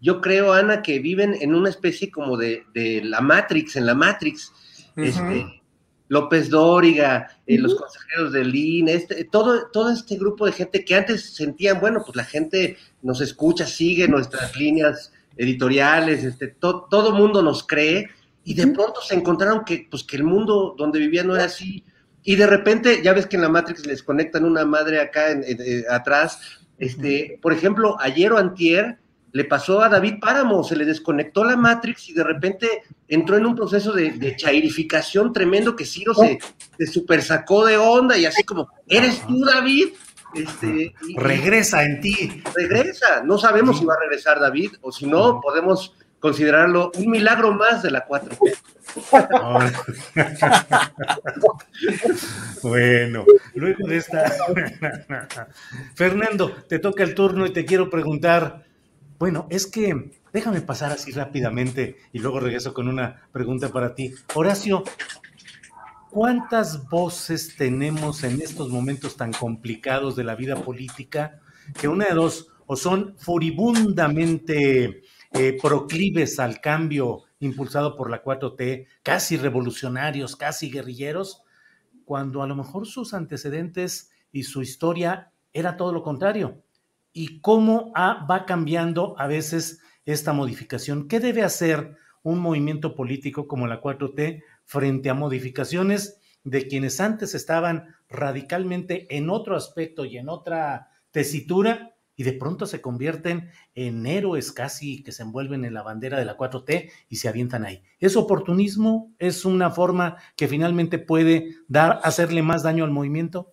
yo 0.00 0.20
creo, 0.20 0.52
Ana, 0.52 0.82
que 0.82 0.98
viven 0.98 1.36
en 1.40 1.54
una 1.54 1.70
especie 1.70 2.10
como 2.10 2.36
de, 2.36 2.64
la 3.04 3.20
Matrix, 3.20 3.76
en 3.76 3.86
la 3.86 3.94
Matrix. 3.94 4.52
Este, 4.96 5.59
López 6.10 6.50
Dóriga, 6.50 7.28
eh, 7.46 7.56
los 7.56 7.76
consejeros 7.76 8.32
del 8.32 8.52
INE, 8.52 8.94
este, 8.94 9.22
todo, 9.24 9.68
todo 9.72 9.90
este 9.90 10.16
grupo 10.16 10.44
de 10.44 10.50
gente 10.50 10.84
que 10.84 10.96
antes 10.96 11.34
sentían, 11.34 11.78
bueno, 11.80 12.02
pues 12.04 12.16
la 12.16 12.24
gente 12.24 12.76
nos 13.00 13.20
escucha, 13.20 13.64
sigue 13.64 14.08
nuestras 14.08 14.56
líneas 14.56 15.12
editoriales, 15.36 16.24
este, 16.24 16.48
todo 16.48 17.12
mundo 17.14 17.44
nos 17.44 17.64
cree, 17.64 18.08
y 18.42 18.54
de 18.54 18.66
pronto 18.66 19.00
se 19.02 19.14
encontraron 19.14 19.64
que, 19.64 19.86
pues, 19.88 20.02
que 20.02 20.16
el 20.16 20.24
mundo 20.24 20.74
donde 20.76 20.98
vivían 20.98 21.28
no 21.28 21.36
era 21.36 21.44
así, 21.44 21.84
y 22.24 22.34
de 22.34 22.46
repente, 22.48 23.02
ya 23.04 23.12
ves 23.12 23.26
que 23.26 23.36
en 23.36 23.42
la 23.42 23.48
Matrix 23.48 23.86
les 23.86 24.02
conectan 24.02 24.44
una 24.44 24.64
madre 24.64 25.00
acá 25.00 25.30
en, 25.30 25.44
eh, 25.46 25.84
atrás, 25.88 26.40
este, 26.78 27.38
por 27.40 27.52
ejemplo, 27.52 27.96
ayer 28.00 28.32
o 28.32 28.38
antier, 28.38 28.98
le 29.32 29.44
pasó 29.44 29.82
a 29.82 29.88
David 29.88 30.14
Páramo, 30.20 30.64
se 30.64 30.76
le 30.76 30.84
desconectó 30.84 31.44
la 31.44 31.56
Matrix 31.56 32.08
y 32.08 32.14
de 32.14 32.24
repente 32.24 32.82
entró 33.08 33.36
en 33.36 33.46
un 33.46 33.54
proceso 33.54 33.92
de, 33.92 34.36
chairificación 34.36 35.32
tremendo 35.32 35.76
que 35.76 35.84
Ciro 35.84 36.14
se, 36.14 36.38
se 36.78 36.86
super 36.86 37.22
sacó 37.22 37.64
de 37.64 37.76
onda 37.76 38.18
y 38.18 38.26
así 38.26 38.42
como, 38.42 38.68
¿eres 38.88 39.24
tú, 39.26 39.44
David? 39.44 39.88
Este, 40.34 40.94
regresa 41.16 41.84
en 41.84 42.00
ti. 42.00 42.42
Regresa. 42.54 43.22
No 43.24 43.38
sabemos 43.38 43.78
si 43.78 43.84
va 43.84 43.94
a 43.94 44.00
regresar 44.00 44.38
David 44.38 44.72
o 44.80 44.92
si 44.92 45.06
no, 45.06 45.40
podemos 45.40 45.94
considerarlo 46.20 46.92
un 46.96 47.10
milagro 47.10 47.52
más 47.52 47.82
de 47.82 47.90
la 47.90 48.04
4 48.04 48.36
bueno, 52.62 53.24
luego 53.54 53.86
de 53.86 53.96
esta... 53.96 54.24
Fernando, 55.94 56.52
te 56.68 56.78
toca 56.78 57.04
el 57.04 57.14
turno 57.14 57.46
y 57.46 57.52
te 57.52 57.64
quiero 57.64 57.88
preguntar, 57.88 58.64
bueno, 59.20 59.46
es 59.50 59.66
que 59.66 60.12
déjame 60.32 60.62
pasar 60.62 60.92
así 60.92 61.12
rápidamente 61.12 61.98
y 62.10 62.20
luego 62.20 62.40
regreso 62.40 62.72
con 62.72 62.88
una 62.88 63.28
pregunta 63.32 63.68
para 63.68 63.94
ti. 63.94 64.14
Horacio, 64.34 64.82
¿cuántas 66.08 66.88
voces 66.88 67.54
tenemos 67.54 68.24
en 68.24 68.40
estos 68.40 68.70
momentos 68.70 69.18
tan 69.18 69.34
complicados 69.34 70.16
de 70.16 70.24
la 70.24 70.36
vida 70.36 70.56
política 70.56 71.38
que 71.78 71.86
una 71.86 72.06
de 72.06 72.14
dos 72.14 72.48
o 72.64 72.76
son 72.76 73.14
furibundamente 73.18 75.02
eh, 75.32 75.58
proclives 75.60 76.40
al 76.40 76.62
cambio 76.62 77.24
impulsado 77.40 77.96
por 77.96 78.10
la 78.10 78.24
4T, 78.24 78.86
casi 79.02 79.36
revolucionarios, 79.36 80.34
casi 80.34 80.70
guerrilleros, 80.70 81.42
cuando 82.06 82.42
a 82.42 82.46
lo 82.46 82.56
mejor 82.56 82.86
sus 82.86 83.12
antecedentes 83.12 84.12
y 84.32 84.44
su 84.44 84.62
historia 84.62 85.30
era 85.52 85.76
todo 85.76 85.92
lo 85.92 86.02
contrario? 86.02 86.62
Y 87.12 87.40
cómo 87.40 87.92
va 87.94 88.44
cambiando 88.46 89.14
a 89.18 89.26
veces 89.26 89.80
esta 90.04 90.32
modificación. 90.32 91.08
¿Qué 91.08 91.20
debe 91.20 91.42
hacer 91.42 91.96
un 92.22 92.38
movimiento 92.38 92.94
político 92.94 93.46
como 93.48 93.66
la 93.66 93.80
4T 93.80 94.42
frente 94.64 95.10
a 95.10 95.14
modificaciones 95.14 96.20
de 96.44 96.68
quienes 96.68 97.00
antes 97.00 97.34
estaban 97.34 97.94
radicalmente 98.08 99.06
en 99.16 99.30
otro 99.30 99.56
aspecto 99.56 100.04
y 100.04 100.18
en 100.18 100.28
otra 100.28 100.88
tesitura 101.10 101.94
y 102.16 102.22
de 102.22 102.34
pronto 102.34 102.66
se 102.66 102.82
convierten 102.82 103.50
en 103.74 104.04
héroes 104.04 104.52
casi 104.52 105.02
que 105.02 105.10
se 105.10 105.22
envuelven 105.22 105.64
en 105.64 105.72
la 105.72 105.82
bandera 105.82 106.18
de 106.18 106.26
la 106.26 106.36
4T 106.36 106.90
y 107.08 107.16
se 107.16 107.28
avientan 107.30 107.64
ahí. 107.64 107.82
¿Es 107.98 108.14
oportunismo? 108.14 109.14
¿Es 109.18 109.46
una 109.46 109.70
forma 109.70 110.18
que 110.36 110.46
finalmente 110.46 110.98
puede 110.98 111.56
dar, 111.66 111.98
hacerle 112.02 112.42
más 112.42 112.62
daño 112.62 112.84
al 112.84 112.90
movimiento? 112.90 113.50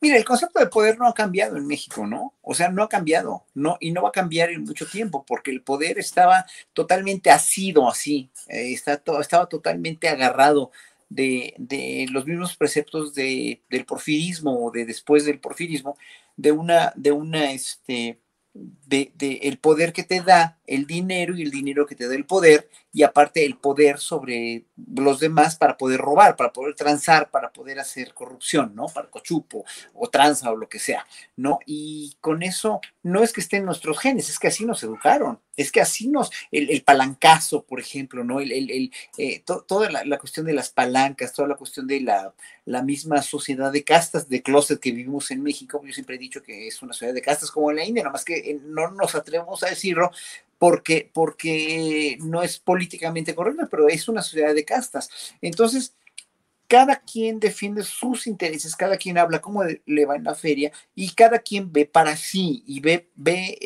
Mira, 0.00 0.16
el 0.16 0.24
concepto 0.24 0.58
de 0.60 0.66
poder 0.66 0.98
no 0.98 1.06
ha 1.06 1.14
cambiado 1.14 1.56
en 1.56 1.66
México, 1.66 2.06
¿no? 2.06 2.34
O 2.42 2.54
sea, 2.54 2.70
no 2.70 2.82
ha 2.82 2.88
cambiado, 2.88 3.44
no, 3.54 3.76
y 3.80 3.92
no 3.92 4.02
va 4.02 4.10
a 4.10 4.12
cambiar 4.12 4.50
en 4.50 4.64
mucho 4.64 4.86
tiempo, 4.86 5.24
porque 5.26 5.50
el 5.50 5.62
poder 5.62 5.98
estaba 5.98 6.46
totalmente 6.72 7.30
asido 7.30 7.88
así, 7.88 8.30
eh, 8.48 8.72
está 8.72 9.02
estaba 9.20 9.46
totalmente 9.46 10.08
agarrado 10.08 10.70
de, 11.08 11.54
de 11.58 12.06
los 12.10 12.26
mismos 12.26 12.56
preceptos 12.56 13.14
de, 13.14 13.62
del 13.70 13.84
porfirismo 13.84 14.66
o 14.66 14.70
de 14.70 14.84
después 14.84 15.24
del 15.24 15.40
porfirismo, 15.40 15.96
de 16.36 16.52
una, 16.52 16.92
de 16.96 17.12
una, 17.12 17.52
este, 17.52 18.18
de, 18.54 19.12
de, 19.14 19.40
el 19.42 19.58
poder 19.58 19.92
que 19.92 20.04
te 20.04 20.20
da 20.20 20.58
el 20.66 20.86
dinero 20.86 21.36
y 21.36 21.42
el 21.42 21.50
dinero 21.50 21.86
que 21.86 21.94
te 21.94 22.08
da 22.08 22.14
el 22.14 22.26
poder 22.26 22.68
y 22.96 23.02
aparte 23.02 23.44
el 23.44 23.58
poder 23.58 23.98
sobre 23.98 24.64
los 24.94 25.20
demás 25.20 25.54
para 25.56 25.76
poder 25.76 26.00
robar, 26.00 26.34
para 26.34 26.50
poder 26.50 26.74
transar, 26.74 27.30
para 27.30 27.52
poder 27.52 27.78
hacer 27.78 28.14
corrupción, 28.14 28.74
¿no? 28.74 28.86
Para 28.86 29.10
cochupo 29.10 29.66
o 29.92 30.08
tranza 30.08 30.50
o 30.50 30.56
lo 30.56 30.66
que 30.66 30.78
sea, 30.78 31.06
¿no? 31.36 31.58
Y 31.66 32.16
con 32.22 32.42
eso 32.42 32.80
no 33.02 33.22
es 33.22 33.34
que 33.34 33.42
estén 33.42 33.66
nuestros 33.66 33.98
genes, 33.98 34.30
es 34.30 34.38
que 34.38 34.48
así 34.48 34.64
nos 34.64 34.82
educaron, 34.82 35.38
es 35.58 35.72
que 35.72 35.82
así 35.82 36.08
nos, 36.08 36.30
el, 36.50 36.82
palancazo, 36.84 37.64
por 37.64 37.80
ejemplo, 37.80 38.24
¿no? 38.24 38.40
El, 38.40 38.50
el, 38.50 38.90
eh, 39.18 39.42
toda 39.44 39.90
la, 39.90 40.18
cuestión 40.18 40.46
de 40.46 40.54
las 40.54 40.70
palancas, 40.70 41.34
toda 41.34 41.48
la 41.48 41.56
cuestión 41.56 41.86
de 41.86 42.00
la, 42.00 42.32
la 42.64 42.80
misma 42.80 43.20
sociedad 43.20 43.72
de 43.72 43.84
castas 43.84 44.30
de 44.30 44.42
closet 44.42 44.80
que 44.80 44.92
vivimos 44.92 45.30
en 45.30 45.42
México, 45.42 45.82
yo 45.84 45.92
siempre 45.92 46.16
he 46.16 46.18
dicho 46.18 46.42
que 46.42 46.66
es 46.66 46.80
una 46.80 46.94
sociedad 46.94 47.12
de 47.12 47.20
castas 47.20 47.50
como 47.50 47.70
en 47.70 47.76
la 47.76 47.84
India, 47.84 48.04
nada 48.04 48.14
más 48.14 48.24
que 48.24 48.36
eh, 48.38 48.58
no 48.64 48.90
nos 48.90 49.14
atrevemos 49.14 49.62
a 49.62 49.68
decirlo 49.68 50.10
porque, 50.58 51.10
porque 51.12 52.18
no 52.20 52.42
es 52.42 52.58
políticamente 52.58 53.34
correcto, 53.34 53.68
pero 53.70 53.88
es 53.88 54.08
una 54.08 54.22
sociedad 54.22 54.54
de 54.54 54.64
castas. 54.64 55.10
Entonces, 55.40 55.94
cada 56.68 56.96
quien 56.96 57.38
defiende 57.38 57.82
sus 57.82 58.26
intereses, 58.26 58.74
cada 58.74 58.96
quien 58.96 59.18
habla 59.18 59.40
cómo 59.40 59.62
le 59.64 60.06
va 60.06 60.16
en 60.16 60.24
la 60.24 60.34
feria 60.34 60.72
y 60.94 61.10
cada 61.10 61.38
quien 61.38 61.72
ve 61.72 61.86
para 61.86 62.16
sí 62.16 62.64
y 62.66 62.80
ve, 62.80 63.10
ve 63.14 63.58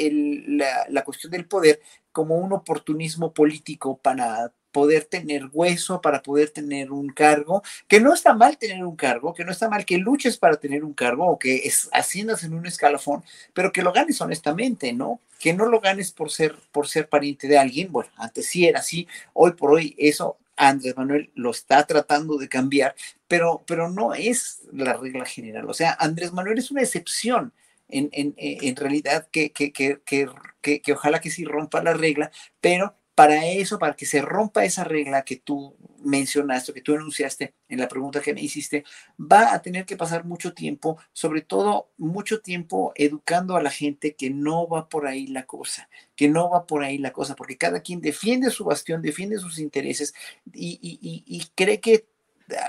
la, 0.46 0.86
la, 0.88 1.04
cuestión 1.04 1.32
del 1.32 1.46
poder 1.46 1.80
como 2.12 2.36
un 2.36 2.52
oportunismo 2.52 3.32
político 3.32 3.96
para 3.96 4.52
poder 4.72 5.04
tener 5.04 5.48
hueso, 5.52 6.00
para 6.00 6.22
poder 6.22 6.50
tener 6.50 6.92
un 6.92 7.08
cargo, 7.08 7.62
que 7.88 8.00
no 8.00 8.14
está 8.14 8.34
mal 8.34 8.58
tener 8.58 8.84
un 8.84 8.96
cargo, 8.96 9.34
que 9.34 9.44
no 9.44 9.52
está 9.52 9.68
mal 9.68 9.84
que 9.84 9.98
luches 9.98 10.36
para 10.38 10.56
tener 10.56 10.84
un 10.84 10.94
cargo 10.94 11.26
o 11.26 11.38
que 11.38 11.56
es, 11.56 11.88
asciendas 11.92 12.44
en 12.44 12.54
un 12.54 12.66
escalafón, 12.66 13.22
pero 13.52 13.72
que 13.72 13.82
lo 13.82 13.92
ganes 13.92 14.20
honestamente, 14.20 14.92
¿no? 14.92 15.20
Que 15.38 15.52
no 15.52 15.66
lo 15.66 15.80
ganes 15.80 16.12
por 16.12 16.30
ser, 16.30 16.54
por 16.72 16.86
ser 16.88 17.08
pariente 17.08 17.48
de 17.48 17.58
alguien. 17.58 17.90
Bueno, 17.90 18.10
antes 18.16 18.46
sí 18.46 18.66
era 18.66 18.80
así, 18.80 19.08
hoy 19.32 19.52
por 19.52 19.72
hoy 19.72 19.94
eso 19.98 20.36
Andrés 20.60 20.96
Manuel 20.96 21.30
lo 21.34 21.50
está 21.50 21.86
tratando 21.86 22.36
de 22.36 22.48
cambiar, 22.48 22.94
pero, 23.26 23.62
pero 23.66 23.88
no 23.88 24.14
es 24.14 24.60
la 24.72 24.92
regla 24.92 25.24
general. 25.24 25.68
O 25.68 25.74
sea, 25.74 25.96
Andrés 25.98 26.32
Manuel 26.32 26.58
es 26.58 26.70
una 26.70 26.82
excepción. 26.82 27.52
En, 27.92 28.08
en, 28.12 28.34
en 28.36 28.76
realidad 28.76 29.26
que, 29.32 29.50
que, 29.50 29.72
que, 29.72 29.98
que, 30.04 30.92
ojalá 30.92 31.20
que 31.20 31.28
sí 31.28 31.44
rompa 31.44 31.82
la 31.82 31.92
regla, 31.92 32.30
pero 32.60 32.94
para 33.20 33.44
eso, 33.44 33.78
para 33.78 33.94
que 33.94 34.06
se 34.06 34.22
rompa 34.22 34.64
esa 34.64 34.82
regla 34.82 35.26
que 35.26 35.36
tú 35.36 35.76
mencionaste, 36.02 36.72
que 36.72 36.80
tú 36.80 36.94
enunciaste 36.94 37.52
en 37.68 37.78
la 37.78 37.86
pregunta 37.86 38.22
que 38.22 38.32
me 38.32 38.40
hiciste, 38.40 38.82
va 39.20 39.52
a 39.52 39.60
tener 39.60 39.84
que 39.84 39.98
pasar 39.98 40.24
mucho 40.24 40.54
tiempo, 40.54 40.96
sobre 41.12 41.42
todo 41.42 41.90
mucho 41.98 42.40
tiempo 42.40 42.94
educando 42.94 43.58
a 43.58 43.62
la 43.62 43.68
gente 43.68 44.14
que 44.14 44.30
no 44.30 44.66
va 44.66 44.88
por 44.88 45.06
ahí 45.06 45.26
la 45.26 45.44
cosa, 45.44 45.90
que 46.16 46.30
no 46.30 46.48
va 46.48 46.66
por 46.66 46.82
ahí 46.82 46.96
la 46.96 47.12
cosa, 47.12 47.36
porque 47.36 47.58
cada 47.58 47.80
quien 47.80 48.00
defiende 48.00 48.48
su 48.48 48.64
bastión, 48.64 49.02
defiende 49.02 49.38
sus 49.38 49.58
intereses 49.58 50.14
y, 50.54 51.42
cree 51.54 51.78
que 51.78 52.06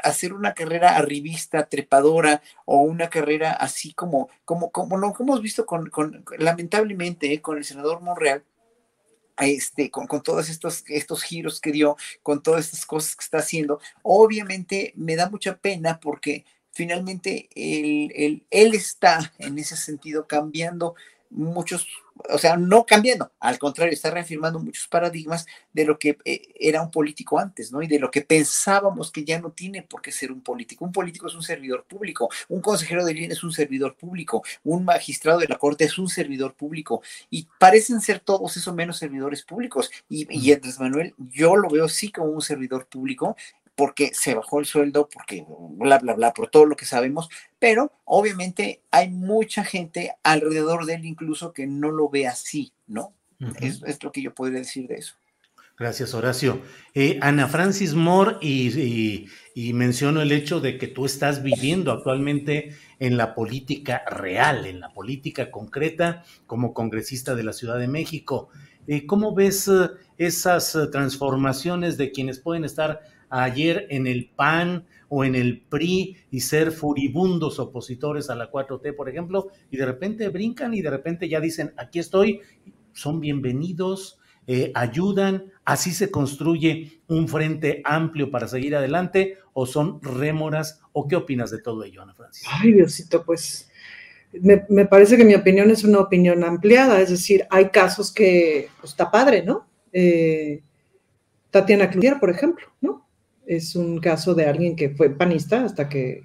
hacer 0.04 0.34
una 0.34 0.54
carrera 0.54 0.97
arribista, 0.97 1.70
trepadora 1.70 2.41
o 2.66 2.82
una 2.82 3.10
carrera 3.10 3.54
así 3.54 3.93
como, 3.93 4.28
como, 4.43 4.70
como 4.70 4.97
lo 4.97 5.16
hemos 5.18 5.41
visto 5.41 5.66
con, 5.66 5.89
con 5.89 6.26
lamentablemente, 6.38 7.41
con 7.41 7.58
el 7.58 7.64
senador 7.64 8.02
Monreal, 8.02 8.43
este, 9.41 9.89
con, 9.89 10.07
todos 10.23 10.49
estos, 10.49 10.83
estos 10.87 11.23
giros 11.23 11.59
que 11.59 11.71
dio, 11.71 11.97
con 12.23 12.41
todas 12.41 12.65
estas 12.65 12.85
cosas 12.85 13.15
que 13.15 13.23
está 13.23 13.39
haciendo, 13.39 13.79
obviamente 14.03 14.93
me 14.95 15.15
da 15.15 15.29
mucha 15.29 15.57
pena 15.57 15.99
porque 15.99 16.45
finalmente 16.71 17.49
él, 17.55 18.45
él 18.49 18.73
está 18.73 19.33
en 19.39 19.57
ese 19.59 19.75
sentido 19.75 20.27
cambiando 20.27 20.95
muchos 21.29 21.87
o 22.30 22.38
sea, 22.38 22.57
no 22.57 22.86
cambiando, 22.86 23.32
al 23.39 23.57
contrario, 23.57 23.93
está 23.93 24.12
reafirmando 24.12 24.59
muchos 24.59 24.88
paradigmas 24.88 25.45
de 25.74 25.86
lo 25.86 25.97
que 25.97 26.18
eh, 26.26 26.41
era 26.59 26.82
un 26.82 26.91
político 26.91 27.39
antes, 27.39 27.72
¿no? 27.72 27.82
Y 27.82 27.88
de 27.88 27.99
lo 27.99 28.12
que 28.12 28.22
pensábamos 28.22 29.12
que 29.12 29.24
ya 29.24 29.39
no 29.39 29.51
tiene 29.51 29.82
por 29.82 30.01
qué 30.01 30.12
ser 30.12 30.32
un 30.32 30.41
político. 30.41 30.86
Un 30.86 30.91
político 30.91 31.28
es 31.28 31.36
un 31.36 31.43
servidor 31.43 31.86
público, 31.86 32.30
un 32.49 32.62
consejero 32.62 33.05
de 33.05 33.14
línea 33.14 33.32
es 33.32 33.43
un 33.43 33.51
servidor 33.51 33.95
público, 33.95 34.43
un 34.64 34.86
magistrado 34.86 35.39
de 35.39 35.47
la 35.47 35.57
corte 35.57 35.86
es 35.86 35.97
un 35.97 36.09
servidor 36.09 36.53
público, 36.53 37.01
y 37.30 37.47
parecen 37.57 38.01
ser 38.01 38.20
todos 38.20 38.55
esos 38.57 38.74
menos 38.74 38.97
servidores 38.97 39.43
públicos. 39.43 39.91
Y, 40.09 40.28
y 40.30 40.53
Andrés 40.53 40.80
Manuel, 40.80 41.14
yo 41.18 41.55
lo 41.55 41.70
veo 41.70 41.88
sí 41.88 42.12
como 42.12 42.28
un 42.28 42.41
servidor 42.41 42.88
público, 42.88 43.36
porque 43.82 44.11
se 44.13 44.36
bajó 44.36 44.59
el 44.59 44.67
sueldo, 44.67 45.09
porque 45.11 45.43
bla, 45.71 45.97
bla, 45.97 46.13
bla, 46.13 46.34
por 46.36 46.51
todo 46.51 46.67
lo 46.67 46.75
que 46.75 46.86
sabemos, 46.86 47.29
pero 47.57 47.91
obviamente 48.05 48.84
hay 48.91 49.09
mucha 49.09 49.63
gente 49.63 50.13
alrededor 50.21 50.86
de 50.86 50.93
él 50.93 51.05
incluso 51.05 51.51
que 51.51 51.65
no 51.65 51.89
lo 51.89 52.07
ve 52.07 52.27
así, 52.27 52.73
¿no? 52.86 53.15
es, 53.59 54.03
lo 54.03 54.11
que 54.11 54.21
yo 54.21 54.36
podría 54.36 54.59
decir 54.59 54.88
de 54.88 54.97
eso. 54.97 55.15
Gracias, 55.79 56.13
Horacio. 56.13 56.61
Eh, 56.93 57.17
Ana 57.23 57.47
Francis 57.47 57.95
Moore, 57.95 58.38
y, 58.39 59.25
y, 59.55 59.73
menciono 59.73 60.21
el 60.21 60.32
hecho 60.32 60.59
de 60.59 60.77
que 60.77 60.86
tú 60.86 61.07
estás 61.07 61.41
viviendo 61.41 61.91
actualmente 61.91 62.75
en 62.99 63.17
la 63.17 63.34
política 63.34 64.03
real, 64.07 64.67
en 64.67 64.79
la 64.79 64.93
política 64.93 65.49
concreta, 65.49 66.23
como 66.45 66.75
congresista 66.75 67.34
de 67.34 67.45
la 67.45 67.53
Ciudad 67.53 67.79
de 67.79 67.88
México. 67.88 68.49
Eh, 68.86 69.07
¿Cómo 69.07 69.34
ves 69.34 69.67
eh, 69.67 69.89
esas 70.19 70.77
transformaciones 70.91 71.97
de 71.97 72.11
quienes 72.11 72.39
pueden 72.39 72.63
estar 72.63 73.01
ayer 73.32 73.88
en 73.89 74.05
el 74.05 74.29
PAN 74.36 74.86
o 75.09 75.25
en 75.25 75.36
el 75.36 75.61
PRI 75.61 76.17
y 76.29 76.41
ser 76.41 76.71
furibundos 76.71 77.59
opositores 77.59 78.29
a 78.29 78.36
la 78.36 78.51
4T, 78.51 78.95
por 78.95 79.09
ejemplo, 79.09 79.47
y 79.69 79.77
de 79.77 79.86
repente 79.86 80.29
brincan 80.29 80.73
y 80.73 80.82
de 80.82 80.89
repente 80.89 81.27
ya 81.27 81.39
dicen, 81.39 81.73
aquí 81.77 81.99
estoy, 81.99 82.41
son 82.93 83.19
bienvenidos, 83.19 84.19
eh, 84.47 84.71
ayudan, 84.75 85.51
así 85.65 85.91
se 85.91 86.11
construye 86.11 87.01
un 87.07 87.27
frente 87.27 87.82
amplio 87.86 88.32
para 88.32 88.47
seguir 88.47 88.75
adelante, 88.75 89.38
o 89.53 89.65
son 89.65 90.01
rémoras, 90.01 90.82
o 90.93 91.07
qué 91.07 91.15
opinas 91.15 91.51
de 91.51 91.61
todo 91.61 91.84
ello, 91.84 92.01
Ana 92.01 92.13
Francis? 92.13 92.47
Ay, 92.49 92.73
Diosito, 92.73 93.23
pues 93.23 93.69
me, 94.34 94.86
parece 94.86 95.17
que 95.17 95.25
mi 95.25 95.36
opinión 95.36 95.69
es 95.71 95.84
una 95.84 95.99
opinión 95.99 96.43
ampliada, 96.43 97.01
es 97.01 97.09
decir, 97.09 97.45
hay 97.49 97.69
casos 97.69 98.13
que 98.13 98.69
pues, 98.79 98.91
está 98.91 99.11
padre, 99.11 99.43
¿no? 99.43 99.67
Eh, 99.91 100.63
Tatiana 101.49 101.89
Cloutier, 101.89 102.17
por 102.19 102.29
ejemplo, 102.29 102.65
¿no? 102.79 103.01
Es 103.56 103.76
un 103.76 103.99
caso 103.99 104.34
de 104.34 104.45
alguien 104.45 104.78
que 104.78 104.91
fue 104.91 105.10
panista 105.10 105.66
hasta 105.66 105.89
que, 105.89 106.24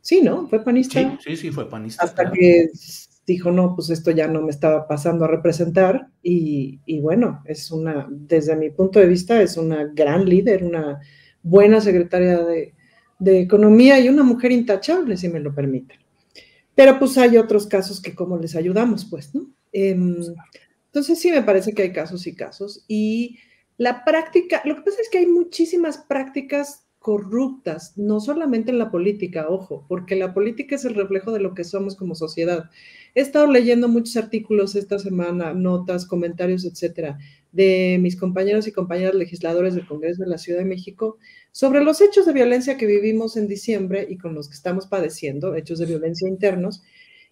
sí, 0.00 0.22
¿no? 0.22 0.46
Fue 0.46 0.62
panista. 0.62 1.00
Sí, 1.00 1.30
sí, 1.30 1.36
sí, 1.36 1.50
fue 1.50 1.68
panista. 1.68 2.04
Hasta 2.04 2.30
que 2.30 2.70
dijo, 3.26 3.50
no, 3.50 3.74
pues 3.74 3.90
esto 3.90 4.12
ya 4.12 4.28
no 4.28 4.42
me 4.42 4.50
estaba 4.50 4.86
pasando 4.86 5.24
a 5.24 5.28
representar 5.28 6.08
y, 6.22 6.78
bueno, 7.00 7.42
es 7.46 7.72
una, 7.72 8.06
desde 8.08 8.54
mi 8.54 8.70
punto 8.70 9.00
de 9.00 9.08
vista, 9.08 9.42
es 9.42 9.56
una 9.56 9.90
gran 9.92 10.24
líder, 10.24 10.62
una 10.62 11.00
buena 11.42 11.80
secretaria 11.80 12.38
de, 12.44 12.74
Economía 13.20 13.98
y 13.98 14.08
una 14.08 14.22
mujer 14.22 14.52
intachable, 14.52 15.16
si 15.16 15.28
me 15.28 15.40
lo 15.40 15.52
permiten. 15.52 15.98
Pero 16.76 17.00
pues 17.00 17.18
hay 17.18 17.36
otros 17.36 17.66
casos 17.66 18.00
que 18.00 18.14
cómo 18.14 18.38
les 18.38 18.54
ayudamos, 18.54 19.04
pues, 19.04 19.34
¿no? 19.34 19.50
Em, 19.72 20.14
entonces 20.86 21.18
sí 21.18 21.32
me 21.32 21.42
parece 21.42 21.72
que 21.72 21.82
hay 21.82 21.92
casos 21.92 22.24
y 22.28 22.36
casos 22.36 22.84
y 22.86 23.38
la 23.78 24.04
práctica, 24.04 24.60
lo 24.64 24.76
que 24.76 24.82
pasa 24.82 25.00
es 25.00 25.08
que 25.08 25.18
hay 25.18 25.26
muchísimas 25.26 25.98
prácticas 25.98 26.88
corruptas, 26.98 27.96
no 27.96 28.20
solamente 28.20 28.70
en 28.70 28.78
la 28.78 28.90
política, 28.90 29.46
ojo, 29.48 29.86
porque 29.88 30.16
la 30.16 30.34
política 30.34 30.74
es 30.74 30.84
el 30.84 30.94
reflejo 30.94 31.32
de 31.32 31.40
lo 31.40 31.54
que 31.54 31.64
somos 31.64 31.96
como 31.96 32.14
sociedad. 32.14 32.70
He 33.14 33.20
estado 33.20 33.46
leyendo 33.46 33.88
muchos 33.88 34.16
artículos 34.16 34.74
esta 34.74 34.98
semana, 34.98 35.54
notas, 35.54 36.06
comentarios, 36.06 36.64
etcétera, 36.64 37.18
de 37.52 37.98
mis 38.00 38.16
compañeros 38.16 38.66
y 38.66 38.72
compañeras 38.72 39.14
legisladores 39.14 39.74
del 39.74 39.86
Congreso 39.86 40.22
de 40.22 40.28
la 40.28 40.38
Ciudad 40.38 40.58
de 40.58 40.64
México 40.64 41.18
sobre 41.52 41.82
los 41.82 42.00
hechos 42.00 42.26
de 42.26 42.32
violencia 42.32 42.76
que 42.76 42.86
vivimos 42.86 43.36
en 43.36 43.48
diciembre 43.48 44.06
y 44.10 44.18
con 44.18 44.34
los 44.34 44.48
que 44.48 44.54
estamos 44.54 44.86
padeciendo, 44.86 45.54
hechos 45.54 45.78
de 45.78 45.86
violencia 45.86 46.28
internos, 46.28 46.82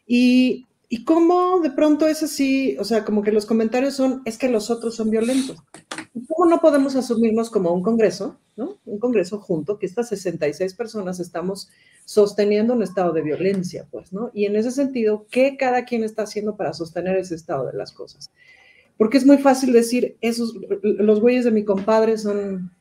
y, 0.06 0.66
y 0.88 1.04
cómo 1.04 1.60
de 1.60 1.70
pronto 1.70 2.06
es 2.06 2.22
así, 2.22 2.76
o 2.78 2.84
sea, 2.84 3.04
como 3.04 3.22
que 3.22 3.32
los 3.32 3.46
comentarios 3.46 3.94
son, 3.94 4.22
es 4.24 4.38
que 4.38 4.48
los 4.48 4.70
otros 4.70 4.94
son 4.94 5.10
violentos. 5.10 5.58
¿Cómo 6.28 6.48
no 6.48 6.60
podemos 6.60 6.96
asumirnos 6.96 7.50
como 7.50 7.72
un 7.72 7.82
congreso, 7.82 8.38
¿no? 8.56 8.78
Un 8.86 8.98
congreso 8.98 9.38
junto, 9.38 9.78
que 9.78 9.84
estas 9.84 10.08
66 10.08 10.74
personas 10.74 11.20
estamos 11.20 11.68
sosteniendo 12.06 12.72
un 12.72 12.82
estado 12.82 13.12
de 13.12 13.20
violencia, 13.20 13.86
pues, 13.90 14.12
¿no? 14.14 14.30
Y 14.32 14.46
en 14.46 14.56
ese 14.56 14.70
sentido, 14.70 15.26
¿qué 15.30 15.56
cada 15.58 15.84
quien 15.84 16.04
está 16.04 16.22
haciendo 16.22 16.56
para 16.56 16.72
sostener 16.72 17.16
ese 17.16 17.34
estado 17.34 17.66
de 17.66 17.76
las 17.76 17.92
cosas? 17.92 18.30
Porque 18.96 19.18
es 19.18 19.26
muy 19.26 19.36
fácil 19.36 19.74
decir, 19.74 20.16
esos, 20.22 20.54
los 20.82 21.20
güeyes 21.20 21.44
de 21.44 21.50
mi 21.50 21.64
compadre 21.64 22.16
son, 22.16 22.72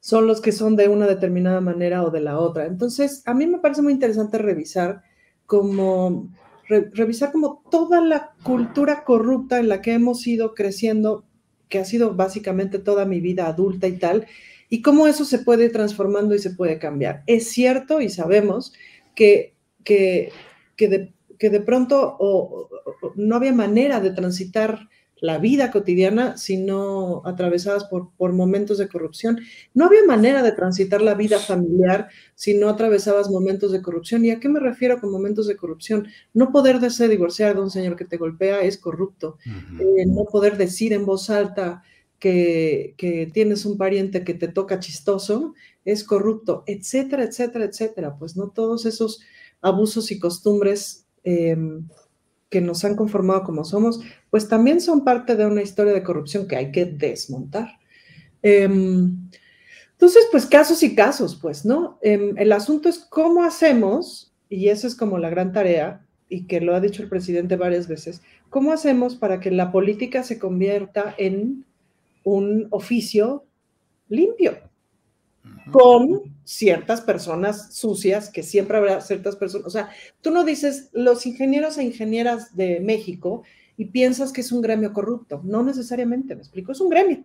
son 0.00 0.26
los 0.26 0.42
que 0.42 0.52
son 0.52 0.76
de 0.76 0.88
una 0.88 1.06
determinada 1.06 1.62
manera 1.62 2.04
o 2.04 2.10
de 2.10 2.20
la 2.20 2.38
otra. 2.38 2.66
Entonces, 2.66 3.22
a 3.24 3.32
mí 3.32 3.46
me 3.46 3.60
parece 3.60 3.80
muy 3.80 3.94
interesante 3.94 4.36
revisar 4.36 5.02
como 5.46 6.28
revisar 6.68 7.30
como 7.30 7.62
toda 7.70 8.00
la 8.00 8.32
cultura 8.42 9.04
corrupta 9.04 9.60
en 9.60 9.68
la 9.68 9.80
que 9.80 9.92
hemos 9.92 10.26
ido 10.26 10.52
creciendo 10.52 11.24
que 11.68 11.78
ha 11.78 11.84
sido 11.84 12.14
básicamente 12.14 12.78
toda 12.78 13.04
mi 13.04 13.20
vida 13.20 13.46
adulta 13.46 13.88
y 13.88 13.98
tal, 13.98 14.26
y 14.68 14.82
cómo 14.82 15.06
eso 15.06 15.24
se 15.24 15.38
puede 15.38 15.66
ir 15.66 15.72
transformando 15.72 16.34
y 16.34 16.38
se 16.38 16.50
puede 16.50 16.78
cambiar. 16.78 17.22
Es 17.26 17.50
cierto 17.50 18.00
y 18.00 18.08
sabemos 18.08 18.72
que, 19.14 19.54
que, 19.84 20.30
que, 20.76 20.88
de, 20.88 21.12
que 21.38 21.50
de, 21.50 21.60
pronto 21.60 22.68
no 23.14 23.36
había 23.36 23.52
manera 23.52 24.00
de 24.00 24.10
transitar 24.10 24.88
la 25.18 25.38
vida 25.38 25.70
cotidiana, 25.70 26.36
sino 26.36 27.22
atravesadas 27.24 27.84
por, 27.84 28.10
por, 28.16 28.32
momentos 28.32 28.78
de 28.78 28.88
corrupción. 28.88 29.40
No 29.72 29.86
había 29.86 30.04
manera 30.06 30.42
de 30.42 30.52
transitar 30.52 31.00
la 31.00 31.14
vida 31.14 31.38
familiar 31.38 32.08
si 32.34 32.54
no 32.54 32.68
atravesabas 32.68 33.30
momentos 33.30 33.72
de 33.72 33.80
corrupción. 33.80 34.24
¿Y 34.24 34.30
a 34.30 34.40
qué 34.40 34.48
me 34.48 34.60
refiero 34.60 35.00
con 35.00 35.10
momentos 35.10 35.46
de 35.46 35.56
corrupción? 35.56 36.08
No 36.34 36.52
poder 36.52 36.80
desear 36.80 37.08
divorciar 37.08 37.54
de 37.54 37.62
un 37.62 37.70
señor 37.70 37.96
que 37.96 38.04
te 38.04 38.18
golpea 38.18 38.60
es 38.60 38.76
corrupto. 38.76 39.38
Eh, 39.46 40.04
no 40.06 40.24
poder 40.24 40.58
decir 40.58 40.92
en 40.92 41.06
voz 41.06 41.30
alta 41.30 41.82
que, 42.18 42.94
que, 42.98 43.30
tienes 43.32 43.64
un 43.64 43.78
pariente 43.78 44.24
que 44.24 44.34
te 44.34 44.48
toca 44.48 44.80
chistoso 44.80 45.54
es 45.84 46.02
corrupto, 46.02 46.64
etcétera, 46.66 47.24
etcétera, 47.24 47.64
etcétera. 47.64 48.16
Pues 48.18 48.36
no 48.36 48.50
todos 48.50 48.84
esos 48.84 49.20
abusos 49.62 50.10
y 50.10 50.18
costumbres. 50.18 51.06
Em, 51.24 51.88
que 52.50 52.60
nos 52.60 52.84
han 52.84 52.94
conformado 52.94 53.42
como 53.42 53.64
somos, 53.64 54.00
pues 54.30 54.48
también 54.48 54.80
son 54.80 55.04
parte 55.04 55.36
de 55.36 55.46
una 55.46 55.62
historia 55.62 55.92
de 55.92 56.02
corrupción 56.02 56.46
que 56.46 56.56
hay 56.56 56.70
que 56.70 56.84
desmontar. 56.84 57.78
Em, 58.42 59.16
entonces, 59.92 60.28
pues 60.30 60.46
casos 60.46 60.82
y 60.82 60.94
casos, 60.94 61.36
pues, 61.40 61.64
¿no? 61.64 61.98
Em, 62.02 62.36
el 62.38 62.52
asunto 62.52 62.88
es 62.88 62.98
cómo 62.98 63.42
hacemos, 63.42 64.34
y 64.48 64.68
esa 64.68 64.86
es 64.86 64.94
como 64.94 65.18
la 65.18 65.30
gran 65.30 65.52
tarea, 65.52 66.06
y 66.28 66.46
que 66.46 66.60
lo 66.60 66.74
ha 66.74 66.80
dicho 66.80 67.02
el 67.02 67.08
presidente 67.08 67.56
varias 67.56 67.88
veces, 67.88 68.22
cómo 68.50 68.72
hacemos 68.72 69.16
para 69.16 69.40
que 69.40 69.50
la 69.50 69.72
política 69.72 70.22
se 70.22 70.38
convierta 70.38 71.14
en 71.18 71.64
un 72.24 72.68
oficio 72.70 73.44
limpio, 74.08 74.58
con 75.70 76.22
ciertas 76.44 77.00
personas 77.00 77.74
sucias, 77.74 78.30
que 78.30 78.42
siempre 78.42 78.76
habrá 78.76 79.00
ciertas 79.00 79.36
personas, 79.36 79.66
o 79.66 79.70
sea, 79.70 79.90
tú 80.20 80.30
no 80.30 80.44
dices 80.44 80.90
los 80.92 81.26
ingenieros 81.26 81.78
e 81.78 81.84
ingenieras 81.84 82.56
de 82.56 82.80
México 82.80 83.42
y 83.76 83.86
piensas 83.86 84.32
que 84.32 84.40
es 84.40 84.52
un 84.52 84.62
gremio 84.62 84.92
corrupto, 84.92 85.40
no 85.44 85.62
necesariamente, 85.62 86.34
me 86.34 86.42
explico, 86.42 86.72
es 86.72 86.80
un 86.80 86.88
gremio, 86.88 87.24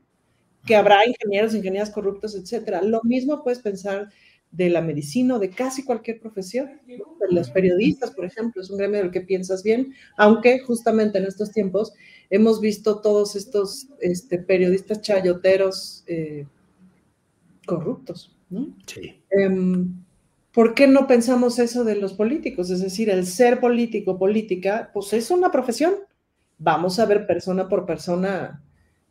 que 0.66 0.76
habrá 0.76 1.06
ingenieros, 1.06 1.56
ingenieras 1.56 1.90
corruptos, 1.90 2.36
etcétera. 2.36 2.82
Lo 2.82 3.02
mismo 3.04 3.44
puedes 3.44 3.60
pensar 3.60 4.10
de 4.52 4.70
la 4.70 4.82
medicina 4.82 5.36
o 5.36 5.40
de 5.40 5.50
casi 5.50 5.84
cualquier 5.84 6.20
profesión. 6.20 6.70
De 6.86 7.02
los 7.30 7.50
periodistas, 7.50 8.12
por 8.12 8.26
ejemplo, 8.26 8.62
es 8.62 8.70
un 8.70 8.78
gremio 8.78 9.00
del 9.00 9.12
que 9.12 9.22
piensas 9.22 9.64
bien, 9.64 9.94
aunque 10.18 10.60
justamente 10.60 11.18
en 11.18 11.26
estos 11.26 11.52
tiempos 11.52 11.94
hemos 12.30 12.60
visto 12.60 13.00
todos 13.00 13.36
estos 13.36 13.88
este, 14.00 14.38
periodistas 14.38 15.02
chayoteros 15.02 16.04
eh, 16.08 16.46
corruptos. 17.76 18.38
¿no? 18.50 18.76
Sí. 18.86 19.22
Em, 19.30 19.94
¿Por 20.54 20.74
qué 20.74 20.88
no 20.88 21.08
pensamos 21.08 21.60
eso 21.60 21.84
de 21.84 21.96
los 21.96 22.14
políticos? 22.14 22.70
Es 22.70 22.82
decir, 22.82 23.10
el 23.10 23.26
ser 23.26 23.60
político, 23.60 24.20
política, 24.20 24.92
pues 24.94 25.14
es 25.14 25.32
una 25.32 25.52
profesión. 25.52 25.94
Vamos 26.58 27.00
a 27.00 27.06
ver 27.06 27.26
persona 27.26 27.70
por 27.70 27.86
persona 27.86 28.64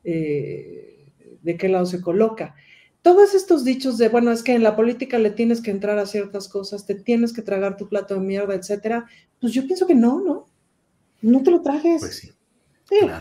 eh, 0.04 1.06
de 1.42 1.56
qué 1.56 1.68
lado 1.68 1.86
se 1.86 2.00
coloca 2.00 2.54
todos 3.02 3.34
estos 3.34 3.64
dichos 3.64 3.96
de, 3.98 4.08
bueno, 4.08 4.30
es 4.30 4.42
que 4.42 4.54
en 4.54 4.62
la 4.62 4.76
política 4.76 5.18
le 5.18 5.30
tienes 5.30 5.60
que 5.62 5.70
entrar 5.70 5.98
a 5.98 6.06
ciertas 6.06 6.48
cosas, 6.48 6.86
te 6.86 6.94
tienes 6.94 7.32
que 7.32 7.42
tragar 7.42 7.76
tu 7.76 7.88
plato 7.88 8.14
de 8.14 8.20
mierda, 8.20 8.54
etcétera, 8.54 9.06
pues 9.40 9.52
yo 9.52 9.66
pienso 9.66 9.86
que 9.86 9.94
no, 9.94 10.20
¿no? 10.20 10.46
No 11.22 11.42
te 11.42 11.50
lo 11.50 11.62
trajes. 11.62 12.00
Pues 12.00 12.16
sí. 12.16 12.30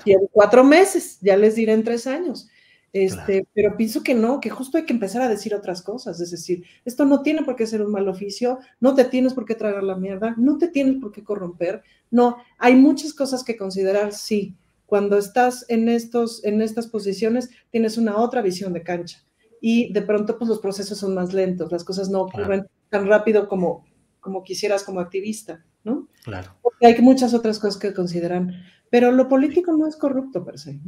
sí 0.04 0.16
cuatro 0.32 0.64
meses, 0.64 1.20
ya 1.22 1.38
les 1.38 1.56
diré 1.56 1.74
en 1.74 1.84
tres 1.84 2.08
años. 2.08 2.50
Este, 2.92 3.48
Pero 3.54 3.78
pienso 3.78 4.02
que 4.02 4.16
no, 4.16 4.40
que 4.40 4.50
justo 4.50 4.78
hay 4.78 4.86
que 4.86 4.94
empezar 4.94 5.22
a 5.22 5.30
decir 5.30 5.54
otras 5.54 5.82
cosas. 5.82 6.20
Es 6.20 6.32
decir, 6.32 6.64
esto 6.86 7.06
no 7.06 7.22
tiene 7.22 7.44
por 7.44 7.56
qué 7.56 7.68
ser 7.68 7.82
un 7.82 7.92
mal 7.92 8.08
oficio, 8.08 8.60
no 8.80 8.96
te 8.96 9.06
tienes 9.06 9.34
por 9.34 9.46
qué 9.46 9.56
tragar 9.56 9.84
la 9.84 9.96
mierda, 9.96 10.34
no 10.38 10.58
te 10.58 10.68
tienes 10.68 10.96
por 10.96 11.12
qué 11.12 11.24
corromper. 11.24 11.84
No, 12.10 12.38
hay 12.58 12.76
muchas 12.76 13.14
cosas 13.14 13.44
que 13.44 13.58
considerar, 13.58 14.14
sí. 14.14 14.56
Cuando 14.86 15.18
estás 15.18 15.66
en, 15.70 15.88
estos, 15.88 16.44
en 16.44 16.62
estas 16.64 16.88
posiciones, 16.88 17.50
tienes 17.70 17.98
una 17.98 18.18
otra 18.18 18.42
visión 18.42 18.74
de 18.74 18.82
cancha 18.82 19.24
y 19.62 19.92
de 19.92 20.02
pronto 20.02 20.38
pues 20.38 20.50
los 20.50 20.60
procesos 20.60 20.98
son 20.98 21.14
más 21.14 21.34
lentos, 21.34 21.72
las 21.72 21.84
cosas 21.84 22.10
no 22.10 22.22
ocurren 22.22 22.68
tan 22.90 23.08
rápido 23.08 23.48
como, 23.48 23.86
como 24.20 24.44
quisieras 24.44 24.84
como 24.84 25.00
activista, 25.00 25.66
¿no? 25.84 26.08
Claro. 26.24 26.56
Porque 26.62 26.88
hay 26.88 27.02
muchas 27.02 27.34
otras 27.34 27.60
cosas 27.60 27.80
que 27.80 27.94
consideran, 27.94 28.54
pero 28.90 29.12
lo 29.12 29.28
político 29.28 29.74
no 29.74 29.88
es 29.88 29.96
corrupto 29.96 30.44
per 30.44 30.60
se, 30.60 30.80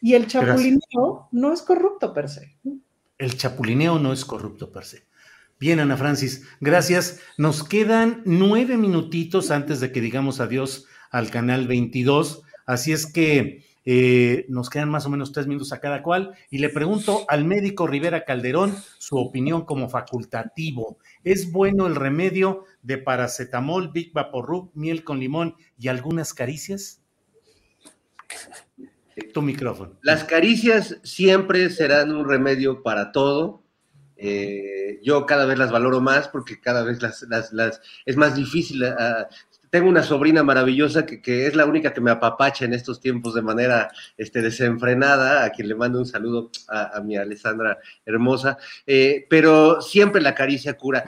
y 0.00 0.14
el 0.14 0.26
chapulineo 0.26 1.28
no 1.32 1.52
es 1.52 1.62
corrupto 1.62 2.12
per 2.12 2.28
se. 2.28 2.56
El 3.18 3.36
chapulineo 3.36 3.98
no 3.98 4.12
es 4.12 4.24
corrupto 4.24 4.70
per 4.70 4.84
se. 4.84 5.06
Bien, 5.60 5.80
Ana 5.80 5.96
Francis, 5.96 6.46
gracias. 6.60 7.20
Nos 7.36 7.64
quedan 7.64 8.22
nueve 8.24 8.76
minutitos 8.76 9.50
antes 9.50 9.80
de 9.80 9.90
que 9.90 10.00
digamos 10.00 10.38
adiós 10.38 10.86
al 11.10 11.30
canal 11.30 11.66
22, 11.66 12.42
así 12.66 12.92
es 12.92 13.12
que 13.12 13.64
eh, 13.90 14.44
nos 14.50 14.68
quedan 14.68 14.90
más 14.90 15.06
o 15.06 15.08
menos 15.08 15.32
tres 15.32 15.46
minutos 15.46 15.72
a 15.72 15.80
cada 15.80 16.02
cual. 16.02 16.34
Y 16.50 16.58
le 16.58 16.68
pregunto 16.68 17.24
al 17.26 17.44
médico 17.44 17.86
Rivera 17.86 18.24
Calderón 18.24 18.76
su 18.98 19.16
opinión 19.16 19.64
como 19.64 19.88
facultativo. 19.88 20.98
¿Es 21.24 21.50
bueno 21.50 21.86
el 21.86 21.96
remedio 21.96 22.64
de 22.82 22.98
paracetamol, 22.98 23.90
Big 23.90 24.12
Vaporub, 24.12 24.70
miel 24.74 25.02
con 25.04 25.18
limón 25.18 25.56
y 25.78 25.88
algunas 25.88 26.34
caricias? 26.34 27.02
Tu 29.32 29.42
micrófono. 29.42 29.98
Las 30.02 30.24
caricias 30.24 30.98
siempre 31.02 31.70
serán 31.70 32.12
un 32.12 32.28
remedio 32.28 32.82
para 32.82 33.12
todo. 33.12 33.62
Eh, 34.16 35.00
yo 35.02 35.26
cada 35.26 35.44
vez 35.44 35.58
las 35.58 35.70
valoro 35.70 36.00
más 36.00 36.28
porque 36.28 36.60
cada 36.60 36.82
vez 36.82 37.00
las, 37.00 37.52
las, 37.52 37.80
es 38.04 38.16
más 38.16 38.34
difícil 38.34 38.84
ah, 38.84 39.28
tengo 39.70 39.88
una 39.88 40.02
sobrina 40.02 40.42
maravillosa 40.42 41.04
que, 41.06 41.46
es 41.46 41.54
la 41.54 41.66
única 41.66 41.92
que 41.92 42.00
me 42.00 42.10
apapacha 42.10 42.64
en 42.64 42.72
estos 42.72 43.00
tiempos 43.00 43.34
de 43.34 43.42
manera 43.42 43.90
este, 44.16 44.40
desenfrenada, 44.40 45.44
a 45.44 45.50
quien 45.50 45.68
le 45.68 45.74
mando 45.74 45.98
un 45.98 46.06
saludo 46.06 46.50
a, 46.68 47.00
mi 47.00 47.16
Alessandra 47.16 47.78
hermosa, 48.04 48.58
eh, 48.86 49.26
pero 49.28 49.80
siempre 49.80 50.20
la 50.20 50.34
caricia 50.34 50.76
cura. 50.76 51.04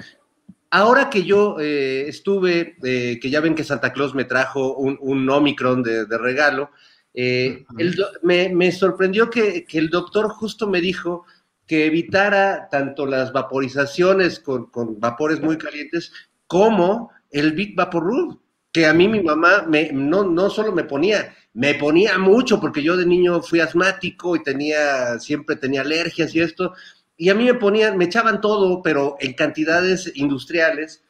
Ahora 0.71 1.11
que 1.11 1.25
yo 1.25 1.57
eh, 1.59 2.05
estuve, 2.07 2.77
que 2.81 3.31
ya 3.31 3.41
ven 3.41 3.55
que 3.55 3.65
Santa 3.65 3.93
Claus 3.93 4.15
me 4.15 4.25
trajo 4.25 4.77
un, 4.77 5.29
Omicron 5.29 5.83
de, 5.83 6.19
regalo, 6.19 6.71
me, 7.15 8.73
sorprendió 8.73 9.31
que, 9.31 9.67
el 9.73 9.91
doctor 9.91 10.29
justo 10.31 10.69
me 10.69 10.81
dijo 10.81 11.25
que 11.67 11.87
evitara 11.87 12.69
tanto 12.71 13.07
las 13.07 13.33
vaporizaciones 13.33 14.41
con, 14.41 14.67
con 14.71 14.99
vapores 14.99 15.41
muy 15.41 15.57
calientes 15.57 16.13
como 16.47 17.11
el 17.31 17.53
Big 17.53 17.77
Vaporub 17.77 18.41
que 18.73 18.87
a 18.87 18.95
mí 18.95 19.09
mi 19.09 19.21
mamá 19.21 19.65
me, 19.69 19.91
no, 19.93 20.25
no 20.25 20.49
solo 20.49 20.73
me 20.73 20.85
ponía, 20.85 21.35
me 21.55 21.75
ponía 21.75 22.19
mucho 22.19 22.61
porque 22.61 22.83
yo 22.83 22.97
de 22.97 23.07
niño 23.07 23.43
fui 23.43 23.61
asmático 23.61 24.37
y 24.37 24.43
tenía, 24.43 25.19
siempre 25.19 25.57
tenía 25.57 25.81
alergias 25.81 26.35
y 26.35 26.41
esto, 26.41 26.73
y 27.17 27.29
a 27.31 27.35
mí 27.35 27.45
me 27.45 27.55
ponían, 27.55 27.99
me 27.99 28.05
echaban 28.05 28.41
todo, 28.41 28.83
pero 28.83 29.17
en 29.21 29.35
cantidades 29.35 30.13
industriales, 30.15 31.03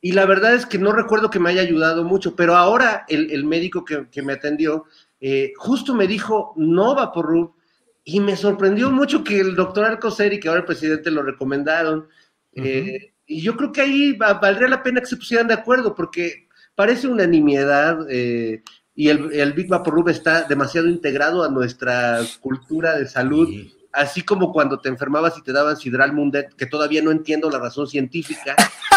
y 0.00 0.12
la 0.12 0.26
verdad 0.26 0.54
es 0.54 0.66
que 0.66 0.78
no 0.78 0.92
recuerdo 0.92 1.30
que 1.30 1.38
me 1.38 1.50
haya 1.50 1.60
ayudado 1.60 2.02
mucho, 2.02 2.34
pero 2.34 2.56
ahora 2.56 3.04
el, 3.08 3.44
médico 3.44 3.84
que, 3.84 4.22
me 4.22 4.32
atendió 4.32 4.86
eh, 5.24 5.52
justo 5.56 5.94
me 5.94 6.08
dijo, 6.08 6.52
no 6.56 6.96
va 6.96 7.12
por 7.12 7.26
RUB, 7.26 7.54
y 8.02 8.18
me 8.18 8.36
sorprendió 8.36 8.90
mucho 8.90 9.22
que 9.22 9.38
el 9.38 9.54
doctor 9.54 9.84
Alcocer 9.84 10.32
y 10.32 10.40
que 10.40 10.48
ahora 10.48 10.62
el 10.62 10.66
presidente 10.66 11.12
lo 11.12 11.22
recomendaron, 11.22 12.08
eh, 12.54 13.14
y 13.24 13.40
yo 13.40 13.56
creo 13.56 13.70
que 13.70 13.82
ahí 13.82 14.12
valdría 14.14 14.66
la 14.66 14.82
pena 14.82 14.98
que 14.98 15.06
se 15.06 15.16
pusieran 15.16 15.46
de 15.46 15.54
acuerdo, 15.54 15.94
porque 15.94 16.48
parece 16.74 17.06
una 17.06 17.24
nimiedad 17.24 18.04
eh, 18.10 18.64
y 18.96 19.10
el, 19.10 19.32
el 19.32 19.52
Big 19.52 19.68
Vaporub 19.68 20.08
está 20.08 20.42
demasiado 20.42 20.88
integrado 20.88 21.44
a 21.44 21.48
nuestra 21.48 22.18
cultura 22.40 22.98
de 22.98 23.06
salud. 23.06 23.48
Así 23.92 24.22
como 24.22 24.52
cuando 24.52 24.80
te 24.80 24.88
enfermabas 24.88 25.36
y 25.36 25.42
te 25.42 25.52
daban 25.52 25.76
Sidral 25.76 26.12
Mundet, 26.12 26.54
que 26.54 26.66
todavía 26.66 27.02
no 27.02 27.10
entiendo 27.10 27.50
la 27.50 27.58
razón 27.58 27.86
científica. 27.86 28.56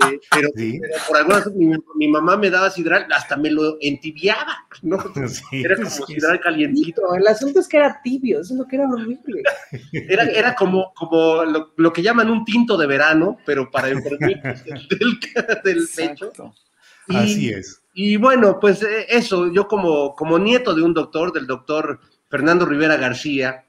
Este, 0.00 0.20
pero, 0.30 0.48
por 1.08 1.16
alguna 1.16 1.38
razón 1.38 1.54
mi, 1.96 2.08
mamá 2.08 2.36
me 2.36 2.50
daba 2.50 2.70
sidral, 2.70 3.06
hasta 3.12 3.36
me 3.36 3.50
lo 3.50 3.76
entibiaba, 3.80 4.66
¿no? 4.82 4.98
era 5.52 5.76
como 5.76 5.90
sidral 5.90 6.40
calientito. 6.40 7.14
El 7.14 7.26
asunto 7.26 7.60
es 7.60 7.68
que 7.68 7.76
era 7.76 8.00
tibio, 8.02 8.40
eso 8.40 8.54
es 8.54 8.58
lo 8.58 8.66
que 8.66 8.76
era 8.76 8.88
horrible. 8.88 9.42
Era, 9.92 10.24
era 10.24 10.54
como, 10.54 10.92
como 10.94 11.44
lo, 11.44 11.92
que 11.92 12.02
llaman 12.02 12.30
un 12.30 12.44
tinto 12.44 12.76
de 12.76 12.86
verano, 12.86 13.38
pero 13.44 13.70
para 13.70 13.88
enfermitos 13.88 14.64
del, 14.64 15.18
del 15.64 15.88
pecho. 15.94 16.32
Así 17.08 17.50
es. 17.50 17.82
Y 17.94 18.16
bueno, 18.16 18.58
pues 18.60 18.82
eh, 18.82 19.06
eso, 19.08 19.50
yo 19.52 19.66
como, 19.66 20.14
como 20.14 20.38
nieto 20.38 20.74
de 20.74 20.82
un 20.82 20.92
doctor, 20.92 21.32
del 21.32 21.46
doctor 21.46 22.00
Fernando 22.36 22.66
Rivera 22.66 22.98
García, 22.98 23.64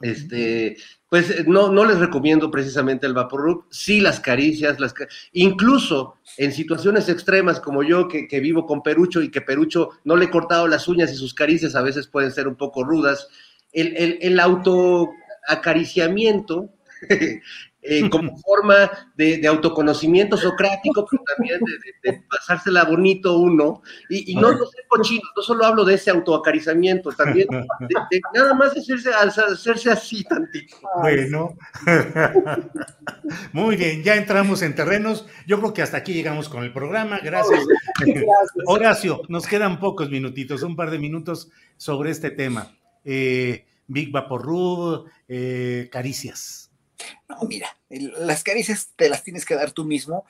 este, 0.00 0.76
pues 1.08 1.46
no, 1.46 1.70
no 1.70 1.84
les 1.84 2.00
recomiendo 2.00 2.50
precisamente 2.50 3.06
el 3.06 3.14
Vaporub, 3.14 3.66
sí 3.70 4.00
las 4.00 4.18
caricias, 4.18 4.80
las, 4.80 4.92
incluso 5.32 6.16
en 6.36 6.52
situaciones 6.52 7.08
extremas 7.08 7.60
como 7.60 7.84
yo 7.84 8.08
que, 8.08 8.40
vivo 8.40 8.66
con 8.66 8.82
Perucho 8.82 9.22
y 9.22 9.30
que 9.30 9.42
Perucho 9.42 9.90
no 10.02 10.16
le 10.16 10.24
he 10.24 10.30
cortado 10.30 10.66
las 10.66 10.88
uñas 10.88 11.12
y 11.12 11.14
sus 11.14 11.34
caricias 11.34 11.76
a 11.76 11.82
veces 11.82 12.08
pueden 12.08 12.32
ser 12.32 12.48
un 12.48 12.56
poco 12.56 12.82
rudas, 12.82 13.28
el, 13.72 13.96
el, 13.96 14.18
el 14.22 14.40
autoacariciamiento 14.40 16.70
eh, 17.82 18.10
como 18.10 18.36
forma 18.38 18.90
de, 19.16 19.46
autoconocimiento 19.46 20.36
socrático, 20.36 21.06
pero 21.10 21.22
también 21.34 21.60
de, 22.02 22.22
pasársela 22.28 22.84
bonito 22.84 23.38
uno, 23.38 23.82
y, 24.10 24.34
no, 24.34 24.52
no 24.52 24.66
ser 24.66 24.84
cochino, 24.86 25.22
no 25.34 25.42
solo 25.42 25.64
hablo 25.64 25.84
de 25.84 25.94
ese 25.94 26.10
autoacarizamiento, 26.10 27.10
también 27.12 27.48
de, 27.48 28.20
nada 28.34 28.52
más 28.52 28.76
hacerse, 28.76 29.10
hacerse 29.12 29.90
así 29.90 30.22
tantito. 30.24 30.76
Bueno, 31.00 31.56
muy 33.52 33.76
bien, 33.76 34.02
ya 34.02 34.16
entramos 34.16 34.60
en 34.60 34.74
terrenos, 34.74 35.26
yo 35.46 35.58
creo 35.58 35.72
que 35.72 35.82
hasta 35.82 35.96
aquí 35.96 36.12
llegamos 36.12 36.50
con 36.50 36.64
el 36.64 36.72
programa, 36.72 37.18
gracias. 37.22 37.64
Horacio, 38.66 39.22
nos 39.28 39.46
quedan 39.46 39.80
pocos 39.80 40.10
minutitos, 40.10 40.62
un 40.62 40.76
par 40.76 40.90
de 40.90 40.98
minutos 40.98 41.50
sobre 41.78 42.10
este 42.10 42.30
tema. 42.30 42.76
Eh, 43.04 43.64
Big 43.86 44.12
Vaporru, 44.12 45.06
eh, 45.26 45.88
caricias. 45.90 46.69
No, 47.28 47.38
mira, 47.42 47.76
las 47.88 48.42
caricias 48.44 48.90
te 48.96 49.08
las 49.08 49.22
tienes 49.22 49.44
que 49.44 49.54
dar 49.54 49.72
tú 49.72 49.84
mismo, 49.84 50.24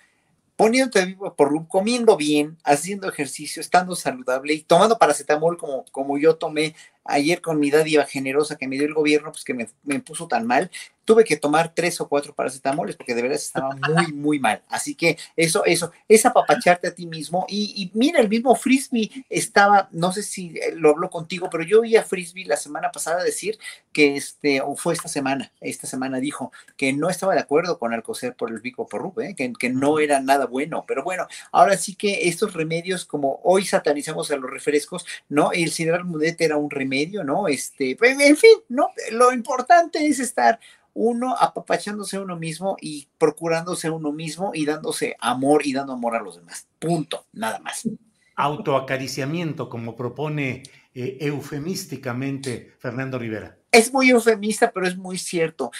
poniéndote 0.57 1.07
vivo 1.07 1.35
por 1.35 1.68
comiendo 1.68 2.16
bien, 2.16 2.59
haciendo 2.64 3.09
ejercicio, 3.09 3.61
estando 3.61 3.97
saludable 3.97 4.53
y 4.53 4.62
tomando 4.62 4.99
paracetamol 4.99 5.57
como, 5.57 5.87
como 5.87 6.18
yo 6.18 6.37
tomé 6.37 6.75
ayer 7.11 7.40
con 7.40 7.58
mi 7.58 7.70
dádiva 7.70 8.04
generosa 8.06 8.56
que 8.56 8.68
me 8.68 8.76
dio 8.76 8.86
el 8.86 8.94
gobierno, 8.94 9.32
pues 9.32 9.44
que 9.44 9.54
me, 9.54 9.68
me 9.84 10.00
puso 10.00 10.28
tan 10.28 10.46
mal, 10.46 10.70
tuve 11.11 11.24
que 11.24 11.36
tomar 11.36 11.74
tres 11.74 12.00
o 12.00 12.08
cuatro 12.08 12.32
paracetamoles 12.32 12.94
porque 12.94 13.16
de 13.16 13.22
verdad 13.22 13.36
estaba 13.36 13.74
muy, 13.74 14.12
muy 14.12 14.38
mal. 14.38 14.62
Así 14.68 14.94
que 14.94 15.18
eso, 15.34 15.64
eso, 15.64 15.90
es 16.06 16.24
apapacharte 16.24 16.86
a 16.86 16.94
ti 16.94 17.04
mismo. 17.04 17.46
Y, 17.48 17.90
mira, 17.94 18.20
el 18.20 18.28
mismo 18.28 18.54
Frisbee 18.54 19.11
estaba, 19.28 19.88
no 19.90 20.12
sé 20.12 20.22
si 20.22 20.54
lo 20.74 20.90
habló 20.90 21.11
contigo, 21.11 21.48
pero 21.50 21.64
yo 21.64 21.80
oí 21.80 21.96
a 21.96 22.04
Frisbee 22.04 22.44
la 22.44 22.56
semana 22.56 22.92
pasada 22.92 23.24
decir 23.24 23.58
que 23.92 24.14
este, 24.14 24.61
o 24.61 24.76
fue 24.76 24.94
esta 24.94 25.08
semana, 25.08 25.50
esta 25.61 25.88
semana 25.88 26.20
dijo 26.20 26.52
que 26.76 26.92
no 26.92 27.11
estaba 27.11 27.34
de 27.34 27.40
acuerdo 27.40 27.80
con 27.80 27.92
Alcocer 27.92 28.36
por 28.36 28.52
el 28.52 28.61
Vico 28.61 28.86
por 28.86 29.12
¿eh? 29.20 29.34
que, 29.34 29.52
que 29.58 29.68
no 29.68 29.98
era 29.98 30.20
nada 30.20 30.46
bueno. 30.46 30.84
Pero 30.86 31.02
bueno, 31.02 31.26
ahora 31.50 31.76
sí 31.76 31.96
que 31.96 32.28
estos 32.28 32.52
remedios, 32.52 33.04
como 33.04 33.40
hoy 33.42 33.64
satanizamos 33.64 34.30
a 34.30 34.36
los 34.36 34.48
refrescos, 34.48 35.06
¿no? 35.28 35.50
El 35.50 35.72
Sidral 35.72 36.04
Mudet 36.04 36.40
era 36.40 36.56
un 36.56 36.70
remedio, 36.70 36.99
¿no? 37.07 37.48
Este, 37.48 37.96
en 38.01 38.36
fin, 38.36 38.59
¿no? 38.68 38.90
Lo 39.12 39.32
importante 39.32 40.07
es 40.07 40.20
estar 40.20 40.61
uno 40.94 41.36
apapachándose 41.38 42.16
a 42.16 42.22
uno 42.22 42.36
mismo 42.36 42.76
y 42.80 43.09
procurándose 43.18 43.88
a 43.88 43.92
uno 43.92 44.12
mismo 44.12 44.53
y 44.55 44.64
dándose 44.66 45.16
amor 45.20 45.64
y 45.64 45.72
dando 45.72 45.92
amor 45.92 46.16
a 46.16 46.22
los 46.22 46.36
demás. 46.36 46.66
Punto, 46.78 47.26
nada 47.32 47.59
más. 47.61 47.88
Autoacariciamiento, 48.36 49.68
como 49.68 49.94
propone 49.96 50.62
eh, 50.94 51.18
eufemísticamente 51.20 52.74
Fernando 52.78 53.18
Rivera. 53.18 53.57
Es 53.70 53.92
muy 53.92 54.11
eufemista, 54.11 54.72
pero 54.72 54.86
es 54.86 54.96
muy 54.96 55.18
cierto. 55.18 55.70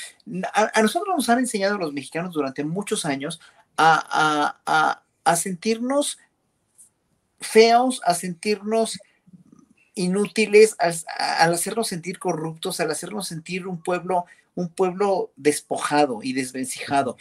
A, 0.55 0.81
nosotros 0.81 1.15
nos 1.17 1.29
han 1.29 1.41
enseñado 1.41 1.79
los 1.79 1.93
mexicanos 1.93 2.33
durante 2.33 2.65
muchos 2.65 3.05
años 3.05 3.41
a, 3.77 5.03
a 5.25 5.37
sentirnos 5.37 6.19
feos, 7.41 8.01
a 8.05 8.15
sentirnos 8.15 8.99
inútiles, 9.95 10.77
al, 10.79 10.95
hacernos 11.53 11.89
sentir 11.89 12.19
corruptos, 12.19 12.81
al 12.81 12.91
hacernos 12.91 13.29
sentir 13.29 13.67
un 13.67 13.83
pueblo 13.83 14.27
un 14.55 14.69
pueblo 14.69 15.33
despojado 15.37 16.21
y 16.23 16.33
desvencijado. 16.33 17.17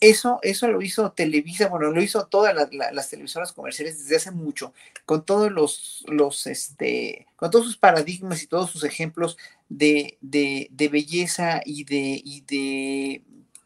Eso, 0.00 0.38
eso 0.42 0.68
lo 0.68 0.80
hizo 0.80 1.10
Televisa, 1.10 1.68
bueno, 1.68 1.90
lo 1.90 2.00
hizo 2.00 2.26
todas 2.26 2.54
las 2.70 3.10
televisoras 3.10 3.52
comerciales 3.52 3.98
desde 3.98 4.16
hace 4.16 4.30
mucho, 4.30 4.72
con 5.04 5.24
todos 5.24 5.50
los, 5.50 6.04
los, 6.06 6.46
este, 6.46 7.26
con 7.34 7.50
todos 7.50 7.66
sus 7.66 7.78
paradigmas 7.78 8.42
y 8.42 8.46
todos 8.46 8.70
sus 8.70 8.84
ejemplos 8.84 9.36
de, 9.68 10.16
de, 10.20 10.88
belleza 10.88 11.62
y 11.64 11.82
de, 11.82 12.20
y 12.24 12.42
de, 12.42 13.22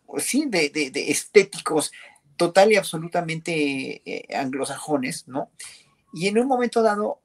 pues 0.07 0.25
sí, 0.25 0.47
de, 0.49 0.71
de, 0.71 1.11
estéticos 1.11 1.93
total 2.39 2.73
y 2.73 2.77
absolutamente 2.77 4.01
eh, 4.07 4.35
anglosajones, 4.35 5.29
¿no? 5.29 5.51
Y 6.15 6.29
en 6.29 6.39
un 6.39 6.47
momento 6.47 6.83
dado 6.83 7.22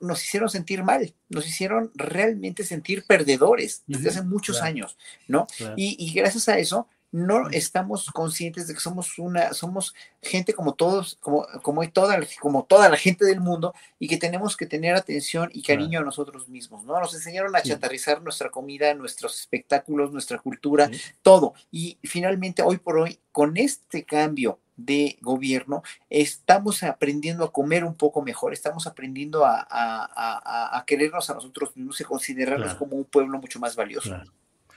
nos 0.00 0.22
hicieron 0.22 0.48
sentir 0.48 0.82
mal, 0.82 1.14
nos 1.28 1.46
hicieron 1.46 1.92
realmente 1.94 2.64
sentir 2.64 3.04
perdedores 3.06 3.82
desde 3.86 4.08
hace 4.08 4.22
muchos 4.22 4.60
años, 4.60 4.96
¿no? 5.28 5.46
Y, 5.76 6.12
gracias 6.12 6.48
a 6.48 6.58
eso 6.58 6.88
no 7.12 7.48
estamos 7.50 8.10
conscientes 8.10 8.66
de 8.66 8.74
que 8.74 8.80
somos 8.80 9.18
una, 9.18 9.54
somos 9.54 9.94
gente 10.20 10.52
como 10.52 10.74
todos, 10.74 11.16
como, 11.20 11.46
como, 11.62 11.88
toda, 11.88 12.20
como 12.40 12.64
toda 12.64 12.90
la 12.90 12.96
gente 12.96 13.24
del 13.24 13.40
mundo 13.40 13.72
y 13.98 14.08
que 14.08 14.18
tenemos 14.18 14.56
que 14.56 14.66
tener 14.66 14.94
atención 14.94 15.48
y 15.54 15.62
cariño 15.62 16.00
a 16.00 16.04
nosotros 16.04 16.48
mismos, 16.48 16.84
¿no? 16.84 16.98
Nos 17.00 17.14
enseñaron 17.14 17.54
a 17.56 17.62
chatarrizar 17.62 18.20
nuestra 18.22 18.50
comida, 18.50 18.92
nuestros 18.92 19.38
espectáculos, 19.40 20.12
nuestra 20.12 20.38
cultura, 20.38 20.90
todo. 21.22 21.54
Y 21.70 21.98
finalmente, 22.02 22.62
hoy 22.62 22.78
por 22.78 22.98
hoy, 22.98 23.18
con 23.32 23.56
este 23.56 24.04
cambio 24.04 24.58
de 24.76 25.18
gobierno, 25.20 25.82
estamos 26.10 26.82
aprendiendo 26.82 27.44
a 27.44 27.52
comer 27.52 27.84
un 27.84 27.94
poco 27.94 28.22
mejor, 28.22 28.52
estamos 28.52 28.86
aprendiendo 28.86 29.44
a, 29.44 30.84
querernos 30.86 31.30
a 31.30 31.34
nosotros 31.34 31.76
mismos 31.76 32.00
y 32.00 32.04
considerarnos 32.04 32.74
como 32.74 32.96
un 32.96 33.04
pueblo 33.04 33.38
mucho 33.38 33.58
más 33.58 33.74
valioso. 33.76 34.16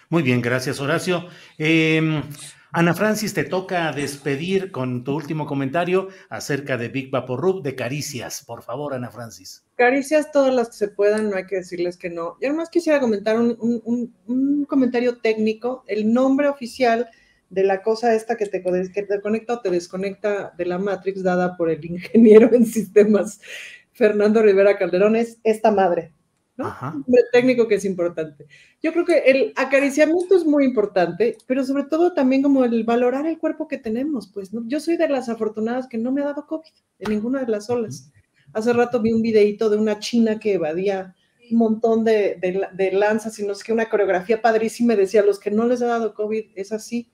Muy 0.09 0.23
bien, 0.23 0.41
gracias 0.41 0.79
Horacio. 0.79 1.27
Em, 1.59 2.23
Ana 2.71 2.95
Francis, 2.95 3.33
te 3.33 3.43
toca 3.43 3.91
despedir 3.91 4.71
con 4.71 5.03
tu 5.03 5.15
último 5.15 5.45
comentario 5.45 6.07
acerca 6.29 6.77
de 6.77 6.87
Big 6.87 7.11
Rub 7.11 7.61
de 7.61 7.75
Caricias. 7.75 8.43
Por 8.43 8.63
favor, 8.63 8.95
Ana 8.95 9.11
Francis. 9.11 9.65
Caricias 9.75 10.31
todas 10.31 10.53
las 10.53 10.69
que 10.69 10.75
se 10.75 10.87
puedan, 10.87 11.29
no 11.29 11.35
hay 11.35 11.45
que 11.45 11.57
decirles 11.57 11.97
que 11.97 12.09
no. 12.09 12.37
Y 12.41 12.47
además 12.47 12.69
quisiera 12.69 12.99
comentar 12.99 13.37
un 13.37 14.65
comentario 14.67 15.17
técnico. 15.17 15.83
El 15.87 16.11
nombre 16.11 16.47
oficial 16.47 17.09
de 17.49 17.63
la 17.63 17.81
cosa 17.81 18.13
esta 18.13 18.37
que 18.37 18.45
te, 18.45 18.61
que 18.61 19.03
te 19.03 19.21
conecta 19.21 19.53
o 19.53 19.59
te 19.61 19.69
desconecta 19.69 20.53
de 20.57 20.65
la 20.65 20.77
Matrix 20.77 21.23
dada 21.23 21.57
por 21.57 21.69
el 21.69 21.83
ingeniero 21.83 22.53
en 22.53 22.65
sistemas 22.65 23.39
Fernando 23.99 24.41
Rivera 24.41 24.77
Calderón 24.77 25.17
es 25.17 25.39
esta 25.43 25.71
madre, 25.71 26.13
¿no? 26.55 26.73
Un 27.05 27.15
técnico 27.33 27.67
que 27.67 27.75
es 27.75 27.83
importante. 27.83 28.47
Yo 28.81 28.93
creo 28.93 29.03
que 29.03 29.17
el 29.17 29.51
acariciamiento 29.57 30.37
es 30.37 30.45
muy 30.45 30.63
importante, 30.63 31.37
pero 31.45 31.65
sobre 31.65 31.83
todo 31.83 32.13
también 32.13 32.41
como 32.41 32.63
el 32.63 32.85
valorar 32.85 33.25
el 33.25 33.37
cuerpo 33.37 33.67
que 33.67 33.77
tenemos, 33.77 34.31
pues, 34.33 34.53
¿no? 34.53 34.63
Yo 34.67 34.79
soy 34.79 34.95
de 34.95 35.09
las 35.09 35.27
afortunadas 35.27 35.85
que 35.89 35.97
no 35.97 36.13
me 36.13 36.21
ha 36.21 36.27
dado 36.27 36.47
COVID 36.47 36.71
en 36.99 37.11
ninguna 37.11 37.41
de 37.41 37.51
las 37.51 37.69
olas. 37.69 38.09
Hace 38.53 38.71
rato 38.71 39.01
vi 39.01 39.11
un 39.11 39.21
videito 39.21 39.69
de 39.69 39.75
una 39.75 39.99
china 39.99 40.39
que 40.39 40.53
evadía 40.53 41.13
un 41.51 41.57
montón 41.57 42.05
de, 42.05 42.37
de, 42.41 42.67
de 42.71 42.91
lanzas 42.93 43.37
y 43.37 43.45
no 43.45 43.53
sé 43.53 43.65
qué, 43.65 43.73
una 43.73 43.89
coreografía 43.89 44.41
padrísima 44.41 44.93
y 44.93 44.97
decía, 44.97 45.23
los 45.23 45.39
que 45.39 45.51
no 45.51 45.67
les 45.67 45.81
ha 45.81 45.87
dado 45.87 46.13
COVID 46.13 46.45
es 46.55 46.71
así 46.71 47.11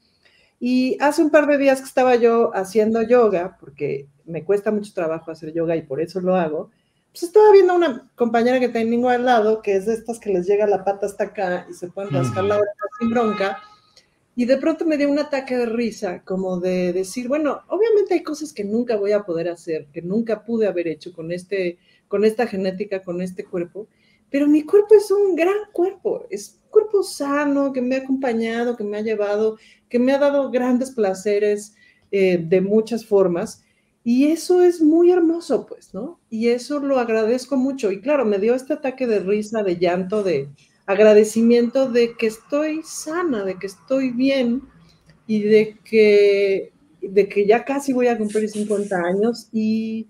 y 0.59 0.97
hace 1.01 1.21
un 1.21 1.29
par 1.29 1.47
de 1.47 1.57
días 1.57 1.79
que 1.79 1.87
estaba 1.87 2.15
yo 2.15 2.51
haciendo 2.55 3.01
yoga, 3.01 3.57
porque 3.59 4.07
me 4.25 4.43
cuesta 4.43 4.71
mucho 4.71 4.93
trabajo 4.93 5.31
hacer 5.31 5.53
yoga 5.53 5.75
y 5.75 5.81
por 5.83 6.01
eso 6.01 6.21
lo 6.21 6.35
hago, 6.35 6.71
pues 7.11 7.23
estaba 7.23 7.51
viendo 7.51 7.73
a 7.73 7.77
una 7.77 8.11
compañera 8.15 8.59
que 8.59 8.69
tengo 8.69 9.09
al 9.09 9.25
lado, 9.25 9.61
que 9.61 9.75
es 9.75 9.85
de 9.85 9.93
estas 9.93 10.19
que 10.19 10.31
les 10.31 10.45
llega 10.45 10.67
la 10.67 10.83
pata 10.83 11.05
hasta 11.05 11.25
acá 11.25 11.65
y 11.69 11.73
se 11.73 11.87
pueden 11.87 12.13
rascar 12.13 12.43
la 12.43 12.55
oreja 12.55 12.73
sin 12.99 13.09
bronca. 13.09 13.57
Y 14.35 14.43
de 14.43 14.57
pronto 14.57 14.83
me 14.83 14.97
dio 14.97 15.09
un 15.09 15.19
ataque 15.19 15.55
de 15.55 15.65
risa, 15.65 16.21
como 16.25 16.59
de 16.59 16.91
decir, 16.91 17.29
bueno, 17.29 17.61
obviamente 17.69 18.15
hay 18.15 18.23
cosas 18.23 18.51
que 18.51 18.65
nunca 18.65 18.97
voy 18.97 19.13
a 19.13 19.23
poder 19.23 19.47
hacer, 19.47 19.87
que 19.93 20.01
nunca 20.01 20.43
pude 20.43 20.67
haber 20.67 20.89
hecho 20.89 21.13
con, 21.13 21.31
este, 21.31 21.77
con 22.09 22.25
esta 22.25 22.45
genética, 22.47 23.01
con 23.01 23.21
este 23.21 23.45
cuerpo, 23.45 23.87
pero 24.29 24.47
mi 24.47 24.63
cuerpo 24.63 24.95
es 24.95 25.09
un 25.11 25.37
gran 25.37 25.55
cuerpo, 25.71 26.25
es 26.29 26.59
un 26.65 26.69
cuerpo 26.69 27.01
sano, 27.01 27.71
que 27.71 27.81
me 27.81 27.95
ha 27.95 27.99
acompañado, 27.99 28.75
que 28.75 28.83
me 28.83 28.97
ha 28.97 29.01
llevado 29.01 29.57
que 29.95 29.99
me 29.99 30.11
ha 30.11 30.19
dado 30.19 30.51
grandes 30.51 30.91
placeres 30.91 31.73
eh, 32.11 32.37
de 32.37 32.59
muchas 32.59 33.05
formas. 33.05 33.63
Y 34.03 34.25
eso 34.25 34.61
es 34.61 34.81
muy 34.81 35.09
hermoso, 35.09 35.65
pues, 35.65 35.93
¿no? 35.93 36.19
Y 36.29 36.49
eso 36.49 36.81
lo 36.81 36.99
agradezco 36.99 37.55
mucho. 37.55 37.93
Y 37.93 38.01
claro, 38.01 38.25
me 38.25 38.37
dio 38.37 38.55
este 38.55 38.73
ataque 38.73 39.07
de 39.07 39.21
risa, 39.21 39.63
de 39.63 39.77
llanto, 39.77 40.21
de 40.21 40.49
agradecimiento 40.85 41.89
de 41.89 42.13
que 42.17 42.27
estoy 42.27 42.81
sana, 42.83 43.45
de 43.45 43.57
que 43.57 43.67
estoy 43.67 44.11
bien 44.11 44.63
y 45.27 45.43
de 45.43 45.77
que, 45.85 46.73
de 47.01 47.29
que 47.29 47.47
ya 47.47 47.63
casi 47.63 47.93
voy 47.93 48.07
a 48.07 48.17
cumplir 48.17 48.49
50 48.49 48.97
años. 48.97 49.47
Y 49.53 50.07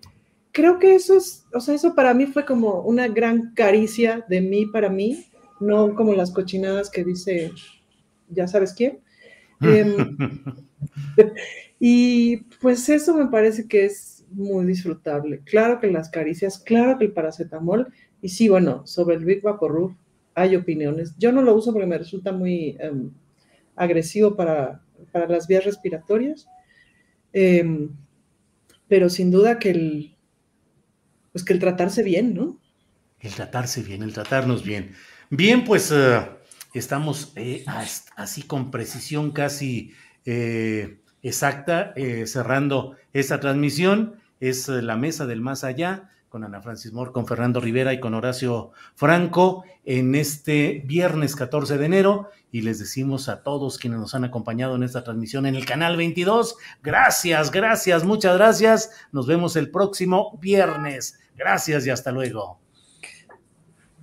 creo 0.52 0.80
que 0.80 0.96
eso 0.96 1.16
es, 1.16 1.46
o 1.54 1.60
sea, 1.60 1.76
eso 1.76 1.94
para 1.94 2.16
mí 2.16 2.26
fue 2.26 2.44
como 2.44 2.82
una 2.82 3.08
gran 3.08 3.54
caricia 3.54 4.26
de 4.28 4.42
mí 4.42 4.66
para 4.66 4.90
mí, 4.90 5.28
no 5.60 5.94
como 5.94 6.16
las 6.16 6.32
cochinadas 6.32 6.90
que 6.90 7.04
dice, 7.04 7.52
ya 8.30 8.48
sabes 8.48 8.74
quién. 8.74 9.05
Em, 9.68 10.18
y 11.80 12.38
pues 12.62 12.88
eso 12.90 13.16
me 13.16 13.28
parece 13.28 13.68
que 13.68 13.86
es 13.86 14.26
muy 14.32 14.66
disfrutable. 14.66 15.42
Claro 15.46 15.80
que 15.80 15.92
las 15.92 16.10
caricias, 16.10 16.60
claro 16.60 16.98
que 16.98 17.06
el 17.06 17.14
paracetamol, 17.14 17.92
y 18.22 18.30
sí, 18.30 18.50
bueno, 18.50 18.86
sobre 18.86 19.16
el 19.16 19.26
Big 19.26 19.42
Vaporub 19.42 19.96
hay 20.34 20.56
opiniones. 20.56 21.16
Yo 21.18 21.32
no 21.32 21.42
lo 21.42 21.56
uso 21.56 21.72
porque 21.72 21.88
me 21.88 21.98
resulta 21.98 22.32
muy 22.32 22.76
em, 22.80 23.12
agresivo 23.76 24.36
para, 24.36 24.82
las 25.14 25.48
vías 25.48 25.66
respiratorias, 25.66 26.48
em, 27.34 27.90
pero 28.88 29.10
sin 29.10 29.32
duda 29.32 29.60
que 29.60 29.70
el, 29.72 30.16
pues 31.32 31.44
que 31.44 31.54
el 31.54 31.60
tratarse 31.60 32.04
bien, 32.04 32.34
¿no? 32.34 32.60
El 33.20 33.34
tratarse 33.34 33.82
bien, 33.82 34.04
el 34.04 34.14
tratarnos 34.14 34.64
bien. 34.64 34.92
Bien, 35.30 35.64
pues... 35.64 35.92
Uh, 35.92 36.35
estamos 36.80 37.32
eh, 37.36 37.66
así 38.16 38.44
con 38.44 38.72
precisión 38.72 39.32
casi 39.32 39.94
eh, 40.26 41.00
exacta, 41.22 41.94
eh, 41.96 42.28
cerrando 42.28 42.96
esta 43.14 43.40
transmisión. 43.40 44.16
Es 44.40 44.68
la 44.68 44.96
mesa 44.98 45.26
del 45.26 45.42
más 45.42 45.64
allá 45.64 46.10
con 46.36 46.44
Ana 46.44 46.62
Francis 46.62 46.92
Moore, 46.92 47.14
con 47.14 47.26
Fernando 47.26 47.62
Rivera 47.62 47.94
y 47.94 48.02
con 48.02 48.14
Horacio 48.14 48.72
Franco 48.96 49.64
en 49.86 50.16
este 50.16 50.84
viernes 50.86 51.34
14 51.34 51.78
de 51.78 51.86
enero. 51.86 52.30
Y 52.52 52.62
les 52.62 52.78
decimos 52.78 53.30
a 53.30 53.42
todos 53.42 53.78
quienes 53.78 54.00
nos 54.00 54.16
han 54.16 54.26
acompañado 54.26 54.76
en 54.76 54.84
esta 54.84 55.02
transmisión 55.02 55.46
en 55.46 55.56
el 55.56 55.66
canal 55.66 55.96
22, 55.96 56.58
gracias, 56.84 57.52
gracias, 57.52 58.04
muchas 58.04 58.36
gracias. 58.36 58.92
Nos 59.14 59.28
vemos 59.28 59.56
el 59.56 59.72
próximo 59.72 60.38
viernes. 60.42 61.20
Gracias 61.38 61.88
y 61.88 61.90
hasta 61.90 62.12
luego. 62.12 62.60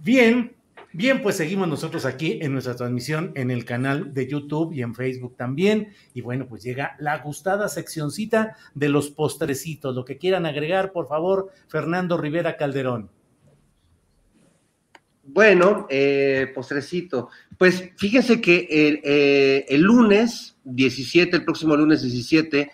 Bien, 0.02 0.56
Bien, 0.94 1.22
pues 1.22 1.36
seguimos 1.36 1.68
nosotros 1.68 2.04
aquí 2.04 2.38
en 2.42 2.52
nuestra 2.52 2.76
transmisión 2.76 3.32
en 3.34 3.50
el 3.50 3.64
canal 3.64 4.12
de 4.12 4.28
YouTube 4.28 4.74
y 4.74 4.82
en 4.82 4.94
Facebook 4.94 5.36
también. 5.36 5.94
Y 6.12 6.20
bueno, 6.20 6.46
pues 6.46 6.62
llega 6.62 6.96
la 6.98 7.18
gustada 7.18 7.68
seccioncita 7.68 8.56
de 8.74 8.90
los 8.90 9.10
postrecitos. 9.10 9.94
Lo 9.94 10.04
que 10.04 10.18
quieran 10.18 10.44
agregar, 10.44 10.92
por 10.92 11.08
favor, 11.08 11.50
Fernando 11.68 12.18
Rivera 12.18 12.58
Calderón. 12.58 13.10
Bueno, 15.24 15.86
eh, 15.88 16.52
postrecito. 16.54 17.30
Pues 17.56 17.90
fíjense 17.96 18.40
que 18.40 18.66
el, 18.70 19.00
eh, 19.02 19.64
el, 19.68 19.80
lunes 19.80 20.56
17, 20.64 21.36
el 21.36 21.44
próximo 21.44 21.74
lunes 21.74 22.02
17, 22.02 22.70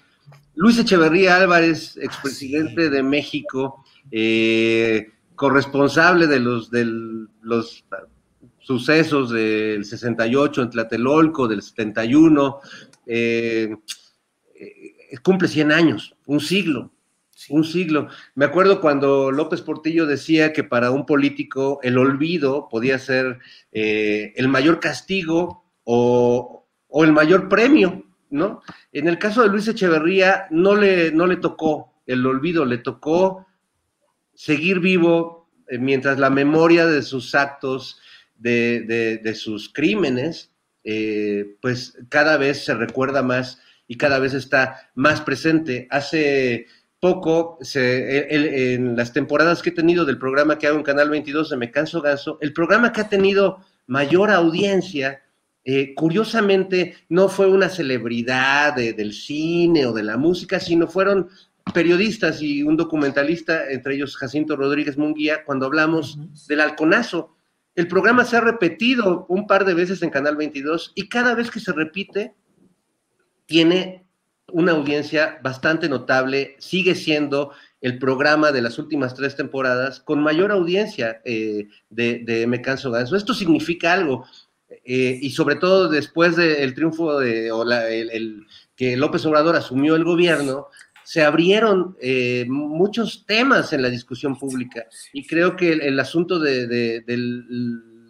Luis 0.57 0.79
Echeverría 0.79 1.37
Álvarez, 1.37 1.97
expresidente 1.99 2.91
de 2.91 3.03
México, 3.05 3.85
eh, 4.11 5.13
corresponsable 5.39 6.27
de 6.27 6.41
los, 6.41 6.71
de 6.71 6.85
los 7.43 7.85
sucesos 8.59 9.31
del 9.31 9.85
68 9.85 10.63
en 10.63 10.71
Tlatelolco, 10.71 11.47
del 11.47 11.63
71, 11.63 12.59
eh, 13.07 13.75
eh, 14.57 15.17
cumple 15.23 15.49
100 15.49 15.73
años, 15.73 16.17
un 16.27 16.41
siglo, 16.41 16.91
un 17.51 17.65
siglo. 17.65 18.09
Me 18.35 18.47
acuerdo 18.47 18.81
cuando 18.81 19.31
López 19.31 19.63
Portillo 19.63 20.07
decía 20.07 20.53
que 20.53 20.65
para 20.65 20.91
un 20.91 21.07
político 21.07 21.79
el 21.85 21.97
olvido 21.99 22.69
podía 22.69 22.99
ser 22.99 23.39
eh, 23.71 24.33
el 24.37 24.49
mayor 24.49 24.81
castigo 24.81 25.65
o, 25.85 26.67
el 27.05 27.13
mayor 27.13 27.49
premio, 27.49 28.03
¿no? 28.31 28.61
En 28.93 29.07
el 29.07 29.19
caso 29.19 29.43
de 29.43 29.51
Luis 29.51 29.69
Echeverría 29.69 30.49
no 30.51 30.75
le, 30.75 31.13
no 31.13 31.29
le 31.29 31.37
tocó 31.37 31.93
el 32.07 32.27
olvido, 32.27 32.65
le 32.65 32.79
tocó 32.79 33.47
seguir 34.39 34.79
vivo 34.79 35.51
mientras 35.81 36.21
la 36.21 36.31
memoria 36.31 36.87
de 36.87 37.03
sus 37.03 37.35
actos, 37.35 37.99
de, 38.37 39.33
sus 39.35 39.69
crímenes, 39.69 40.53
eh, 40.85 41.57
pues 41.61 41.99
cada 42.09 42.37
vez 42.37 42.65
se 42.65 42.75
recuerda 42.75 43.25
más 43.25 43.61
y 43.89 43.97
cada 43.97 44.21
vez 44.21 44.35
está 44.35 44.91
más 44.95 45.21
presente. 45.23 45.89
Hace 45.91 46.67
poco, 47.01 47.59
en 47.75 48.97
las 48.97 49.13
temporadas 49.13 49.61
que 49.61 49.71
he 49.71 49.75
tenido 49.75 50.05
del 50.05 50.19
programa 50.19 50.57
que 50.57 50.69
hago 50.69 50.79
en 50.79 50.85
Canal 50.85 51.11
22 51.11 51.51
de 51.51 51.57
Me 51.57 51.73
Canso 51.73 52.01
Ganso, 52.01 52.39
el 52.41 52.53
programa 52.53 52.93
que 52.93 53.01
ha 53.01 53.09
tenido 53.09 53.59
mayor 53.89 54.31
audiencia, 54.31 55.21
eh, 55.65 55.95
curiosamente, 55.97 56.95
no 57.09 57.29
fue 57.29 57.49
una 57.49 57.69
celebridad 57.69 58.77
del 58.77 59.13
cine 59.13 59.85
o 59.85 59.93
de 59.93 60.05
la 60.05 60.17
música, 60.17 60.61
sino 60.61 60.87
fueron 60.87 61.29
periodistas 61.73 62.43
y 62.43 62.63
un 62.63 62.77
documentalista, 62.77 63.71
entre 63.71 63.95
ellos 63.95 64.17
Jacinto 64.17 64.57
Rodríguez 64.57 64.97
Munguía, 64.97 65.45
cuando 65.45 65.67
hablamos 65.67 66.19
del 66.47 66.61
halconazo. 66.61 67.37
El 67.75 67.89
programa 67.89 68.25
se 68.25 68.37
ha 68.37 68.41
repetido 68.41 69.27
un 69.29 69.47
par 69.47 69.65
de 69.65 69.75
veces 69.75 70.03
en 70.03 70.11
Canal 70.11 70.37
22 70.37 70.93
y 70.95 71.09
cada 71.09 71.35
vez 71.35 71.51
que 71.51 71.61
se 71.61 71.73
repite 71.73 72.35
tiene 73.47 74.09
una 74.53 74.73
audiencia 74.73 75.39
bastante 75.43 75.89
notable, 75.89 76.57
sigue 76.59 76.95
siendo 76.95 77.53
el 77.81 77.99
programa 77.99 78.51
de 78.51 78.63
las 78.63 78.79
últimas 78.79 79.15
tres 79.15 79.37
temporadas 79.37 80.01
con 80.01 80.23
mayor 80.23 80.51
audiencia 80.51 81.21
eh, 81.25 81.69
de, 81.91 82.47
Me 82.49 82.61
Canso 82.61 82.91
Ganso. 82.91 83.17
Esto 83.17 83.35
significa 83.35 83.93
algo, 83.93 84.27
eh, 84.85 85.19
y 85.21 85.31
sobre 85.31 85.57
todo 85.57 85.89
después 85.89 86.37
del 86.37 86.75
triunfo 86.75 87.21
de, 87.21 87.53
o 87.53 87.63
el, 87.63 88.47
que 88.75 88.97
López 88.97 89.25
Obrador 89.27 89.57
asumió 89.57 89.97
el 89.97 90.05
gobierno, 90.05 90.69
se 91.09 91.23
abrieron 91.23 91.97
eh, 92.03 92.45
muchos 92.51 93.25
temas 93.25 93.73
en 93.73 93.81
la 93.81 93.89
discusión 93.89 94.39
pública. 94.39 94.85
y 95.15 95.27
creo 95.27 95.57
que 95.57 95.73
el, 95.73 95.99
asunto 95.99 96.39
de, 96.39 97.03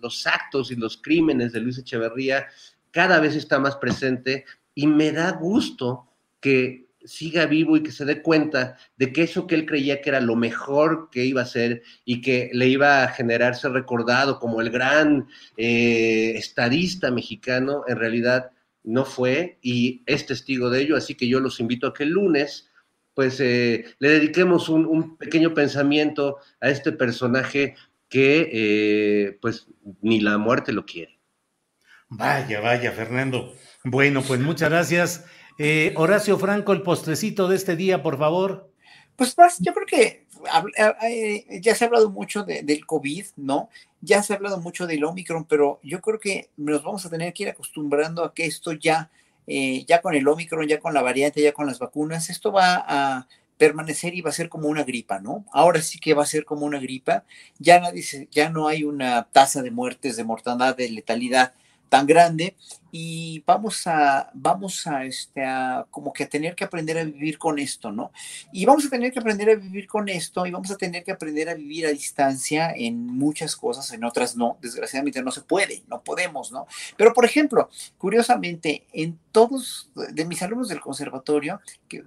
los 0.02 0.26
actos 0.26 0.72
y 0.72 0.74
los 0.74 0.96
crímenes 0.96 1.52
de 1.52 1.60
Luis 1.60 1.78
Echeverría 1.78 2.48
cada 2.90 3.20
vez 3.20 3.36
está 3.36 3.60
más 3.60 3.76
presente 3.76 4.46
y 4.74 4.88
me 4.88 5.12
da 5.12 5.30
gusto 5.30 6.08
que 6.40 6.88
siga 7.04 7.46
vivo 7.46 7.76
y 7.76 7.84
que 7.84 7.92
se 7.92 8.04
dé 8.04 8.20
cuenta 8.20 8.76
de 8.96 9.12
que 9.12 9.22
eso 9.22 9.46
que 9.46 9.54
él 9.54 9.64
creía 9.64 10.00
que 10.00 10.10
era 10.10 10.20
lo 10.20 10.34
mejor 10.34 11.08
que 11.12 11.24
iba 11.24 11.42
a 11.42 11.46
ser 11.46 11.82
y 12.04 12.20
que 12.20 12.50
le 12.52 12.66
iba 12.66 13.04
a 13.04 13.12
generarse 13.12 13.68
recordado 13.68 14.40
como 14.40 14.60
el 14.60 14.70
gran 14.70 15.28
eh, 15.56 16.32
estadista 16.34 17.12
mexicano, 17.12 17.84
en 17.86 17.96
realidad 17.96 18.50
no 18.82 19.04
fue 19.04 19.58
y 19.62 20.02
es 20.06 20.26
testigo 20.26 20.68
de 20.68 20.82
ello, 20.82 20.96
así 20.96 21.14
que 21.14 21.28
yo 21.28 21.38
los 21.38 21.60
invito 21.60 21.86
a 21.86 21.94
que 21.94 22.02
el 22.02 22.10
lunes 22.10 22.67
pues 23.18 23.40
eh, 23.40 23.84
le 23.98 24.10
dediquemos 24.10 24.68
un, 24.68 25.16
pequeño 25.16 25.52
pensamiento 25.52 26.36
a 26.60 26.68
este 26.68 26.92
personaje 26.92 27.74
que 28.08 28.48
eh, 28.52 29.38
pues 29.42 29.66
ni 30.02 30.20
la 30.20 30.38
muerte 30.38 30.70
lo 30.70 30.86
quiere. 30.86 31.18
Vaya, 32.08 32.60
vaya, 32.60 32.92
Fernando. 32.92 33.52
Bueno, 33.82 34.22
pues 34.22 34.38
muchas 34.38 34.70
gracias. 34.70 35.24
Eh, 35.58 35.94
Horacio 35.96 36.38
Franco, 36.38 36.72
el 36.72 36.82
postrecito 36.82 37.48
de 37.48 37.56
este 37.56 37.74
día, 37.74 38.04
por 38.04 38.18
favor. 38.18 38.70
Pues 39.16 39.36
más, 39.36 39.58
yo 39.58 39.74
creo 39.74 39.86
que 39.88 40.28
ya 41.60 41.74
se 41.74 41.82
ha 41.82 41.88
hablado 41.88 42.10
mucho 42.10 42.44
del 42.44 42.86
COVID, 42.86 43.26
¿no? 43.34 43.68
Ya 44.00 44.22
se 44.22 44.32
ha 44.32 44.36
hablado 44.36 44.60
mucho 44.60 44.86
del 44.86 45.02
Omicron, 45.02 45.44
pero 45.44 45.80
yo 45.82 46.00
creo 46.00 46.20
que 46.20 46.50
nos 46.56 46.84
vamos 46.84 47.04
a 47.04 47.10
tener 47.10 47.32
que 47.32 47.42
ir 47.42 47.48
acostumbrando 47.48 48.22
a 48.22 48.32
que 48.32 48.46
esto 48.46 48.74
ya 48.74 49.10
eh, 49.48 49.84
ya 49.86 50.00
con 50.00 50.14
el 50.14 50.28
Omicron, 50.28 50.68
ya 50.68 50.78
con 50.78 50.94
la 50.94 51.02
variante, 51.02 51.42
ya 51.42 51.52
con 51.52 51.66
las 51.66 51.78
vacunas, 51.78 52.30
esto 52.30 52.52
va 52.52 52.84
a 52.86 53.28
permanecer 53.56 54.14
y 54.14 54.20
va 54.20 54.30
a 54.30 54.34
ser 54.34 54.48
como 54.48 54.68
una 54.68 54.84
gripa, 54.84 55.20
¿no? 55.20 55.44
Ahora 55.52 55.82
sí 55.82 55.98
que 55.98 56.14
va 56.14 56.22
a 56.22 56.26
ser 56.26 56.44
como 56.44 56.64
una 56.64 56.78
gripa, 56.78 57.24
ya, 57.58 57.80
nadie 57.80 58.04
ya 58.30 58.50
no 58.50 58.68
hay 58.68 58.84
una 58.84 59.24
tasa 59.32 59.62
de 59.62 59.70
muertes, 59.70 60.16
de 60.16 60.24
mortandad, 60.24 60.76
de 60.76 60.88
letalidad 60.90 61.54
tan 61.88 62.06
grande 62.06 62.54
y 62.90 63.42
vamos 63.46 63.86
a, 63.86 64.30
vamos 64.32 64.86
a, 64.86 65.04
este, 65.04 65.42
como 65.90 66.12
que 66.12 66.24
a 66.24 66.28
tener 66.28 66.54
que 66.54 66.64
aprender 66.64 66.98
a 66.98 67.04
vivir 67.04 67.38
con 67.38 67.58
esto, 67.58 67.92
¿no? 67.92 68.12
Y 68.52 68.64
vamos 68.64 68.86
a 68.86 68.90
tener 68.90 69.12
que 69.12 69.18
aprender 69.18 69.50
a 69.50 69.54
vivir 69.56 69.86
con 69.86 70.08
esto 70.08 70.46
y 70.46 70.50
vamos 70.50 70.70
a 70.70 70.76
tener 70.76 71.04
que 71.04 71.12
aprender 71.12 71.48
a 71.50 71.54
vivir 71.54 71.86
a 71.86 71.90
distancia 71.90 72.72
en 72.74 73.06
muchas 73.06 73.56
cosas, 73.56 73.92
en 73.92 74.04
otras 74.04 74.36
no, 74.36 74.56
desgraciadamente 74.62 75.22
no 75.22 75.30
se 75.30 75.42
puede, 75.42 75.82
no 75.86 76.02
podemos, 76.02 76.50
¿no? 76.50 76.66
Pero, 76.96 77.12
por 77.12 77.24
ejemplo, 77.24 77.68
curiosamente, 77.98 78.86
en 78.92 79.18
todos 79.32 79.90
de 79.94 80.24
mis 80.24 80.42
alumnos 80.42 80.68
del 80.68 80.80
conservatorio, 80.80 81.60
que 81.88 82.02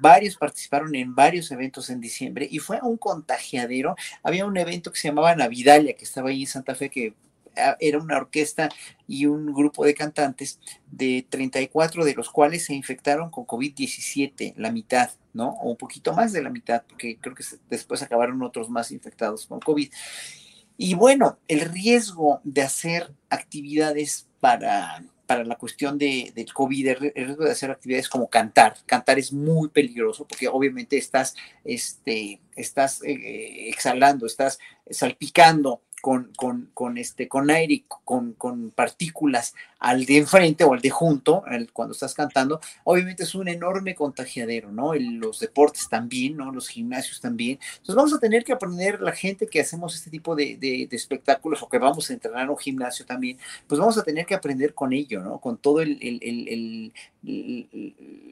varios 0.00 0.36
participaron 0.36 0.94
en 0.94 1.14
varios 1.14 1.50
eventos 1.50 1.90
en 1.90 2.00
diciembre 2.00 2.48
y 2.50 2.58
fue 2.58 2.78
un 2.82 2.96
contagiadero, 2.96 3.96
había 4.22 4.46
un 4.46 4.56
evento 4.56 4.90
que 4.90 4.98
se 4.98 5.08
llamaba 5.08 5.36
Navidalia, 5.36 5.94
que 5.94 6.04
estaba 6.04 6.30
ahí 6.30 6.42
en 6.42 6.48
Santa 6.48 6.74
Fe, 6.74 6.88
que 6.88 7.14
era 7.80 7.98
una 7.98 8.16
orquesta 8.16 8.68
y 9.06 9.26
un 9.26 9.52
grupo 9.52 9.84
de 9.84 9.94
cantantes 9.94 10.58
de 10.90 11.26
34 11.28 12.04
de 12.04 12.14
los 12.14 12.30
cuales 12.30 12.64
se 12.64 12.74
infectaron 12.74 13.30
con 13.30 13.46
COVID-17, 13.46 14.54
la 14.56 14.70
mitad, 14.70 15.10
¿no? 15.32 15.50
O 15.62 15.70
un 15.70 15.76
poquito 15.76 16.12
más 16.12 16.32
de 16.32 16.42
la 16.42 16.50
mitad, 16.50 16.82
porque 16.88 17.18
creo 17.20 17.34
que 17.34 17.44
después 17.68 18.02
acabaron 18.02 18.42
otros 18.42 18.70
más 18.70 18.90
infectados 18.90 19.46
con 19.46 19.60
COVID. 19.60 19.90
Y 20.76 20.94
bueno, 20.94 21.38
el 21.48 21.60
riesgo 21.60 22.40
de 22.44 22.62
hacer 22.62 23.12
actividades 23.30 24.26
para, 24.40 25.04
para 25.26 25.44
la 25.44 25.56
cuestión 25.56 25.98
de, 25.98 26.32
del 26.34 26.52
COVID, 26.52 26.88
el 26.88 27.26
riesgo 27.26 27.44
de 27.44 27.52
hacer 27.52 27.70
actividades 27.70 28.08
como 28.08 28.28
cantar, 28.28 28.76
cantar 28.86 29.18
es 29.18 29.32
muy 29.32 29.68
peligroso 29.68 30.26
porque 30.26 30.48
obviamente 30.48 30.96
estás, 30.96 31.34
este, 31.64 32.40
estás 32.56 33.02
eh, 33.02 33.68
exhalando, 33.68 34.26
estás 34.26 34.58
salpicando 34.90 35.82
con, 36.02 36.32
con, 36.36 36.68
con, 36.74 36.98
este, 36.98 37.28
con 37.28 37.48
aire, 37.48 37.84
con, 38.04 38.32
con 38.32 38.72
partículas 38.72 39.54
al 39.82 40.06
de 40.06 40.18
enfrente 40.18 40.62
o 40.62 40.72
al 40.72 40.80
de 40.80 40.90
junto, 40.90 41.42
cuando 41.72 41.92
estás 41.92 42.14
cantando, 42.14 42.60
obviamente 42.84 43.24
es 43.24 43.34
un 43.34 43.48
enorme 43.48 43.96
contagiadero, 43.96 44.70
¿no? 44.70 44.94
los 44.94 45.40
deportes 45.40 45.88
también, 45.88 46.36
¿no? 46.36 46.52
Los 46.52 46.68
gimnasios 46.68 47.20
también. 47.20 47.58
Entonces 47.72 47.96
vamos 47.96 48.14
a 48.14 48.20
tener 48.20 48.44
que 48.44 48.52
aprender, 48.52 49.00
la 49.00 49.10
gente 49.10 49.48
que 49.48 49.60
hacemos 49.60 49.96
este 49.96 50.08
tipo 50.08 50.36
de, 50.36 50.56
de, 50.56 50.88
espectáculos 50.92 51.62
o 51.62 51.68
que 51.68 51.78
vamos 51.78 52.08
a 52.08 52.12
entrenar 52.12 52.44
en 52.44 52.50
un 52.50 52.58
gimnasio 52.58 53.04
también, 53.04 53.38
pues 53.66 53.80
vamos 53.80 53.98
a 53.98 54.04
tener 54.04 54.24
que 54.24 54.36
aprender 54.36 54.72
con 54.72 54.92
ello, 54.92 55.20
¿no? 55.20 55.40
Con 55.40 55.58
todo 55.58 55.80
el, 55.80 55.98
el, 56.00 56.92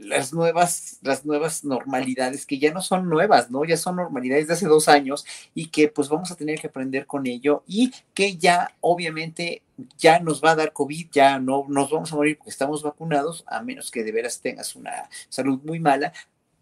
las 0.03 0.33
nuevas, 0.33 0.99
las 1.03 1.25
nuevas 1.25 1.65
normalidades 1.65 2.47
que 2.47 2.61
ya 2.61 2.73
no 2.73 2.81
son 2.81 3.09
nuevas, 3.09 3.51
¿no? 3.51 3.65
Ya 3.65 3.77
son 3.77 3.97
normalidades 3.97 4.47
de 4.47 4.55
hace 4.55 4.67
dos 4.67 4.89
años 4.89 5.27
y 5.53 5.67
que 5.67 5.89
pues 5.89 6.09
vamos 6.09 6.31
a 6.31 6.37
tener 6.37 6.61
que 6.61 6.69
aprender 6.69 7.07
con 7.07 7.27
ello 7.27 7.65
y 7.67 7.91
que 8.15 8.37
ya 8.37 8.73
obviamente 8.81 9.63
ya 9.99 10.21
nos 10.21 10.43
va 10.43 10.53
a 10.53 10.57
dar 10.57 10.73
COVID, 10.73 11.09
ya 11.11 11.39
no 11.39 11.67
nos 11.69 11.91
vamos 11.91 12.13
a 12.13 12.17
morir 12.17 12.39
porque 12.39 12.51
estamos 12.51 12.83
vacunados, 12.83 13.45
a 13.47 13.63
menos 13.63 13.91
que 13.91 14.05
de 14.05 14.13
veras 14.13 14.41
tengas 14.41 14.77
una 14.77 15.09
salud 15.29 15.61
muy 15.65 15.81
mala, 15.81 16.13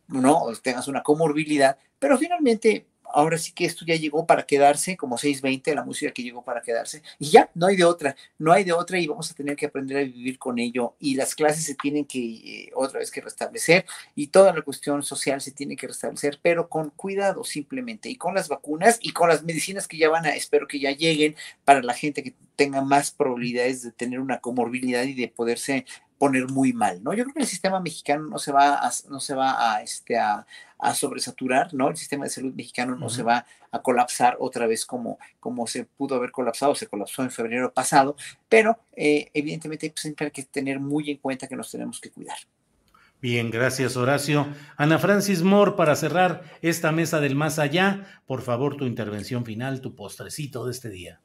no, 0.09 0.43
o 0.43 0.55
tengas 0.57 0.89
una 0.89 1.03
comorbilidad, 1.03 1.79
pero 1.99 2.17
finalmente 2.19 2.87
ahora 3.19 3.37
sí 3.37 3.51
que 3.51 3.65
esto 3.65 3.85
ya 3.85 3.97
llegó 3.97 4.27
para 4.27 4.47
quedarse, 4.47 4.97
como 4.97 5.19
620, 5.19 5.75
la 5.75 5.83
música 5.83 6.13
que 6.13 6.23
llegó 6.23 6.43
para 6.45 6.63
quedarse, 6.63 7.03
y 7.19 7.31
ya, 7.31 7.51
no 7.55 7.67
hay 7.67 7.75
de 7.75 7.85
otra, 7.85 8.15
no 8.39 8.53
hay 8.53 8.63
de 8.63 8.73
otra 8.73 8.97
y 9.01 9.09
vamos 9.09 9.29
a 9.29 9.35
tener 9.35 9.57
que 9.57 9.67
aprender 9.67 9.97
a 9.97 10.03
vivir 10.03 10.39
con 10.39 10.61
ello. 10.61 10.95
Y 11.01 11.17
las 11.17 11.35
clases 11.35 11.65
se 11.65 11.75
tienen 11.75 12.05
que 12.05 12.21
eh, 12.21 12.71
otra 12.77 13.01
vez 13.01 13.11
que 13.11 13.21
restablecer 13.21 13.85
y 14.15 14.29
toda 14.29 14.53
la 14.53 14.63
cuestión 14.63 15.03
social 15.03 15.41
se 15.41 15.51
tiene 15.51 15.75
que 15.75 15.89
restablecer, 15.89 16.39
pero 16.41 16.69
con 16.69 16.91
cuidado 16.91 17.43
simplemente 17.43 18.09
y 18.09 18.15
con 18.15 18.37
las 18.37 18.49
vacunas 18.49 19.01
y 19.03 19.13
con 19.13 19.29
las 19.29 19.43
medicinas 19.43 19.89
que 19.89 19.99
ya 19.99 20.09
van 20.09 20.27
a, 20.27 20.31
espero 20.31 20.69
que 20.69 20.79
ya 20.79 20.93
lleguen 20.93 21.35
para 21.65 21.83
la 21.83 21.95
gente 21.95 22.23
que 22.23 22.35
tenga 22.55 22.83
más 22.83 23.11
probabilidades 23.11 23.83
de 23.83 23.91
tener 23.91 24.21
una 24.21 24.39
comorbilidad 24.39 25.03
y 25.03 25.15
de 25.15 25.27
poderse 25.27 25.87
poner 26.19 26.49
muy 26.49 26.73
mal, 26.73 27.03
¿no? 27.03 27.15
Yo 27.15 27.25
creo 27.25 27.35
que 27.35 27.41
el 27.41 27.47
sistema 27.47 27.81
mexicano 27.81 28.29
no 28.29 28.39
se 28.39 28.53
va 28.53 28.75
a, 28.75 28.91
no 29.09 29.21
se 29.21 29.35
va 29.35 29.75
a, 29.75 29.83
este, 29.83 30.19
a, 30.19 30.45
sobresaturar, 30.95 31.73
¿no? 31.75 31.89
El 31.89 31.97
sistema 31.97 32.25
de 32.25 32.31
salud 32.31 32.55
mexicano 32.55 32.97
no 32.97 33.09
se 33.09 33.23
va 33.23 33.47
a 33.71 33.83
colapsar 33.83 34.37
otra 34.41 34.67
vez 34.67 34.85
como, 34.85 35.19
como 35.41 35.67
se 35.67 35.85
pudo 35.85 36.17
haber 36.17 36.31
colapsado, 36.31 36.75
se 36.75 36.87
colapsó 36.87 37.23
en 37.23 37.31
febrero 37.31 37.73
pasado, 37.73 38.17
pero 38.49 38.79
eh, 38.97 39.31
evidentemente 39.35 39.91
pues, 39.91 40.03
siempre 40.03 40.27
hay 40.27 40.33
que 40.33 40.45
tener 40.45 40.81
muy 40.81 41.11
en 41.11 41.19
cuenta 41.19 41.47
que 41.47 41.57
nos 41.57 41.71
tenemos 41.71 42.01
que 42.01 42.11
cuidar. 42.11 42.39
Bien, 43.21 43.51
gracias 43.51 43.97
Horacio. 43.97 44.47
Ana 44.77 44.99
Francis 44.99 45.43
Moore, 45.43 45.73
para 45.77 45.97
cerrar 45.97 46.45
esta 46.63 46.93
mesa 46.93 47.21
del 47.21 47.35
más 47.35 47.59
allá, 47.59 48.23
por 48.27 48.43
favor 48.43 48.77
tu 48.77 48.85
intervención 48.85 49.45
final, 49.45 49.81
tu 49.81 49.97
postrecito 49.97 50.65
de 50.65 50.71
este 50.71 50.89
día. 50.89 51.21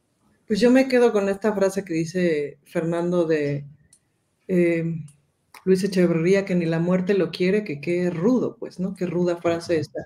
Pues 0.48 0.60
yo 0.60 0.72
me 0.72 0.88
quedo 0.88 1.12
con 1.14 1.30
esta 1.30 1.54
frase 1.54 1.86
que 1.86 1.94
dice 1.94 2.58
Fernando 2.66 3.26
de 3.26 3.66
eh, 4.48 4.84
Luis 5.66 5.84
Echeverría, 5.84 6.46
que 6.46 6.56
ni 6.56 6.66
la 6.66 6.80
muerte 6.80 7.14
lo 7.14 7.32
quiere, 7.32 7.64
que 7.64 7.80
qué 7.80 8.10
rudo, 8.10 8.58
pues, 8.60 8.80
¿no? 8.80 8.96
Qué 8.96 9.06
ruda 9.06 9.38
frase 9.38 9.80
esta. 9.80 10.06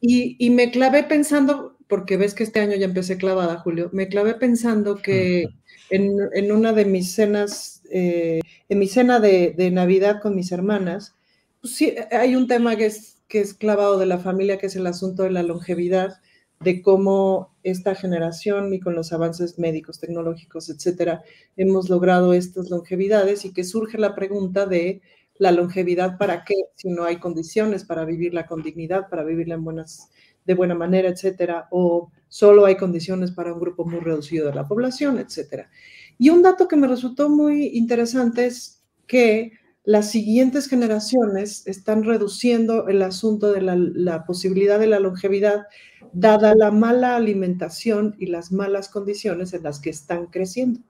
Y, 0.00 0.50
me 0.50 0.70
clavé 0.70 1.02
pensando, 1.04 1.76
porque 1.88 2.16
ves 2.16 2.34
que 2.34 2.44
este 2.44 2.60
año 2.60 2.76
ya 2.76 2.84
empecé 2.84 3.16
clavada, 3.16 3.58
Julio, 3.58 3.90
me 3.92 4.08
clavé 4.08 4.34
pensando 4.34 4.96
que 4.96 5.46
en, 5.90 6.52
una 6.52 6.72
de 6.72 6.84
mis 6.84 7.12
cenas, 7.12 7.82
eh, 7.90 8.40
en 8.68 8.78
mi 8.78 8.86
cena 8.86 9.18
de, 9.20 9.70
Navidad 9.72 10.20
con 10.20 10.36
mis 10.36 10.52
hermanas, 10.52 11.14
pues 11.60 11.74
sí, 11.74 11.94
hay 12.12 12.36
un 12.36 12.46
tema 12.46 12.76
que 12.76 12.86
es, 12.86 13.22
que 13.28 13.40
es 13.40 13.54
clavado 13.54 13.98
de 13.98 14.06
la 14.06 14.18
familia, 14.18 14.58
que 14.58 14.66
es 14.66 14.76
el 14.76 14.86
asunto 14.86 15.22
de 15.22 15.30
la 15.30 15.42
longevidad 15.42 16.20
de 16.60 16.82
cómo 16.82 17.53
esta 17.64 17.94
generación 17.94 18.72
y 18.72 18.78
con 18.78 18.94
los 18.94 19.12
avances 19.12 19.58
médicos, 19.58 19.98
tecnológicos, 19.98 20.70
etcétera, 20.70 21.22
hemos 21.56 21.88
logrado 21.88 22.34
estas 22.34 22.70
longevidades 22.70 23.44
y 23.44 23.52
que 23.52 23.64
surge 23.64 23.98
la 23.98 24.14
pregunta 24.14 24.66
de 24.66 25.02
la 25.36 25.50
longevidad 25.50 26.16
para 26.18 26.44
qué 26.44 26.54
si 26.76 26.88
no 26.90 27.04
hay 27.04 27.16
condiciones 27.18 27.84
para 27.84 28.04
vivirla 28.04 28.46
con 28.46 28.62
dignidad, 28.62 29.08
para 29.08 29.24
vivirla 29.24 29.56
en 29.56 29.64
buenas, 29.64 30.10
de 30.44 30.54
buena 30.54 30.74
manera, 30.74 31.08
etcétera, 31.08 31.66
o 31.70 32.12
solo 32.28 32.66
hay 32.66 32.76
condiciones 32.76 33.32
para 33.32 33.52
un 33.52 33.60
grupo 33.60 33.84
muy 33.84 34.00
reducido 34.00 34.46
de 34.46 34.54
la 34.54 34.68
población, 34.68 35.18
etcétera. 35.18 35.70
Y 36.18 36.30
un 36.30 36.42
dato 36.42 36.68
que 36.68 36.76
me 36.76 36.86
resultó 36.86 37.28
muy 37.28 37.68
interesante 37.68 38.46
es 38.46 38.82
que 39.06 39.52
las 39.84 40.10
siguientes 40.10 40.66
generaciones 40.66 41.66
están 41.66 42.04
reduciendo 42.04 42.88
el 42.88 43.02
asunto 43.02 43.52
de 43.52 43.60
la, 43.60 44.24
posibilidad 44.24 44.78
de 44.78 44.86
la 44.86 44.98
longevidad, 44.98 45.66
dada 46.14 46.54
la 46.54 46.70
mala 46.70 47.16
alimentación 47.16 48.16
y 48.18 48.26
las 48.26 48.50
malas 48.50 48.88
condiciones 48.88 49.52
en 49.52 49.62
las 49.62 49.80
que 49.80 49.90
están 49.90 50.26
creciendo. 50.26 50.80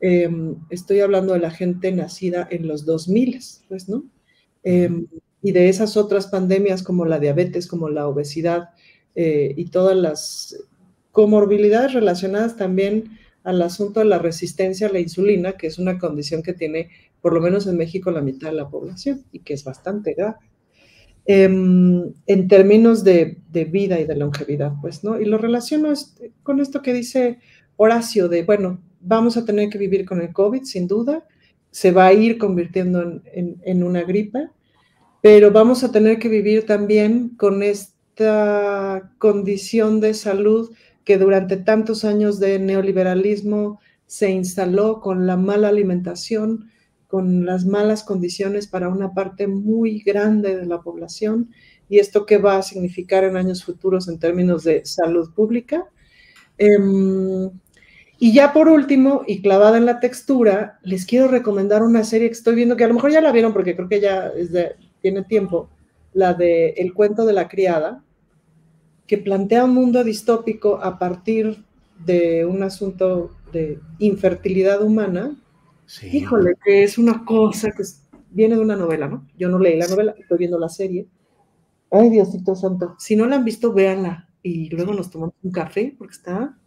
Em, 0.00 0.56
estoy 0.70 1.00
hablando 1.00 1.32
de 1.32 1.40
la 1.40 1.50
gente 1.50 1.90
nacida 1.90 2.46
en 2.50 2.68
los 2.68 2.84
2000, 2.84 3.40
pues, 3.68 3.88
¿no? 3.88 4.04
Em, 4.62 5.08
y 5.42 5.50
de 5.50 5.68
esas 5.68 5.96
otras 5.96 6.28
pandemias 6.28 6.84
como 6.84 7.04
la 7.04 7.18
diabetes, 7.18 7.66
como 7.66 7.88
la 7.88 8.06
obesidad 8.06 8.70
eh, 9.16 9.52
y 9.56 9.66
todas 9.66 9.96
las 9.96 10.56
comorbilidades 11.10 11.92
relacionadas 11.92 12.56
también 12.56 13.18
al 13.42 13.60
asunto 13.62 14.00
de 14.00 14.06
la 14.06 14.18
resistencia 14.18 14.86
a 14.86 14.92
la 14.92 15.00
insulina, 15.00 15.52
que 15.56 15.66
es 15.66 15.78
una 15.78 15.98
condición 15.98 16.44
que 16.44 16.52
tiene 16.52 16.90
por 17.22 17.32
lo 17.32 17.40
menos 17.40 17.66
en 17.66 17.78
México, 17.78 18.10
la 18.10 18.20
mitad 18.20 18.50
de 18.50 18.56
la 18.56 18.68
población 18.68 19.24
y 19.32 19.38
que 19.38 19.54
es 19.54 19.64
bastante 19.64 20.12
grave. 20.12 20.36
Em, 21.24 22.12
en 22.26 22.48
términos 22.48 23.04
de, 23.04 23.38
vida 23.70 24.00
y 24.00 24.04
de 24.04 24.16
longevidad, 24.16 24.72
pues, 24.80 25.04
¿no? 25.04 25.20
Y 25.20 25.24
lo 25.24 25.38
relaciono 25.38 25.92
con 26.42 26.60
esto 26.60 26.82
que 26.82 26.92
dice 26.92 27.38
Horacio 27.76 28.28
de, 28.28 28.42
bueno, 28.42 28.80
vamos 29.00 29.36
a 29.36 29.44
tener 29.44 29.68
que 29.70 29.78
vivir 29.78 30.04
con 30.04 30.20
el 30.20 30.32
COVID, 30.32 30.64
sin 30.64 30.88
duda, 30.88 31.24
se 31.70 31.92
va 31.92 32.06
a 32.06 32.12
ir 32.12 32.38
convirtiendo 32.38 33.22
en, 33.32 33.82
una 33.82 34.02
gripe, 34.02 34.50
pero 35.22 35.50
vamos 35.52 35.84
a 35.84 35.92
tener 35.92 36.18
que 36.18 36.28
vivir 36.28 36.66
también 36.66 37.30
con 37.30 37.62
esta 37.62 39.12
condición 39.18 40.00
de 40.00 40.14
salud 40.14 40.70
que 41.04 41.18
durante 41.18 41.56
tantos 41.56 42.04
años 42.04 42.40
de 42.40 42.58
neoliberalismo 42.58 43.80
se 44.06 44.30
instaló 44.30 45.00
con 45.00 45.26
la 45.26 45.36
mala 45.36 45.68
alimentación, 45.68 46.70
con 47.12 47.44
las 47.44 47.66
malas 47.66 48.04
condiciones 48.04 48.66
para 48.66 48.88
una 48.88 49.12
parte 49.12 49.46
muy 49.46 49.98
grande 49.98 50.56
de 50.56 50.64
la 50.64 50.80
población 50.80 51.50
y 51.90 51.98
esto 51.98 52.24
qué 52.24 52.38
va 52.38 52.56
a 52.56 52.62
significar 52.62 53.22
en 53.22 53.36
años 53.36 53.62
futuros 53.64 54.08
en 54.08 54.18
términos 54.18 54.64
de 54.64 54.86
salud 54.86 55.28
pública. 55.34 55.84
Em, 56.56 57.50
y 58.18 58.32
ya 58.32 58.54
por 58.54 58.68
último, 58.68 59.24
y 59.26 59.42
clavada 59.42 59.76
en 59.76 59.84
la 59.84 60.00
textura, 60.00 60.78
les 60.84 61.04
quiero 61.04 61.28
recomendar 61.28 61.82
una 61.82 62.02
serie 62.02 62.28
que 62.28 62.32
estoy 62.32 62.54
viendo, 62.54 62.78
que 62.78 62.84
a 62.84 62.88
lo 62.88 62.94
mejor 62.94 63.10
ya 63.10 63.20
la 63.20 63.30
vieron 63.30 63.52
porque 63.52 63.76
creo 63.76 63.90
que 63.90 64.00
ya 64.00 64.32
tiene 65.02 65.22
tiempo, 65.22 65.68
la 66.14 66.32
de 66.32 66.70
El 66.78 66.94
cuento 66.94 67.26
de 67.26 67.34
la 67.34 67.46
criada, 67.46 68.02
que 69.06 69.18
plantea 69.18 69.66
un 69.66 69.74
mundo 69.74 70.02
distópico 70.02 70.80
a 70.82 70.98
partir 70.98 71.62
de 72.06 72.46
un 72.46 72.62
asunto 72.62 73.32
de 73.52 73.78
infertilidad 73.98 74.80
humana 74.80 75.36
Híjole, 76.00 76.54
que 76.64 76.84
es 76.84 76.96
una 76.96 77.24
cosa 77.24 77.70
que 77.70 77.82
viene 78.30 78.54
de 78.54 78.62
una 78.62 78.76
novela, 78.76 79.08
¿no? 79.08 79.28
Yo 79.36 79.48
no 79.48 79.58
leí 79.58 79.76
la 79.76 79.88
novela, 79.88 80.14
estoy 80.18 80.38
viendo 80.38 80.58
la 80.58 80.68
serie. 80.68 81.06
Ay, 81.90 82.08
Diosito 82.08 82.54
Santo. 82.54 82.96
Si 82.98 83.16
no 83.16 83.26
la 83.26 83.36
han 83.36 83.44
visto, 83.44 83.72
véanla. 83.72 84.28
Y 84.42 84.70
luego 84.70 84.94
nos 84.94 85.10
tomamos 85.10 85.34
un 85.42 85.52
café, 85.52 85.94
porque 85.98 86.14
está 86.14 86.58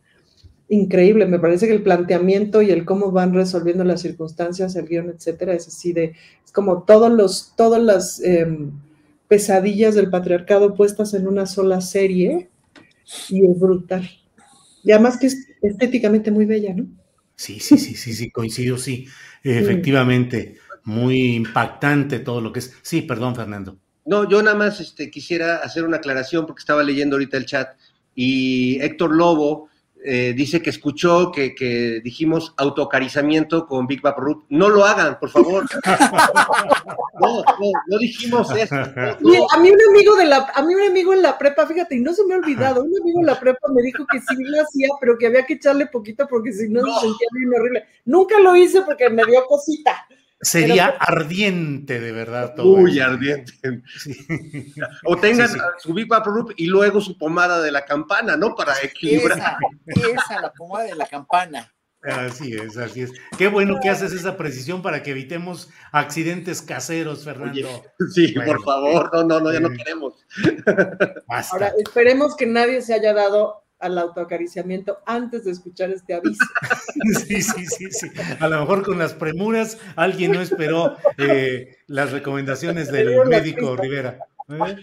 increíble. 0.69 1.25
Me 1.25 1.39
parece 1.39 1.67
que 1.67 1.73
el 1.73 1.83
planteamiento 1.83 2.61
y 2.61 2.69
el 2.69 2.85
cómo 2.85 3.11
van 3.11 3.33
resolviendo 3.33 3.83
las 3.83 4.01
circunstancias, 4.01 4.75
el 4.75 4.87
guion, 4.87 5.09
etcétera, 5.09 5.53
es 5.53 5.67
así 5.67 5.91
de. 5.93 6.13
Es 6.45 6.51
como 6.51 6.83
todos 6.83 7.11
los, 7.11 7.53
todas 7.57 7.81
las 7.81 8.21
em, 8.21 8.71
pesadillas 9.27 9.95
del 9.95 10.09
patriarcado 10.09 10.75
puestas 10.75 11.13
en 11.15 11.27
una 11.27 11.47
sola 11.47 11.81
serie. 11.81 12.49
Y 13.29 13.45
es 13.45 13.59
brutal. 13.59 14.07
Y 14.83 14.91
además 14.91 15.17
que 15.17 15.27
es 15.27 15.47
estéticamente 15.61 16.31
muy 16.31 16.45
bella, 16.45 16.73
¿no? 16.75 16.87
Sí, 17.35 17.59
sí, 17.59 17.77
sí, 17.77 17.95
sí, 17.95 18.13
sí, 18.13 18.31
coincido, 18.31 18.77
sí. 18.77 19.07
Efectivamente, 19.43 20.57
muy 20.83 21.35
impactante 21.35 22.19
todo 22.19 22.41
lo 22.41 22.51
que 22.51 22.59
es. 22.59 22.73
Sí, 22.81 23.01
perdón, 23.01 23.35
Fernando. 23.35 23.77
No, 24.05 24.29
yo 24.29 24.41
nada 24.41 24.55
más 24.55 24.79
este, 24.79 25.09
quisiera 25.09 25.57
hacer 25.57 25.83
una 25.83 25.97
aclaración 25.97 26.45
porque 26.45 26.59
estaba 26.59 26.83
leyendo 26.83 27.15
ahorita 27.15 27.37
el 27.37 27.45
chat 27.45 27.77
y 28.13 28.79
Héctor 28.81 29.15
Lobo 29.15 29.69
eh, 30.07 30.33
dice 30.35 30.61
que 30.61 30.69
escuchó 30.69 31.31
que, 31.31 32.01
dijimos 32.03 32.53
autocarizamiento 32.57 33.65
con 33.65 33.87
Big 33.87 34.01
Bap 34.01 34.19
Root. 34.19 34.45
No 34.49 34.69
lo 34.69 34.85
hagan, 34.85 35.17
por 35.19 35.31
favor. 35.31 35.65
no, 37.19 37.37
no, 37.37 37.71
no 37.87 37.97
dijimos 37.97 38.51
eso. 38.55 38.75
a 38.75 39.17
mí 39.19 39.71
un 39.71 39.81
amigo 39.89 40.15
de 40.15 40.25
la, 40.25 40.51
a 40.53 40.61
mí 40.61 40.75
un 40.75 40.83
amigo 40.83 41.11
en 41.11 41.23
la 41.23 41.37
prepa, 41.37 41.65
fíjate, 41.65 41.95
y 41.95 42.01
no 42.01 42.13
se 42.13 42.23
me 42.25 42.35
ha 42.35 42.37
olvidado, 42.37 42.83
un 42.83 42.93
amigo 43.01 43.19
en 43.19 43.25
la 43.25 43.39
prepa 43.39 43.67
me 43.73 43.81
dijo 43.81 44.05
que 44.05 44.19
sí 44.19 44.35
lo 44.37 44.61
hacía, 44.61 44.89
pero 45.01 45.17
que 45.17 45.25
había 45.25 45.45
que 45.45 45.53
echarle 45.53 45.87
poquito 45.87 46.27
porque 46.27 46.53
si 46.53 46.69
no, 46.69 46.81
se 46.81 47.07
sentía 47.07 47.27
bien 47.33 47.59
horrible. 47.59 47.85
Nunca 48.05 48.39
lo 48.39 48.55
hice 48.55 48.83
porque 48.83 49.09
me 49.09 49.25
dio 49.25 49.43
cosita. 49.47 50.07
Sería 50.41 50.87
ardiente, 50.87 51.99
de 51.99 52.11
verdad. 52.11 52.53
Todo 52.55 52.77
Muy 52.77 52.99
ardiente. 52.99 53.53
O 55.05 55.17
tengan 55.17 55.49
su 55.79 55.93
Big 55.93 56.07
y 56.57 56.67
luego 56.67 57.01
su 57.01 57.17
pomada 57.17 57.61
de 57.61 57.71
la 57.71 57.85
campana, 57.85 58.35
¿no? 58.35 58.55
Para 58.55 58.73
equilibrar. 58.83 59.37
Esa, 59.37 59.57
esa, 60.09 60.41
la 60.41 60.51
pomada 60.51 60.85
de 60.85 60.95
la 60.95 61.07
campana. 61.07 61.71
Así 62.05 62.53
es, 62.53 62.77
así 62.77 63.01
es. 63.01 63.11
Qué 63.37 63.47
bueno 63.47 63.79
que 63.81 63.89
haces 63.89 64.13
esa 64.13 64.37
precisión 64.37 64.83
para 64.83 65.01
que 65.01 65.11
evitemos 65.11 65.71
accidentes 65.91 66.61
caseros, 66.61 67.23
Fernando. 67.23 67.83
sí, 68.13 68.33
por 68.33 68.63
favor, 68.63 69.09
no, 69.11 69.23
no, 69.23 69.39
no, 69.39 69.51
ya 69.51 69.59
no 69.59 69.71
queremos. 69.71 70.13
Ahora, 71.27 71.73
esperemos 71.79 72.35
que 72.35 72.45
nadie 72.45 72.81
se 72.81 72.93
haya 72.93 73.13
dado 73.13 73.64
al 73.79 73.97
autoacariciamiento 73.97 74.99
antes 75.05 75.45
de 75.45 75.51
escuchar 75.51 75.91
este 75.91 76.13
aviso. 76.13 76.43
Sí, 77.27 77.41
sí, 77.41 77.65
sí, 77.65 77.91
sí. 77.91 78.09
A 78.39 78.47
lo 78.47 78.61
mejor 78.61 78.83
con 78.83 78.97
las 78.97 79.13
premuras 79.13 79.77
alguien 79.95 80.31
no 80.31 80.41
esperó 80.41 80.95
eh, 81.17 81.77
las 81.87 82.11
recomendaciones 82.11 82.91
del 82.91 83.25
médico 83.27 83.75
Rivera. 83.75 84.17
¿eh? 84.49 84.77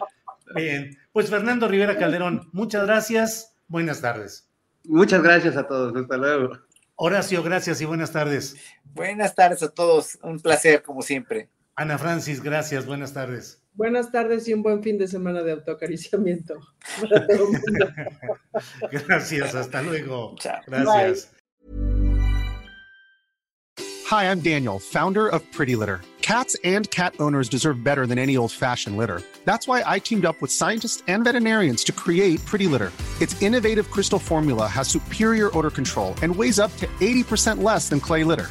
Bien, 0.55 0.99
pues 1.13 1.31
Fernando 1.31 1.67
Rivera 1.69 1.97
Calderón, 1.97 2.49
muchas 2.53 2.87
gracias. 2.87 3.57
Buenas 3.67 4.03
tardes. 4.03 4.49
Muchas 4.85 5.23
gracias 5.23 5.57
a 5.57 5.67
todos. 5.67 5.97
Hasta 5.97 6.17
luego. 6.17 6.59
Horacio, 6.97 7.43
gracias 7.43 7.81
y 7.81 7.85
buenas 7.87 8.13
tardes. 8.13 8.57
Buenas 8.85 9.35
tardes 9.35 9.63
a 9.63 9.71
todos. 9.71 10.19
Un 10.23 10.39
placer, 10.39 10.83
como 10.83 11.03
siempre. 11.03 11.49
Ana 11.75 11.99
Francis, 11.99 12.43
gracias. 12.43 12.87
Buenas 12.87 13.15
tardes. 13.15 13.62
Buenas 13.75 14.13
tardes 14.13 14.47
y 14.49 14.53
un 14.53 14.63
buen 14.63 14.83
fin 14.83 14.99
de 14.99 15.09
semana 15.09 15.43
de 15.43 15.53
autoacariciamiento. 15.53 16.55
Gracias, 19.09 19.55
hasta 19.55 19.83
luego. 19.83 20.37
Gracias. 20.67 21.33
Hi, 24.11 24.25
I'm 24.25 24.41
Daniel, 24.41 24.79
founder 24.79 25.27
of 25.27 25.43
Pretty 25.53 25.75
Litter. 25.75 26.03
Cats 26.21 26.55
and 26.65 26.89
cat 26.91 27.15
owners 27.19 27.49
deserve 27.49 27.83
better 27.83 28.07
than 28.07 28.19
any 28.19 28.37
old-fashioned 28.37 28.97
litter. 28.97 29.23
That's 29.45 29.67
why 29.67 29.83
I 29.87 29.99
teamed 29.99 30.27
up 30.27 30.41
with 30.43 30.53
scientists 30.53 31.03
and 31.09 31.25
veterinarians 31.25 31.83
to 31.85 31.93
create 31.93 32.45
Pretty 32.45 32.67
Litter. 32.67 32.93
Its 33.21 33.41
innovative 33.41 33.91
crystal 33.91 34.19
formula 34.19 34.67
has 34.67 34.87
superior 34.87 35.57
odor 35.57 35.71
control 35.71 36.15
and 36.23 36.37
weighs 36.37 36.59
up 36.59 36.77
to 36.77 36.87
80% 37.01 37.63
less 37.63 37.89
than 37.89 38.01
clay 38.01 38.23
litter. 38.23 38.51